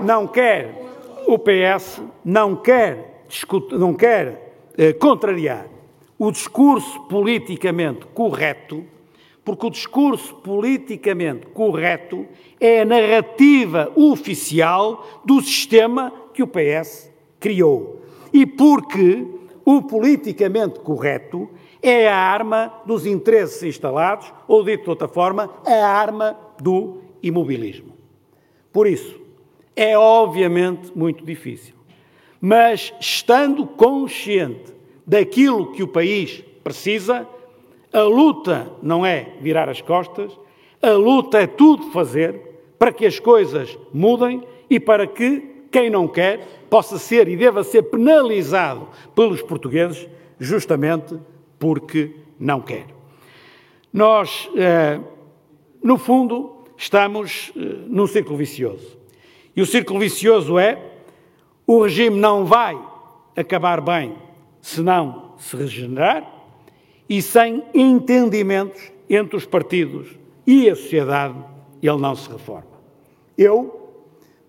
não 0.00 0.26
quer, 0.26 0.84
o 1.28 1.38
PS 1.38 2.02
não 2.24 2.56
quer, 2.56 3.24
não 3.70 3.94
quer 3.94 4.45
contrariar 4.98 5.68
o 6.18 6.30
discurso 6.30 7.00
politicamente 7.02 8.06
correto, 8.06 8.84
porque 9.44 9.66
o 9.66 9.70
discurso 9.70 10.34
politicamente 10.36 11.46
correto 11.48 12.26
é 12.58 12.80
a 12.80 12.84
narrativa 12.84 13.92
oficial 13.94 15.06
do 15.24 15.40
sistema 15.40 16.12
que 16.32 16.42
o 16.42 16.46
PS 16.46 17.10
criou. 17.38 18.02
E 18.32 18.44
porque 18.44 19.26
o 19.64 19.82
politicamente 19.82 20.80
correto 20.80 21.48
é 21.82 22.08
a 22.08 22.16
arma 22.16 22.72
dos 22.84 23.06
interesses 23.06 23.62
instalados, 23.62 24.32
ou 24.48 24.64
dito 24.64 24.84
de 24.84 24.90
outra 24.90 25.06
forma, 25.06 25.50
a 25.64 25.86
arma 25.86 26.36
do 26.60 27.02
imobilismo. 27.22 27.92
Por 28.72 28.86
isso, 28.86 29.20
é 29.74 29.96
obviamente 29.96 30.90
muito 30.96 31.24
difícil 31.24 31.75
mas 32.40 32.92
estando 33.00 33.66
consciente 33.66 34.74
daquilo 35.06 35.72
que 35.72 35.82
o 35.82 35.88
país 35.88 36.42
precisa, 36.62 37.26
a 37.92 38.02
luta 38.02 38.70
não 38.82 39.06
é 39.06 39.34
virar 39.40 39.68
as 39.68 39.80
costas, 39.80 40.38
a 40.82 40.92
luta 40.92 41.38
é 41.38 41.46
tudo 41.46 41.90
fazer 41.90 42.40
para 42.78 42.92
que 42.92 43.06
as 43.06 43.18
coisas 43.18 43.78
mudem 43.92 44.42
e 44.68 44.78
para 44.78 45.06
que 45.06 45.56
quem 45.70 45.88
não 45.88 46.06
quer 46.08 46.46
possa 46.68 46.98
ser 46.98 47.28
e 47.28 47.36
deva 47.36 47.64
ser 47.64 47.82
penalizado 47.82 48.88
pelos 49.14 49.42
portugueses 49.42 50.08
justamente 50.38 51.18
porque 51.58 52.16
não 52.38 52.60
quer. 52.60 52.86
Nós, 53.92 54.50
eh, 54.56 55.00
no 55.82 55.96
fundo, 55.96 56.64
estamos 56.76 57.52
eh, 57.56 57.60
num 57.86 58.06
círculo 58.06 58.36
vicioso. 58.36 58.98
E 59.54 59.62
o 59.62 59.66
círculo 59.66 59.98
vicioso 59.98 60.58
é 60.58 60.78
o 61.66 61.82
regime 61.82 62.18
não 62.18 62.44
vai 62.44 62.78
acabar 63.34 63.80
bem 63.80 64.16
se 64.60 64.80
não 64.80 65.34
se 65.38 65.56
regenerar 65.56 66.32
e 67.08 67.20
sem 67.20 67.62
entendimentos 67.74 68.92
entre 69.08 69.36
os 69.36 69.46
partidos 69.46 70.08
e 70.46 70.68
a 70.68 70.76
sociedade, 70.76 71.36
ele 71.82 71.98
não 71.98 72.14
se 72.14 72.28
reforma. 72.30 72.76
Eu, 73.36 73.90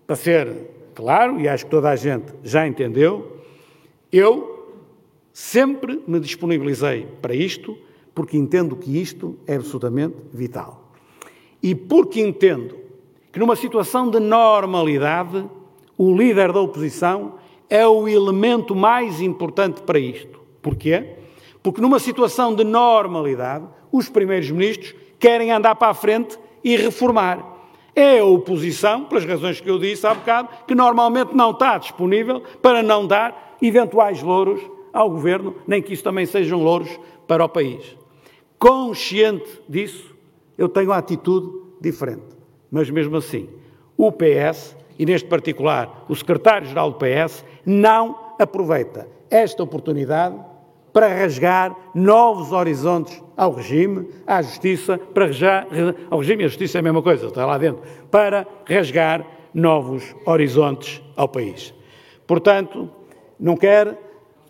para 0.06 0.16
ser 0.16 0.70
claro, 0.94 1.40
e 1.40 1.48
acho 1.48 1.64
que 1.64 1.70
toda 1.70 1.90
a 1.90 1.96
gente 1.96 2.32
já 2.42 2.66
entendeu, 2.66 3.38
eu 4.10 4.58
sempre 5.32 6.02
me 6.06 6.18
disponibilizei 6.18 7.06
para 7.20 7.34
isto, 7.34 7.76
porque 8.14 8.36
entendo 8.36 8.74
que 8.74 9.00
isto 9.00 9.38
é 9.46 9.56
absolutamente 9.56 10.16
vital. 10.32 10.92
E 11.62 11.74
porque 11.74 12.20
entendo 12.20 12.76
que 13.30 13.38
numa 13.38 13.54
situação 13.54 14.10
de 14.10 14.18
normalidade 14.18 15.48
o 15.98 16.16
líder 16.16 16.52
da 16.52 16.60
oposição 16.60 17.34
é 17.68 17.86
o 17.86 18.08
elemento 18.08 18.74
mais 18.74 19.20
importante 19.20 19.82
para 19.82 19.98
isto. 19.98 20.40
Porquê? 20.62 21.16
Porque 21.60 21.80
numa 21.80 21.98
situação 21.98 22.54
de 22.54 22.62
normalidade, 22.62 23.66
os 23.90 24.08
primeiros 24.08 24.48
ministros 24.50 24.94
querem 25.18 25.50
andar 25.50 25.74
para 25.74 25.88
a 25.88 25.94
frente 25.94 26.38
e 26.62 26.76
reformar. 26.76 27.56
É 27.94 28.20
a 28.20 28.24
oposição, 28.24 29.04
pelas 29.04 29.24
razões 29.24 29.60
que 29.60 29.68
eu 29.68 29.78
disse 29.78 30.06
há 30.06 30.14
bocado, 30.14 30.48
que 30.68 30.74
normalmente 30.74 31.34
não 31.34 31.50
está 31.50 31.76
disponível 31.76 32.42
para 32.62 32.80
não 32.80 33.04
dar 33.04 33.56
eventuais 33.60 34.22
louros 34.22 34.60
ao 34.92 35.10
governo, 35.10 35.56
nem 35.66 35.82
que 35.82 35.92
isso 35.92 36.04
também 36.04 36.24
sejam 36.24 36.62
louros 36.62 36.88
para 37.26 37.44
o 37.44 37.48
país. 37.48 37.96
Consciente 38.56 39.60
disso, 39.68 40.16
eu 40.56 40.68
tenho 40.68 40.90
uma 40.90 40.96
atitude 40.96 41.50
diferente. 41.80 42.36
Mas 42.70 42.88
mesmo 42.88 43.16
assim, 43.16 43.48
o 43.96 44.12
PS 44.12 44.77
e 44.98 45.06
neste 45.06 45.28
particular 45.28 46.04
o 46.08 46.14
secretário-geral 46.14 46.90
do 46.90 46.98
PS, 46.98 47.44
não 47.64 48.34
aproveita 48.38 49.08
esta 49.30 49.62
oportunidade 49.62 50.36
para 50.92 51.08
rasgar 51.08 51.76
novos 51.94 52.50
horizontes 52.52 53.22
ao 53.36 53.52
regime, 53.52 54.08
à 54.26 54.42
justiça, 54.42 54.98
para 54.98 55.26
rasgar, 55.26 55.66
ao 56.10 56.18
regime 56.18 56.42
e 56.42 56.46
à 56.46 56.48
justiça 56.48 56.78
é 56.78 56.80
a 56.80 56.82
mesma 56.82 57.02
coisa, 57.02 57.26
está 57.26 57.46
lá 57.46 57.56
dentro, 57.56 57.82
para 58.10 58.46
rasgar 58.68 59.24
novos 59.54 60.14
horizontes 60.26 61.02
ao 61.16 61.28
país. 61.28 61.72
Portanto, 62.26 62.90
não 63.38 63.56
quer, 63.56 63.96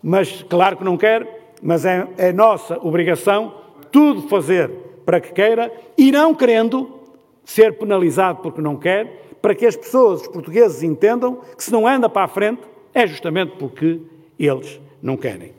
mas 0.01 0.43
claro 0.43 0.77
que 0.77 0.83
não 0.83 0.97
quer, 0.97 1.53
mas 1.61 1.85
é, 1.85 2.07
é 2.17 2.31
nossa 2.31 2.79
obrigação 2.81 3.53
tudo 3.91 4.23
fazer 4.23 4.69
para 5.05 5.19
que 5.19 5.33
queira 5.33 5.71
e 5.97 6.11
não 6.11 6.33
querendo 6.33 6.99
ser 7.43 7.77
penalizado 7.77 8.39
porque 8.41 8.61
não 8.61 8.75
quer, 8.75 9.28
para 9.41 9.55
que 9.55 9.65
as 9.65 9.75
pessoas, 9.75 10.21
os 10.21 10.27
portugueses, 10.27 10.83
entendam 10.83 11.41
que 11.55 11.63
se 11.63 11.71
não 11.71 11.87
anda 11.87 12.09
para 12.09 12.23
a 12.23 12.27
frente 12.27 12.61
é 12.93 13.05
justamente 13.07 13.53
porque 13.57 14.01
eles 14.37 14.79
não 15.01 15.15
querem. 15.15 15.49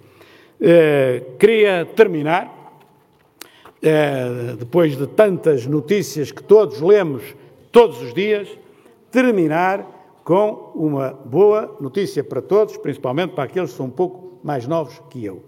Uh, 0.60 1.36
queria 1.38 1.86
terminar, 1.96 2.74
uh, 3.82 4.56
depois 4.56 4.96
de 4.96 5.06
tantas 5.06 5.66
notícias 5.66 6.30
que 6.30 6.42
todos 6.42 6.80
lemos 6.80 7.22
todos 7.72 8.02
os 8.02 8.12
dias, 8.12 8.48
terminar 9.10 9.86
com 10.24 10.72
uma 10.74 11.10
boa 11.12 11.76
notícia 11.80 12.22
para 12.22 12.42
todos, 12.42 12.76
principalmente 12.76 13.32
para 13.32 13.44
aqueles 13.44 13.70
que 13.70 13.76
são 13.76 13.86
um 13.86 13.90
pouco 13.90 14.38
mais 14.44 14.66
novos 14.66 15.00
que 15.10 15.24
eu. 15.24 15.42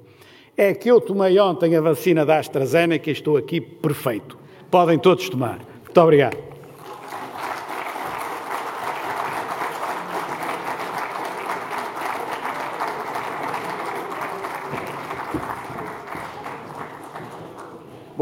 É 0.57 0.75
que 0.75 0.91
eu 0.91 1.01
tomei 1.01 1.39
ontem 1.39 1.77
a 1.77 1.81
vacina 1.81 2.25
da 2.25 2.39
AstraZeneca 2.39 3.11
e 3.11 3.13
estou 3.13 3.37
aqui 3.37 3.61
perfeito. 3.61 4.39
Podem 4.71 4.99
todos 4.99 5.29
tomar. 5.29 5.61
Muito 5.85 6.01
obrigado. 6.01 6.52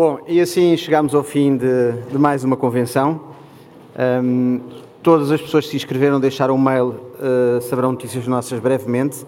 Bom, 0.03 0.19
e 0.27 0.41
assim 0.41 0.79
chegamos 0.79 1.15
ao 1.15 1.23
fim 1.23 1.59
de, 1.59 1.93
de 2.11 2.17
mais 2.17 2.43
uma 2.43 2.57
convenção. 2.57 3.21
Um, 4.25 4.59
todas 5.03 5.31
as 5.31 5.43
pessoas 5.43 5.67
que 5.67 5.73
se 5.73 5.77
inscreveram 5.77 6.19
deixaram 6.19 6.55
um 6.55 6.59
mail, 6.59 6.87
uh, 6.89 7.61
saberão 7.61 7.93
notícias 7.93 8.27
nossas 8.27 8.59
brevemente. 8.61 9.27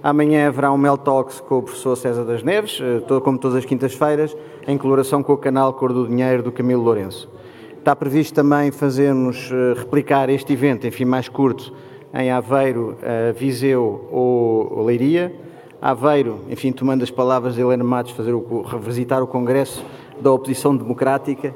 Amanhã 0.00 0.46
haverá 0.46 0.70
um 0.70 0.78
Mel 0.78 0.96
Talks 0.96 1.40
com 1.40 1.58
o 1.58 1.62
professor 1.64 1.96
César 1.96 2.22
das 2.22 2.44
Neves, 2.44 2.78
uh, 2.78 3.20
como 3.22 3.36
todas 3.38 3.56
as 3.56 3.64
quintas-feiras, 3.64 4.36
em 4.68 4.78
colaboração 4.78 5.20
com 5.20 5.32
o 5.32 5.36
canal 5.36 5.72
Cor 5.72 5.92
do 5.92 6.06
Dinheiro 6.06 6.44
do 6.44 6.52
Camilo 6.52 6.84
Lourenço. 6.84 7.28
Está 7.76 7.96
previsto 7.96 8.34
também 8.34 8.70
fazermos 8.70 9.50
uh, 9.50 9.76
replicar 9.76 10.30
este 10.30 10.52
evento, 10.52 10.86
enfim, 10.86 11.04
mais 11.04 11.28
curto, 11.28 11.72
em 12.14 12.30
Aveiro, 12.30 12.96
Viseu 13.34 14.08
ou 14.12 14.84
Leiria. 14.84 15.34
Aveiro, 15.82 16.38
enfim, 16.48 16.70
tomando 16.70 17.02
as 17.02 17.10
palavras 17.10 17.56
de 17.56 17.60
Helena 17.60 17.82
Matos, 17.82 18.12
fazer 18.12 18.32
o, 18.32 18.62
revisitar 18.62 19.20
o 19.20 19.26
Congresso 19.26 19.84
da 20.20 20.32
Oposição 20.32 20.76
Democrática 20.76 21.54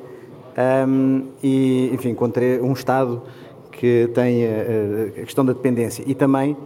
um, 0.89 1.27
e, 1.43 1.91
enfim, 1.93 2.15
contra 2.15 2.43
um 2.63 2.73
Estado 2.73 3.23
que 3.71 4.11
tem 4.13 4.45
a, 4.45 5.21
a 5.21 5.25
questão 5.25 5.45
da 5.45 5.53
dependência 5.53 6.03
e 6.07 6.15
também 6.15 6.53
uh, 6.53 6.57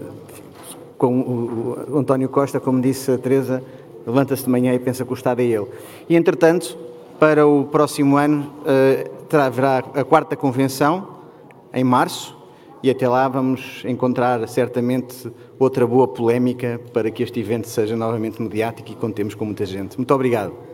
uh, 0.00 0.12
com 0.96 1.20
o, 1.20 1.94
o, 1.94 1.98
António 1.98 2.28
Costa, 2.28 2.58
como 2.58 2.80
disse 2.80 3.10
a 3.10 3.18
Teresa, 3.18 3.62
levanta-se 4.06 4.44
de 4.44 4.50
manhã 4.50 4.72
e 4.72 4.78
pensa 4.78 5.04
que 5.04 5.12
o 5.12 5.14
Estado 5.14 5.40
é 5.40 5.44
ele. 5.44 5.66
E, 6.08 6.16
entretanto, 6.16 6.78
para 7.18 7.46
o 7.46 7.64
próximo 7.64 8.16
ano 8.16 8.50
uh, 8.62 9.36
haverá 9.36 9.78
a 9.78 10.04
quarta 10.04 10.36
convenção, 10.36 11.16
em 11.74 11.84
março, 11.84 12.35
e 12.82 12.90
até 12.90 13.08
lá 13.08 13.28
vamos 13.28 13.82
encontrar 13.84 14.46
certamente 14.48 15.30
outra 15.58 15.86
boa 15.86 16.08
polémica 16.08 16.80
para 16.92 17.10
que 17.10 17.22
este 17.22 17.40
evento 17.40 17.68
seja 17.68 17.96
novamente 17.96 18.40
mediático 18.40 18.90
e 18.90 18.94
contemos 18.94 19.34
com 19.34 19.44
muita 19.44 19.64
gente. 19.64 19.96
Muito 19.96 20.14
obrigado. 20.14 20.65